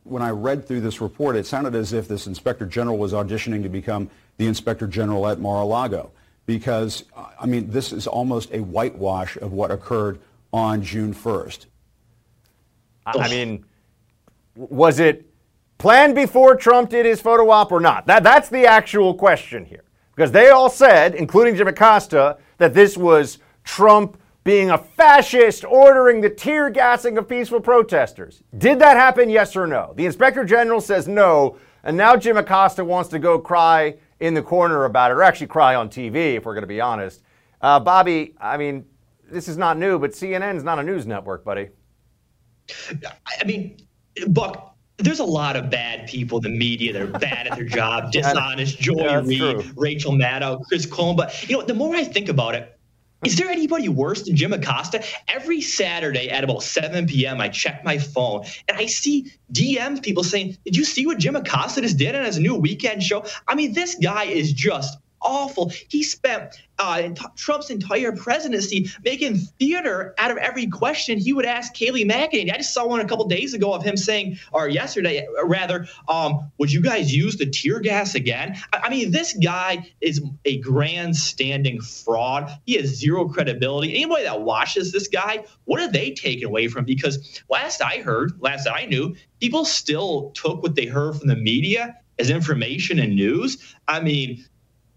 When 0.05 0.23
I 0.23 0.31
read 0.31 0.69
through 0.69 0.83
this 0.83 1.01
report, 1.01 1.37
it 1.37 1.47
sounded 1.47 1.75
as 1.75 1.93
if 1.93 2.07
this 2.07 2.27
Inspector 2.27 2.67
General 2.67 2.99
was 2.99 3.13
auditioning 3.13 3.63
to 3.63 3.69
become 3.69 4.11
the 4.37 4.47
Inspector 4.47 4.87
General 4.89 5.27
at 5.27 5.41
Mar-a-Lago 5.41 6.11
because, 6.45 7.05
I 7.41 7.47
mean, 7.47 7.71
this 7.71 7.93
is 7.93 8.07
almost 8.07 8.53
a 8.53 8.61
whitewash 8.61 9.37
of 9.39 9.53
what 9.53 9.71
occurred 9.71 10.21
on 10.53 10.83
June 10.83 11.15
1st. 11.15 11.67
I 13.07 13.29
mean, 13.29 13.65
was 14.55 15.01
it 15.01 15.31
planned 15.79 16.15
before 16.15 16.57
Trump 16.57 16.91
did 16.91 17.07
his 17.07 17.21
photo 17.21 17.51
op 17.51 17.73
or 17.73 17.81
not? 17.81 18.07
That, 18.07 18.23
that's 18.23 18.49
the 18.49 18.67
actual 18.67 19.15
question 19.15 19.65
here. 19.65 19.85
Because 20.15 20.33
they 20.33 20.51
all 20.51 20.71
said, 20.71 21.15
including 21.15 21.57
Jim 21.57 21.69
Acosta, 21.69 22.39
that 22.59 22.75
this 22.75 22.97
was 22.97 23.39
Trump 23.67 24.19
being 24.45 24.71
a 24.71 24.79
fascist, 24.79 25.64
ordering 25.64 26.21
the 26.21 26.31
tear 26.31 26.71
gassing 26.71 27.19
of 27.19 27.29
peaceful 27.29 27.61
protesters. 27.61 28.43
Did 28.57 28.79
that 28.79 28.97
happen, 28.97 29.29
yes 29.29 29.57
or 29.57 29.67
no? 29.67 29.93
The 29.97 30.07
inspector 30.07 30.45
general 30.45 30.81
says 30.81 31.09
no, 31.09 31.59
and 31.83 31.97
now 31.97 32.17
Jim 32.17 32.37
Acosta 32.37 32.85
wants 32.85 33.11
to 33.11 33.19
go 33.19 33.39
cry 33.41 33.97
in 34.21 34.35
the 34.35 34.43
corner 34.43 34.85
about 34.85 35.11
it, 35.11 35.14
or 35.14 35.23
actually 35.25 35.49
cry 35.49 35.75
on 35.75 35.91
TV, 35.91 36.37
if 36.37 36.47
we're 36.47 36.55
going 36.55 36.62
to 36.62 36.69
be 36.69 36.81
honest. 36.81 37.23
Uh, 37.61 37.81
Bobby, 37.81 38.35
I 38.41 38.57
mean, 38.57 38.87
this 39.29 39.49
is 39.49 39.57
not 39.57 39.79
new, 39.79 39.99
but 39.99 40.12
CNN's 40.12 40.62
not 40.62 40.79
a 40.79 40.83
news 40.83 41.07
network, 41.07 41.45
buddy. 41.45 41.69
I 43.41 43.45
mean, 43.45 43.77
Buck, 44.29 44.77
there's 44.99 45.19
a 45.19 45.25
lot 45.25 45.57
of 45.57 45.71
bad 45.71 46.09
people 46.09 46.39
in 46.39 46.45
the 46.45 46.57
media 46.57 46.93
that 46.93 47.03
are 47.03 47.19
bad 47.19 47.49
at 47.49 47.57
their 47.57 47.67
job, 47.67 48.12
dishonest, 48.12 48.79
Joy 48.79 48.95
yeah, 48.97 49.21
Reid. 49.25 49.73
Rachel 49.77 50.12
Maddow, 50.12 50.62
Chris 50.62 50.87
Cuomo. 50.87 51.17
But 51.17 51.49
you 51.49 51.57
know, 51.57 51.64
the 51.64 51.75
more 51.75 51.95
I 51.97 52.05
think 52.05 52.29
about 52.29 52.55
it, 52.55 52.76
is 53.25 53.37
there 53.37 53.49
anybody 53.49 53.89
worse 53.89 54.23
than 54.23 54.37
Jim 54.37 54.53
Acosta? 54.53 55.03
Every 55.29 55.61
Saturday 55.61 56.29
at 56.29 56.45
about 56.45 56.62
7 56.62 57.07
p.m., 57.07 57.41
I 57.41 57.49
check 57.49 57.85
my 57.85 57.99
phone 57.99 58.45
and 58.69 58.77
I 58.77 58.87
see 58.87 59.33
DMs 59.53 60.03
people 60.03 60.23
saying, 60.23 60.59
Did 60.64 60.77
you 60.77 60.85
see 60.85 61.07
what 61.07 61.19
Jim 61.19 61.35
Acosta 61.35 61.81
just 61.81 61.97
did 61.97 62.14
on 62.14 62.25
his 62.25 62.39
new 62.39 62.55
weekend 62.55 63.03
show? 63.03 63.25
I 63.49 63.55
mean, 63.55 63.73
this 63.73 63.95
guy 63.95 64.25
is 64.25 64.53
just 64.53 64.99
awful. 65.23 65.73
He 65.89 66.03
spent 66.03 66.55
uh, 66.79 67.09
Trump's 67.37 67.71
entire 67.71 68.12
presidency 68.12 68.91
making 69.05 69.37
theater 69.37 70.14
out 70.19 70.31
of 70.31 70.37
every 70.37 70.67
question 70.67 71.19
he 71.19 71.33
would 71.33 71.47
ask 71.47 71.75
Kayleigh 71.75 72.05
McEnany. 72.05 72.53
I 72.53 72.59
just 72.59 72.75
saw 72.75 72.87
one 72.87 73.01
a 73.01 73.09
couple 73.09 73.27
days 73.27 73.55
ago 73.55 73.73
of 73.73 73.83
him 73.83 73.97
saying, 73.97 74.39
or 74.53 74.69
yesterday 74.69 75.27
uh, 75.27 75.47
rather, 75.47 75.87
um, 76.09 76.51
would 76.59 76.73
you 76.73 76.83
guys 76.83 77.14
use 77.14 77.37
the 77.37 77.47
tear 77.47 77.81
gas 77.81 78.14
again? 78.14 78.57
I, 78.73 78.79
I 78.85 78.91
mean, 78.91 79.11
this 79.11 79.33
guy 79.33 79.91
is 80.01 80.21
a 80.45 80.59
grandstanding 80.59 81.81
fraud. 81.81 82.51
He 82.67 82.75
has 82.75 82.95
zero 82.95 83.29
credibility. 83.29 83.95
Anybody 83.95 84.25
that 84.25 84.43
watches 84.43 84.93
this 84.93 85.09
guy, 85.09 85.45
what 85.64 85.81
are 85.81 85.91
they 85.91 86.12
taking 86.12 86.45
away 86.45 86.69
from? 86.69 86.85
Because 86.85 87.43
last 87.49 87.81
I 87.83 87.99
heard, 87.99 88.33
last 88.41 88.69
I 88.69 88.87
knew, 88.87 89.14
people 89.41 89.64
still 89.64 90.31
took 90.35 90.62
what 90.62 90.75
they 90.75 90.87
heard 90.87 91.17
from 91.17 91.29
the 91.29 91.37
media 91.37 91.97
as 92.19 92.31
information 92.31 92.99
and 92.99 93.14
news. 93.14 93.75
I 93.89 94.01
mean, 94.01 94.45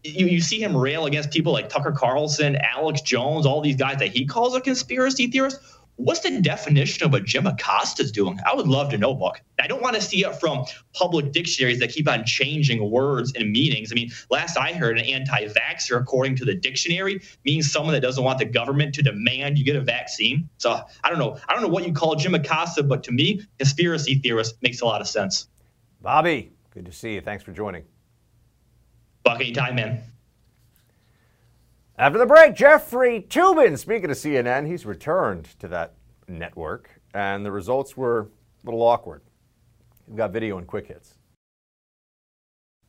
you, 0.04 0.28
you 0.28 0.41
see 0.41 0.62
him 0.62 0.76
rail 0.76 1.06
against 1.06 1.32
people 1.32 1.52
like 1.52 1.70
Tucker 1.70 1.91
Carlson, 1.91 2.56
Alex 2.58 3.02
Jones, 3.02 3.45
all 3.45 3.62
these 3.62 3.76
guys 3.76 3.97
that 4.00 4.10
he 4.10 4.26
calls 4.26 4.56
a 4.56 4.62
conspiracy 4.62 5.28
theorist. 5.28 5.60
What's 5.97 6.22
the 6.22 6.39
definition 6.39 7.06
of 7.06 7.12
what 7.12 7.26
Jim 7.26 7.45
Acosta's 7.45 8.10
doing? 8.10 8.39
I 8.45 8.56
would 8.56 8.70
love 8.70 8.89
to 8.91 8.97
know, 8.97 9.14
Buck. 9.14 9.41
I 9.60 9.68
don't 9.68 9.82
want 9.82 9.97
to 9.97 10.02
see 10.02 10.24
it 10.24 10.34
from 10.39 10.64
public 10.93 11.34
dictionaries 11.34 11.80
that 11.80 11.89
keep 11.89 12.08
on 12.08 12.24
changing 12.24 12.89
words 12.89 13.34
and 13.36 13.52
meanings. 13.52 13.91
I 13.91 13.95
mean, 13.95 14.10
last 14.30 14.58
I 14.58 14.72
heard, 14.72 14.97
an 14.97 15.04
anti-vaxxer, 15.04 16.00
according 16.00 16.38
to 16.38 16.45
the 16.45 16.56
dictionary, 16.56 17.22
means 17.43 17.70
someone 17.70 17.93
that 17.93 18.00
doesn't 18.00 18.24
want 18.24 18.39
the 18.39 18.45
government 18.45 18.95
to 18.95 19.04
demand 19.04 19.58
you 19.58 19.66
get 19.66 19.76
a 19.76 19.82
vaccine. 19.82 20.47
So 20.58 20.80
I 21.04 21.10
don't 21.10 21.20
know. 21.20 21.38
I 21.50 21.54
don't 21.54 21.64
know 21.64 21.68
what 21.68 21.86
you 21.86 21.91
call 21.91 22.16
Jim 22.16 22.34
Acosta, 22.34 22.82
but 22.82 23.04
to 23.04 23.12
me, 23.12 23.41
conspiracy 23.58 24.16
theorist 24.16 24.56
makes 24.62 24.80
a 24.80 24.86
lot 24.86 25.02
of 25.02 25.08
sense. 25.10 25.50
Bobby, 26.02 26.54
good 26.74 26.86
to 26.86 26.93
see 26.93 27.16
you. 27.16 27.20
Thanks 27.20 27.43
for 27.43 27.52
joining. 27.52 27.84
Anytime, 29.36 29.75
man. 29.75 30.01
After 31.97 32.17
the 32.17 32.25
break, 32.25 32.55
Jeffrey 32.55 33.25
Toobin, 33.30 33.77
speaking 33.77 34.09
of 34.09 34.15
CNN, 34.15 34.67
he's 34.67 34.86
returned 34.86 35.45
to 35.59 35.67
that 35.67 35.95
network, 36.27 37.01
and 37.13 37.45
the 37.45 37.51
results 37.51 37.97
were 37.97 38.21
a 38.21 38.65
little 38.65 38.82
awkward. 38.82 39.21
We've 40.07 40.17
got 40.17 40.32
video 40.32 40.57
and 40.57 40.65
quick 40.65 40.88
hits. 40.88 41.15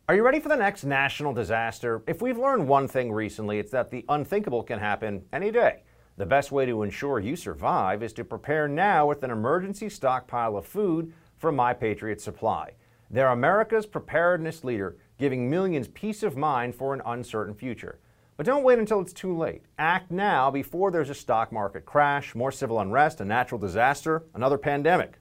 Are 0.08 0.14
you 0.14 0.24
ready 0.24 0.40
for 0.40 0.48
the 0.48 0.56
next 0.56 0.84
national 0.84 1.32
disaster? 1.32 2.02
If 2.06 2.22
we've 2.22 2.38
learned 2.38 2.66
one 2.66 2.88
thing 2.88 3.12
recently, 3.12 3.58
it's 3.58 3.70
that 3.70 3.90
the 3.90 4.04
unthinkable 4.08 4.62
can 4.62 4.78
happen 4.78 5.22
any 5.32 5.50
day. 5.50 5.82
The 6.16 6.26
best 6.26 6.52
way 6.52 6.66
to 6.66 6.82
ensure 6.82 7.18
you 7.18 7.36
survive 7.36 8.02
is 8.02 8.12
to 8.14 8.24
prepare 8.24 8.68
now 8.68 9.06
with 9.06 9.22
an 9.22 9.30
emergency 9.30 9.88
stockpile 9.88 10.56
of 10.56 10.66
food 10.66 11.12
from 11.38 11.56
My 11.56 11.72
Patriot 11.72 12.20
Supply. 12.20 12.72
They're 13.08 13.28
America's 13.28 13.86
preparedness 13.86 14.62
leader 14.62 14.96
giving 15.20 15.50
millions 15.50 15.86
peace 15.86 16.22
of 16.22 16.36
mind 16.36 16.74
for 16.74 16.94
an 16.94 17.02
uncertain 17.04 17.54
future. 17.54 18.00
But 18.38 18.46
don't 18.46 18.64
wait 18.64 18.78
until 18.78 19.02
it's 19.02 19.12
too 19.12 19.36
late. 19.36 19.62
Act 19.78 20.10
now 20.10 20.50
before 20.50 20.90
there's 20.90 21.10
a 21.10 21.14
stock 21.14 21.52
market 21.52 21.84
crash, 21.84 22.34
more 22.34 22.50
civil 22.50 22.80
unrest, 22.80 23.20
a 23.20 23.24
natural 23.26 23.60
disaster, 23.60 24.24
another 24.34 24.56
pandemic. 24.56 25.18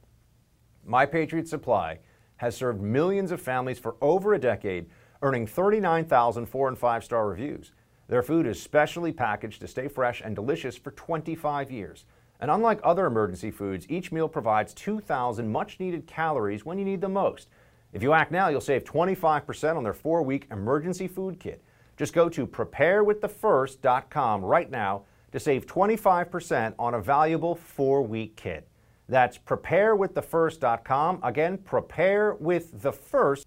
My 0.86 1.06
Patriot 1.06 1.50
Supply 1.50 2.00
has 2.38 2.56
served 2.56 2.82
millions 2.82 3.32
of 3.32 3.41
families 3.41 3.78
for 3.78 3.97
over 4.00 4.34
a 4.34 4.39
decade, 4.39 4.86
earning 5.22 5.45
39,000 5.45 6.45
four 6.45 6.70
and 6.70 6.78
five 6.78 7.04
star 7.04 7.28
reviews. 7.28 7.74
Their 8.08 8.24
food 8.24 8.47
is 8.47 8.62
specially 8.62 9.12
packaged 9.12 9.60
to 9.60 9.68
stay 9.68 9.89
fresh 9.89 10.22
and 10.24 10.34
delicious 10.34 10.78
for 10.78 10.91
25 10.91 11.70
years. 11.70 12.06
And 12.39 12.50
unlike 12.50 12.80
other 12.86 13.06
emergency 13.06 13.52
foods, 13.52 13.86
each 13.89 14.14
meal 14.14 14.30
provides 14.30 14.74
2,000 14.74 15.52
much 15.52 15.78
needed 15.78 16.08
calories 16.08 16.64
when 16.64 16.80
you 16.80 16.86
need 16.86 17.02
them 17.02 17.14
most. 17.14 17.50
If 17.94 18.04
you 18.04 18.14
act 18.14 18.32
now, 18.32 18.50
you'll 18.50 18.62
save 18.62 18.84
25% 18.84 19.76
on 19.76 19.84
their 19.84 19.94
four 19.94 20.22
week 20.22 20.48
emergency 20.52 21.08
food 21.08 21.40
kit. 21.40 21.64
Just 21.98 22.14
go 22.14 22.30
to 22.30 22.46
preparewiththefirst.com 22.48 24.46
right 24.46 24.70
now 24.70 25.04
to 25.32 25.40
save 25.40 25.66
25% 25.66 26.74
on 26.80 26.94
a 26.94 27.02
valuable 27.02 27.56
four 27.56 28.02
week 28.04 28.36
kit. 28.36 28.68
That's 29.08 29.38
preparewiththefirst.com. 29.38 31.20
Again, 31.24 31.58
preparewiththefirst. 31.58 33.44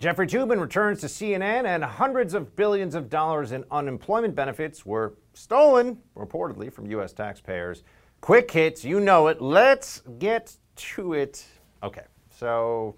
Jeffrey 0.00 0.28
Toobin 0.28 0.60
returns 0.60 1.00
to 1.00 1.06
CNN, 1.06 1.66
and 1.66 1.82
hundreds 1.82 2.32
of 2.32 2.54
billions 2.54 2.94
of 2.94 3.10
dollars 3.10 3.50
in 3.50 3.64
unemployment 3.70 4.34
benefits 4.34 4.86
were 4.86 5.14
stolen, 5.34 5.98
reportedly, 6.16 6.72
from 6.72 6.86
U.S. 6.86 7.12
taxpayers. 7.12 7.82
Quick 8.20 8.50
hits, 8.50 8.84
you 8.84 9.00
know 9.00 9.26
it. 9.26 9.42
Let's 9.42 10.02
get 10.18 10.56
to 10.78 11.12
it. 11.12 11.44
Okay, 11.82 12.04
so 12.30 12.94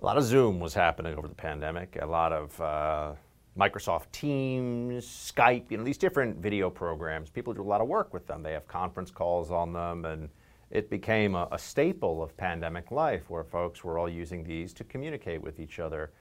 a 0.00 0.04
lot 0.04 0.16
of 0.16 0.24
Zoom 0.24 0.60
was 0.60 0.74
happening 0.74 1.14
over 1.16 1.28
the 1.28 1.34
pandemic, 1.34 1.98
a 2.00 2.06
lot 2.06 2.32
of 2.32 2.60
uh, 2.60 3.12
Microsoft 3.58 4.12
Teams, 4.12 5.04
Skype, 5.06 5.70
you 5.70 5.78
know, 5.78 5.84
these 5.84 5.98
different 5.98 6.36
video 6.36 6.68
programs. 6.68 7.30
People 7.30 7.54
do 7.54 7.62
a 7.62 7.64
lot 7.64 7.80
of 7.80 7.88
work 7.88 8.12
with 8.12 8.26
them. 8.26 8.42
They 8.42 8.52
have 8.52 8.68
conference 8.68 9.10
calls 9.10 9.50
on 9.50 9.72
them, 9.72 10.04
and 10.04 10.28
it 10.70 10.90
became 10.90 11.34
a, 11.34 11.48
a 11.52 11.58
staple 11.58 12.22
of 12.22 12.36
pandemic 12.36 12.90
life 12.90 13.30
where 13.30 13.44
folks 13.44 13.82
were 13.82 13.98
all 13.98 14.08
using 14.08 14.44
these 14.44 14.74
to 14.74 14.84
communicate 14.84 15.40
with 15.40 15.58
each 15.58 15.78
other. 15.78 16.12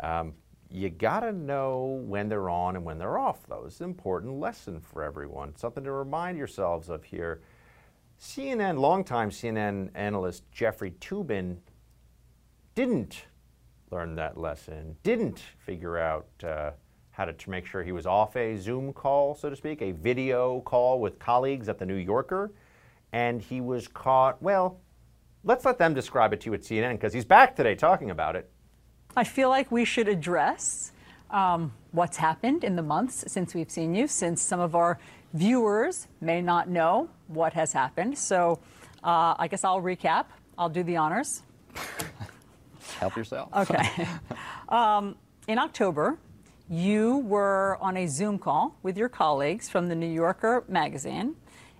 Um, 0.00 0.34
you 0.70 0.90
got 0.90 1.20
to 1.20 1.32
know 1.32 2.02
when 2.06 2.28
they're 2.28 2.50
on 2.50 2.76
and 2.76 2.84
when 2.84 2.98
they're 2.98 3.18
off, 3.18 3.46
though. 3.48 3.64
It's 3.66 3.80
an 3.80 3.86
important 3.86 4.34
lesson 4.34 4.80
for 4.80 5.02
everyone, 5.02 5.56
something 5.56 5.84
to 5.84 5.92
remind 5.92 6.38
yourselves 6.38 6.88
of 6.88 7.04
here. 7.04 7.40
CNN, 8.20 8.78
longtime 8.78 9.30
CNN 9.30 9.90
analyst 9.94 10.50
Jeffrey 10.50 10.92
Toobin 11.00 11.58
didn't 12.74 13.24
learn 13.90 14.14
that 14.16 14.36
lesson, 14.36 14.96
didn't 15.02 15.40
figure 15.58 15.98
out 15.98 16.26
uh, 16.42 16.70
how 17.10 17.24
to 17.24 17.50
make 17.50 17.66
sure 17.66 17.82
he 17.82 17.92
was 17.92 18.06
off 18.06 18.36
a 18.36 18.56
Zoom 18.56 18.92
call, 18.92 19.34
so 19.34 19.48
to 19.48 19.56
speak, 19.56 19.80
a 19.82 19.92
video 19.92 20.60
call 20.60 21.00
with 21.00 21.18
colleagues 21.18 21.68
at 21.68 21.78
the 21.78 21.86
New 21.86 21.94
Yorker, 21.96 22.52
and 23.12 23.40
he 23.40 23.60
was 23.60 23.88
caught. 23.88 24.42
Well, 24.42 24.80
let's 25.44 25.64
let 25.64 25.78
them 25.78 25.94
describe 25.94 26.32
it 26.32 26.40
to 26.42 26.50
you 26.50 26.54
at 26.54 26.62
CNN 26.62 26.92
because 26.92 27.12
he's 27.12 27.24
back 27.24 27.54
today 27.54 27.74
talking 27.74 28.10
about 28.10 28.36
it. 28.36 28.50
I 29.16 29.24
feel 29.24 29.48
like 29.48 29.70
we 29.70 29.84
should 29.84 30.08
address 30.08 30.92
um, 31.30 31.72
what's 31.92 32.16
happened 32.16 32.64
in 32.64 32.76
the 32.76 32.82
months 32.82 33.24
since 33.28 33.54
we've 33.54 33.70
seen 33.70 33.94
you, 33.94 34.06
since 34.06 34.42
some 34.42 34.60
of 34.60 34.74
our 34.74 34.98
viewers 35.34 36.08
may 36.20 36.40
not 36.40 36.68
know 36.68 37.08
what 37.28 37.52
has 37.52 37.72
happened. 37.72 38.18
So 38.18 38.60
uh, 39.02 39.34
I 39.38 39.48
guess 39.48 39.64
I'll 39.64 39.82
recap. 39.82 40.26
I'll 40.58 40.68
do 40.68 40.82
the 40.82 40.96
honors. 40.96 41.42
Help 42.98 43.16
yourself. 43.16 43.50
Okay. 43.54 44.08
um, 44.68 45.16
in 45.46 45.58
October, 45.58 46.18
you 46.68 47.18
were 47.18 47.78
on 47.80 47.96
a 47.96 48.06
Zoom 48.06 48.38
call 48.38 48.76
with 48.82 48.96
your 48.96 49.08
colleagues 49.08 49.68
from 49.68 49.88
the 49.88 49.94
New 49.94 50.10
Yorker 50.10 50.64
magazine. 50.68 51.36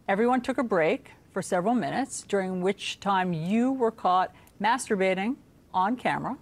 Everyone 0.08 0.40
took 0.40 0.58
a 0.58 0.62
break 0.62 1.10
for 1.32 1.42
several 1.42 1.74
minutes, 1.74 2.22
during 2.22 2.60
which 2.60 3.00
time 3.00 3.32
you 3.32 3.72
were 3.72 3.90
caught 3.90 4.34
masturbating 4.60 5.36
on 5.74 5.96
camera. 5.96 6.36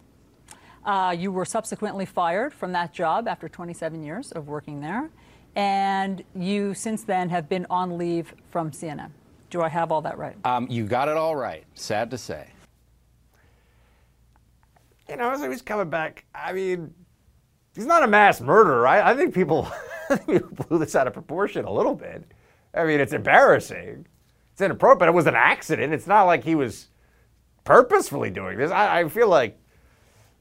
Uh, 0.84 1.14
you 1.18 1.32
were 1.32 1.46
subsequently 1.46 2.04
fired 2.04 2.52
from 2.52 2.72
that 2.72 2.92
job 2.92 3.26
after 3.26 3.48
27 3.48 4.02
years 4.02 4.30
of 4.32 4.48
working 4.48 4.80
there. 4.80 5.10
And 5.56 6.22
you, 6.34 6.74
since 6.74 7.04
then, 7.04 7.28
have 7.28 7.48
been 7.48 7.66
on 7.70 7.96
leave 7.96 8.34
from 8.50 8.70
CNN. 8.70 9.10
Do 9.50 9.62
I 9.62 9.68
have 9.68 9.92
all 9.92 10.02
that 10.02 10.18
right? 10.18 10.36
Um, 10.44 10.66
you 10.68 10.84
got 10.84 11.08
it 11.08 11.16
all 11.16 11.36
right. 11.36 11.64
Sad 11.74 12.10
to 12.10 12.18
say 12.18 12.48
you 15.08 15.16
know, 15.16 15.30
as 15.30 15.40
he 15.40 15.48
was 15.48 15.62
coming 15.62 15.90
back, 15.90 16.24
I 16.34 16.52
mean, 16.52 16.94
he's 17.74 17.86
not 17.86 18.02
a 18.02 18.06
mass 18.06 18.40
murderer, 18.40 18.80
right? 18.80 19.04
I 19.04 19.16
think 19.16 19.34
people, 19.34 19.70
blew 20.26 20.78
this 20.78 20.94
out 20.94 21.06
of 21.06 21.12
proportion 21.12 21.64
a 21.64 21.72
little 21.72 21.94
bit. 21.94 22.24
I 22.74 22.84
mean, 22.84 23.00
it's 23.00 23.12
embarrassing. 23.12 24.06
It's 24.52 24.60
inappropriate, 24.60 25.08
it 25.08 25.14
was 25.14 25.26
an 25.26 25.34
accident. 25.34 25.92
It's 25.92 26.06
not 26.06 26.24
like 26.24 26.44
he 26.44 26.54
was 26.54 26.88
purposefully 27.64 28.30
doing 28.30 28.58
this. 28.58 28.70
I, 28.70 29.00
I 29.00 29.08
feel 29.08 29.28
like, 29.28 29.58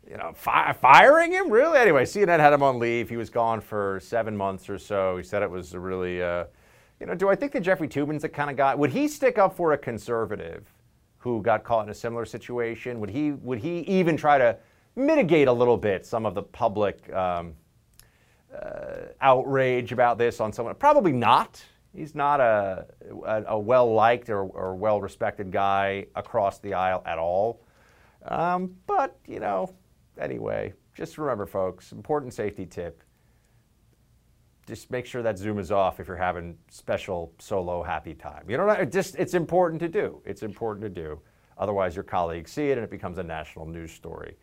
you 0.09 0.17
know, 0.17 0.31
fi- 0.33 0.73
firing 0.73 1.31
him, 1.31 1.49
really? 1.49 1.79
Anyway, 1.79 2.03
CNN 2.05 2.39
had 2.39 2.53
him 2.53 2.63
on 2.63 2.79
leave. 2.79 3.09
He 3.09 3.17
was 3.17 3.29
gone 3.29 3.61
for 3.61 3.99
seven 4.01 4.35
months 4.35 4.69
or 4.69 4.77
so. 4.77 5.17
He 5.17 5.23
said 5.23 5.43
it 5.43 5.49
was 5.49 5.73
a 5.73 5.79
really, 5.79 6.21
uh, 6.21 6.45
you 6.99 7.05
know, 7.05 7.15
do 7.15 7.29
I 7.29 7.35
think 7.35 7.51
that 7.53 7.61
Jeffrey 7.61 7.87
Toobin's 7.87 8.21
the 8.21 8.29
kind 8.29 8.49
of 8.49 8.57
guy, 8.57 8.75
would 8.75 8.91
he 8.91 9.07
stick 9.07 9.37
up 9.37 9.55
for 9.55 9.73
a 9.73 9.77
conservative? 9.77 10.73
who 11.23 11.41
got 11.41 11.63
caught 11.63 11.85
in 11.85 11.89
a 11.89 11.93
similar 11.93 12.25
situation? 12.25 12.99
Would 12.99 13.09
he 13.09 13.31
would 13.31 13.59
he 13.59 13.79
even 13.79 14.17
try 14.17 14.37
to 14.37 14.57
mitigate 14.97 15.47
a 15.47 15.53
little 15.53 15.77
bit 15.77 16.05
some 16.05 16.25
of 16.25 16.35
the 16.35 16.43
public 16.43 17.11
um, 17.13 17.53
uh, 18.53 19.07
outrage 19.21 19.93
about 19.93 20.17
this 20.17 20.41
on 20.41 20.51
someone? 20.51 20.75
Probably 20.75 21.13
not. 21.13 21.63
He's 21.95 22.13
not 22.13 22.41
a, 22.41 22.87
a, 23.25 23.43
a 23.47 23.59
well 23.59 23.93
liked 23.93 24.29
or, 24.29 24.41
or 24.41 24.75
well 24.75 24.99
respected 24.99 25.49
guy 25.49 26.07
across 26.13 26.59
the 26.59 26.73
aisle 26.73 27.01
at 27.05 27.17
all. 27.17 27.61
Um, 28.25 28.75
but, 28.85 29.17
you 29.25 29.39
know, 29.39 29.73
anyway, 30.19 30.73
just 30.93 31.17
remember, 31.17 31.45
folks, 31.45 31.91
important 31.91 32.33
safety 32.33 32.65
tip 32.65 33.03
just 34.67 34.91
make 34.91 35.05
sure 35.05 35.21
that 35.21 35.37
Zoom 35.37 35.59
is 35.59 35.71
off 35.71 35.99
if 35.99 36.07
you're 36.07 36.15
having 36.15 36.57
special 36.69 37.33
solo 37.39 37.83
happy 37.83 38.13
time. 38.13 38.49
You 38.49 38.57
know, 38.57 38.85
just 38.85 39.15
it's 39.15 39.33
important 39.33 39.79
to 39.81 39.89
do. 39.89 40.21
It's 40.25 40.43
important 40.43 40.83
to 40.83 40.89
do. 40.89 41.19
Otherwise, 41.57 41.95
your 41.95 42.03
colleagues 42.03 42.51
see 42.51 42.69
it 42.69 42.77
and 42.77 42.83
it 42.83 42.89
becomes 42.89 43.17
a 43.17 43.23
national 43.23 43.65
news 43.65 43.91
story. 43.91 44.37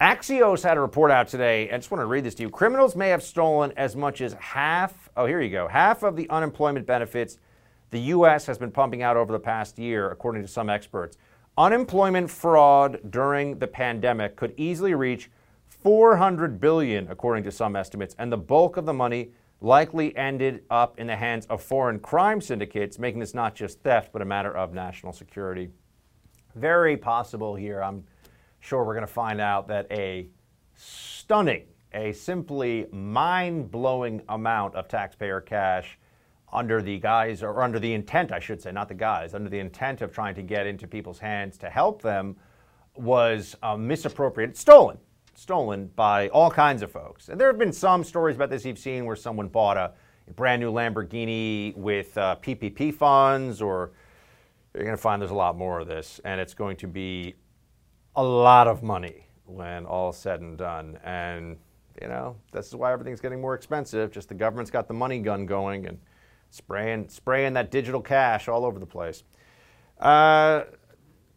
Axios 0.00 0.62
had 0.62 0.76
a 0.76 0.80
report 0.80 1.10
out 1.10 1.28
today. 1.28 1.70
I 1.70 1.76
just 1.76 1.90
want 1.90 2.02
to 2.02 2.06
read 2.06 2.24
this 2.24 2.34
to 2.36 2.42
you. 2.42 2.50
Criminals 2.50 2.94
may 2.94 3.08
have 3.08 3.22
stolen 3.22 3.72
as 3.76 3.96
much 3.96 4.20
as 4.20 4.34
half. 4.34 5.08
Oh, 5.16 5.26
here 5.26 5.40
you 5.40 5.50
go. 5.50 5.68
Half 5.68 6.02
of 6.02 6.16
the 6.16 6.28
unemployment 6.30 6.86
benefits 6.86 7.38
the 7.90 8.00
U.S. 8.00 8.46
has 8.46 8.58
been 8.58 8.72
pumping 8.72 9.02
out 9.02 9.16
over 9.16 9.32
the 9.32 9.38
past 9.38 9.78
year, 9.78 10.10
according 10.10 10.42
to 10.42 10.48
some 10.48 10.68
experts. 10.68 11.16
Unemployment 11.58 12.30
fraud 12.30 13.00
during 13.08 13.58
the 13.58 13.66
pandemic 13.66 14.36
could 14.36 14.52
easily 14.58 14.92
reach 14.94 15.30
400 15.66 16.60
billion 16.60 17.08
according 17.10 17.44
to 17.44 17.50
some 17.50 17.76
estimates, 17.76 18.14
and 18.18 18.30
the 18.30 18.36
bulk 18.36 18.76
of 18.76 18.84
the 18.84 18.92
money 18.92 19.30
likely 19.62 20.14
ended 20.18 20.64
up 20.68 20.98
in 20.98 21.06
the 21.06 21.16
hands 21.16 21.46
of 21.46 21.62
foreign 21.62 21.98
crime 21.98 22.42
syndicates, 22.42 22.98
making 22.98 23.20
this 23.20 23.32
not 23.32 23.54
just 23.54 23.80
theft, 23.80 24.10
but 24.12 24.20
a 24.20 24.24
matter 24.24 24.54
of 24.54 24.74
national 24.74 25.14
security. 25.14 25.70
Very 26.54 26.94
possible 26.94 27.54
here. 27.54 27.82
I'm 27.82 28.04
sure 28.60 28.84
we're 28.84 28.94
going 28.94 29.06
to 29.06 29.12
find 29.12 29.40
out 29.40 29.66
that 29.68 29.86
a 29.90 30.28
stunning, 30.74 31.64
a 31.94 32.12
simply 32.12 32.86
mind 32.92 33.70
blowing 33.70 34.20
amount 34.28 34.74
of 34.74 34.88
taxpayer 34.88 35.40
cash 35.40 35.98
under 36.52 36.80
the 36.80 36.98
guise, 36.98 37.42
or 37.42 37.62
under 37.62 37.78
the 37.78 37.92
intent, 37.92 38.32
I 38.32 38.38
should 38.38 38.62
say, 38.62 38.72
not 38.72 38.88
the 38.88 38.94
guise, 38.94 39.34
under 39.34 39.50
the 39.50 39.58
intent 39.58 40.00
of 40.00 40.12
trying 40.12 40.34
to 40.36 40.42
get 40.42 40.66
into 40.66 40.86
people's 40.86 41.18
hands 41.18 41.58
to 41.58 41.68
help 41.68 42.02
them 42.02 42.36
was 42.94 43.56
uh, 43.62 43.76
misappropriated, 43.76 44.56
stolen 44.56 44.98
stolen 45.36 45.90
by 45.96 46.28
all 46.28 46.50
kinds 46.50 46.82
of 46.82 46.90
folks. 46.90 47.28
And 47.28 47.40
there 47.40 47.48
have 47.48 47.58
been 47.58 47.72
some 47.72 48.02
stories 48.04 48.36
about 48.36 48.50
this 48.50 48.64
you've 48.64 48.78
seen 48.78 49.04
where 49.04 49.16
someone 49.16 49.48
bought 49.48 49.76
a, 49.76 49.92
brand 50.34 50.60
new 50.60 50.72
Lamborghini 50.72 51.72
with 51.76 52.18
uh, 52.18 52.34
PPP 52.42 52.92
funds, 52.92 53.62
or 53.62 53.92
you're 54.74 54.82
going 54.82 54.96
to 54.96 55.00
find 55.00 55.22
there's 55.22 55.30
a 55.30 55.34
lot 55.34 55.56
more 55.56 55.78
of 55.78 55.86
this, 55.86 56.20
and 56.24 56.40
it's 56.40 56.52
going 56.52 56.76
to 56.78 56.88
be 56.88 57.36
a 58.16 58.24
lot 58.24 58.66
of 58.66 58.82
money 58.82 59.28
when 59.44 59.86
all 59.86 60.12
said 60.12 60.40
and 60.40 60.58
done. 60.58 60.98
And 61.04 61.56
you 62.02 62.08
know, 62.08 62.34
this 62.50 62.66
is 62.66 62.74
why 62.74 62.92
everything's 62.92 63.20
getting 63.20 63.40
more 63.40 63.54
expensive. 63.54 64.10
Just 64.10 64.28
the 64.28 64.34
government's 64.34 64.72
got 64.72 64.88
the 64.88 64.94
money 64.94 65.20
gun 65.20 65.46
going 65.46 65.86
and 65.86 65.96
spraying 66.56 67.08
spraying 67.08 67.52
that 67.54 67.70
digital 67.70 68.00
cash 68.00 68.48
all 68.48 68.64
over 68.64 68.78
the 68.78 68.86
place. 68.86 69.22
Uh, 70.00 70.64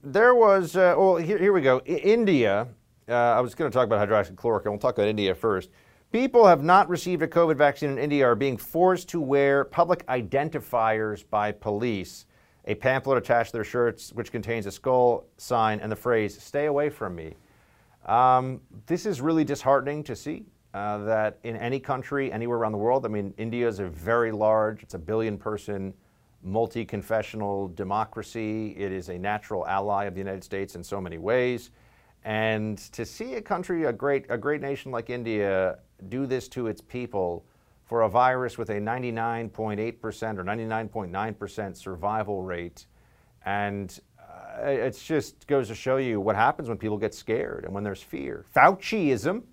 there 0.04 0.34
was, 0.34 0.76
uh, 0.76 0.96
well, 0.98 1.18
here, 1.18 1.38
here 1.38 1.54
we 1.54 1.62
go. 1.62 1.82
I- 1.88 1.92
India 1.92 2.68
uh, 3.10 3.14
I 3.14 3.42
was 3.42 3.56
going 3.56 3.70
to 3.72 3.76
talk 3.76 3.88
about 3.88 4.08
hydroxychloroquine. 4.08 4.66
We'll 4.66 4.78
talk 4.78 4.98
about 4.98 5.08
India 5.08 5.34
first. 5.34 5.72
People 6.12 6.46
have 6.46 6.64
not 6.64 6.90
received 6.90 7.22
a 7.22 7.28
COVID 7.28 7.56
vaccine 7.56 7.92
in 7.92 7.98
India 7.98 8.26
are 8.26 8.36
being 8.36 8.58
forced 8.58 9.10
to 9.10 9.22
wear 9.22 9.66
public 9.66 10.06
identifiers 10.08 11.24
by 11.28 11.52
police. 11.52 12.26
A 12.66 12.76
pamphlet 12.76 13.18
attached 13.18 13.52
to 13.52 13.58
their 13.58 13.64
shirts, 13.64 14.14
which 14.14 14.32
contains 14.32 14.66
a 14.66 14.72
skull 14.72 15.26
sign 15.38 15.80
and 15.80 15.92
the 15.92 15.96
phrase, 15.96 16.42
stay 16.42 16.66
away 16.66 16.90
from 16.90 17.16
me. 17.16 17.36
Um, 18.06 18.62
this 18.86 19.06
is 19.06 19.22
really 19.22 19.44
disheartening 19.44 20.04
to 20.04 20.16
see 20.16 20.46
uh, 20.74 21.00
that 21.00 21.40
in 21.44 21.56
any 21.56 21.80
country, 21.80 22.32
anywhere 22.32 22.58
around 22.58 22.74
the 22.74 22.78
world, 22.78 23.06
I 23.06 23.10
mean, 23.10 23.34
India 23.38 23.68
is 23.68 23.80
a 23.80 23.88
very 23.88 24.32
large, 24.32 24.84
it's 24.84 24.94
a 24.94 25.00
billion 25.00 25.38
person 25.38 25.94
multi 26.44 26.86
confessional 26.86 27.68
democracy. 27.70 28.76
It 28.78 28.92
is 28.92 29.10
a 29.10 29.18
natural 29.18 29.68
ally 29.68 30.06
of 30.06 30.14
the 30.14 30.20
United 30.20 30.44
States 30.44 30.76
in 30.76 30.84
so 30.84 31.02
many 31.02 31.18
ways. 31.18 31.72
And 32.24 32.78
to 32.94 33.06
see 33.06 33.36
a 33.36 33.42
country, 33.42 33.86
a 33.86 33.94
great, 33.94 34.26
a 34.30 34.38
great 34.38 34.62
nation 34.62 34.92
like 34.92 35.10
India, 35.10 35.80
do 36.10 36.26
this 36.26 36.48
to 36.50 36.68
its 36.68 36.82
people 36.82 37.46
for 37.86 38.02
a 38.04 38.10
virus 38.10 38.58
with 38.58 38.70
a 38.70 38.74
99.8% 38.74 40.38
or 40.38 40.44
99.9% 40.44 41.76
survival 41.76 42.44
rate. 42.44 42.86
And 43.46 44.00
uh, 44.20 44.66
it 44.66 45.02
just 45.04 45.48
goes 45.48 45.70
to 45.70 45.76
show 45.76 45.98
you 45.98 46.20
what 46.20 46.36
happens 46.36 46.70
when 46.70 46.78
people 46.78 46.98
get 46.98 47.14
scared 47.14 47.66
and 47.66 47.74
when 47.74 47.84
there's 47.84 48.04
fear. 48.04 48.46
Fauciism 48.56 49.44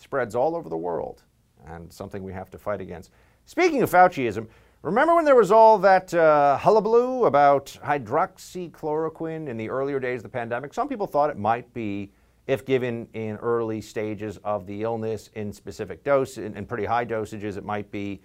spreads 0.00 0.34
all 0.34 0.56
over 0.56 0.68
the 0.68 0.76
world 0.76 1.22
and 1.66 1.92
something 1.92 2.22
we 2.22 2.32
have 2.32 2.50
to 2.50 2.58
fight 2.58 2.80
against. 2.80 3.10
Speaking 3.44 3.82
of 3.82 3.90
Fauciism, 3.90 4.48
remember 4.82 5.14
when 5.14 5.24
there 5.24 5.36
was 5.36 5.52
all 5.52 5.78
that 5.78 6.12
uh, 6.14 6.56
hullabaloo 6.56 7.24
about 7.24 7.66
hydroxychloroquine 7.84 9.48
in 9.48 9.56
the 9.56 9.68
earlier 9.68 10.00
days 10.00 10.20
of 10.20 10.24
the 10.24 10.28
pandemic? 10.30 10.72
Some 10.72 10.88
people 10.88 11.06
thought 11.06 11.30
it 11.30 11.38
might 11.38 11.72
be 11.74 12.12
if 12.46 12.64
given 12.64 13.06
in 13.12 13.36
early 13.36 13.80
stages 13.80 14.38
of 14.38 14.66
the 14.66 14.82
illness 14.82 15.30
in 15.34 15.52
specific 15.52 16.02
dose, 16.02 16.38
in, 16.38 16.56
in 16.56 16.66
pretty 16.66 16.84
high 16.84 17.04
dosages, 17.04 17.56
it 17.56 17.64
might 17.64 17.90
be 17.90 18.20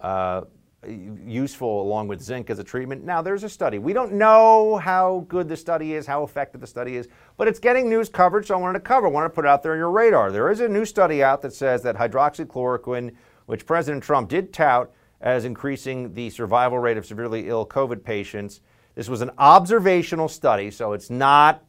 uh, 0.00 0.42
useful 0.86 1.82
along 1.82 2.08
with 2.08 2.20
zinc 2.20 2.50
as 2.50 2.58
a 2.58 2.64
treatment. 2.64 3.04
Now, 3.04 3.22
there's 3.22 3.44
a 3.44 3.48
study. 3.48 3.78
We 3.78 3.92
don't 3.92 4.12
know 4.12 4.76
how 4.76 5.24
good 5.28 5.48
the 5.48 5.56
study 5.56 5.94
is, 5.94 6.06
how 6.06 6.22
effective 6.22 6.60
the 6.60 6.66
study 6.66 6.96
is, 6.96 7.08
but 7.36 7.48
it's 7.48 7.58
getting 7.58 7.88
news 7.88 8.08
coverage, 8.08 8.46
so 8.48 8.54
I 8.54 8.58
wanted 8.58 8.78
to 8.78 8.84
cover, 8.84 9.06
I 9.06 9.10
wanted 9.10 9.28
to 9.28 9.34
put 9.34 9.44
it 9.44 9.48
out 9.48 9.62
there 9.62 9.72
on 9.72 9.78
your 9.78 9.90
radar. 9.90 10.30
There 10.30 10.50
is 10.50 10.60
a 10.60 10.68
new 10.68 10.84
study 10.84 11.22
out 11.22 11.42
that 11.42 11.52
says 11.52 11.82
that 11.82 11.96
hydroxychloroquine, 11.96 13.14
which 13.46 13.66
President 13.66 14.02
Trump 14.02 14.28
did 14.28 14.52
tout 14.52 14.92
as 15.20 15.44
increasing 15.44 16.12
the 16.14 16.30
survival 16.30 16.78
rate 16.78 16.96
of 16.96 17.06
severely 17.06 17.48
ill 17.48 17.66
COVID 17.66 18.04
patients, 18.04 18.60
this 18.94 19.08
was 19.08 19.22
an 19.22 19.30
observational 19.38 20.28
study, 20.28 20.70
so 20.70 20.92
it's 20.92 21.10
not 21.10 21.64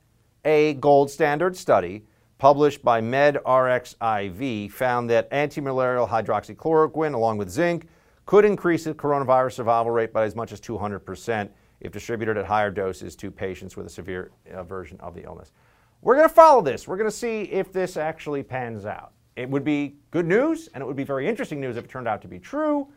a 0.45 0.75
gold 0.75 1.09
standard 1.11 1.57
study 1.57 2.05
published 2.37 2.83
by 2.83 3.01
MedRxiv 3.01 4.71
found 4.71 5.09
that 5.09 5.29
antimalarial 5.31 6.07
hydroxychloroquine, 6.07 7.13
along 7.13 7.37
with 7.37 7.49
zinc, 7.49 7.87
could 8.27 8.45
increase 8.45 8.83
the 8.83 8.93
coronavirus 8.93 9.53
survival 9.53 9.91
rate 9.91 10.13
by 10.13 10.25
as 10.25 10.35
much 10.35 10.51
as 10.51 10.61
200% 10.61 11.49
if 11.79 11.91
distributed 11.91 12.37
at 12.37 12.45
higher 12.45 12.69
doses 12.69 13.15
to 13.15 13.31
patients 13.31 13.75
with 13.77 13.87
a 13.87 13.89
severe 13.89 14.31
uh, 14.53 14.63
version 14.63 14.99
of 14.99 15.15
the 15.15 15.23
illness. 15.23 15.53
We're 16.01 16.17
going 16.17 16.27
to 16.27 16.35
follow 16.35 16.61
this. 16.61 16.87
We're 16.87 16.97
going 16.97 17.09
to 17.09 17.15
see 17.15 17.43
if 17.43 17.71
this 17.71 17.95
actually 17.97 18.43
pans 18.43 18.85
out. 18.85 19.13
It 19.37 19.49
would 19.49 19.63
be 19.63 19.95
good 20.11 20.25
news, 20.25 20.67
and 20.73 20.81
it 20.81 20.85
would 20.85 20.95
be 20.95 21.05
very 21.05 21.27
interesting 21.27 21.61
news 21.61 21.77
if 21.77 21.85
it 21.85 21.89
turned 21.89 22.07
out 22.07 22.21
to 22.21 22.27
be 22.27 22.37
true, 22.37 22.87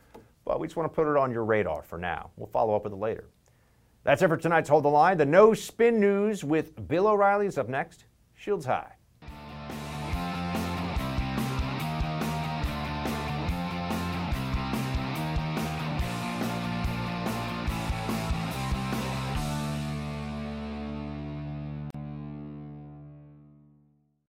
but 0.45 0.59
we 0.59 0.67
just 0.67 0.77
want 0.77 0.91
to 0.91 0.95
put 0.95 1.09
it 1.09 1.17
on 1.17 1.31
your 1.31 1.45
radar 1.45 1.83
for 1.83 1.99
now. 1.99 2.31
We'll 2.37 2.49
follow 2.49 2.75
up 2.75 2.85
with 2.85 2.93
it 2.93 2.97
later. 2.97 3.29
That's 4.03 4.23
it 4.23 4.29
for 4.29 4.37
tonight's 4.37 4.69
Hold 4.69 4.85
the 4.85 4.89
Line. 4.89 5.17
The 5.17 5.27
No 5.27 5.55
Spin 5.55 6.01
News 6.01 6.43
with 6.43 6.89
Bill 6.89 7.07
O'Reilly 7.07 7.47
is 7.47 7.57
up 7.57 7.69
next. 7.69 8.07
Shields 8.35 8.67
high. 8.67 8.95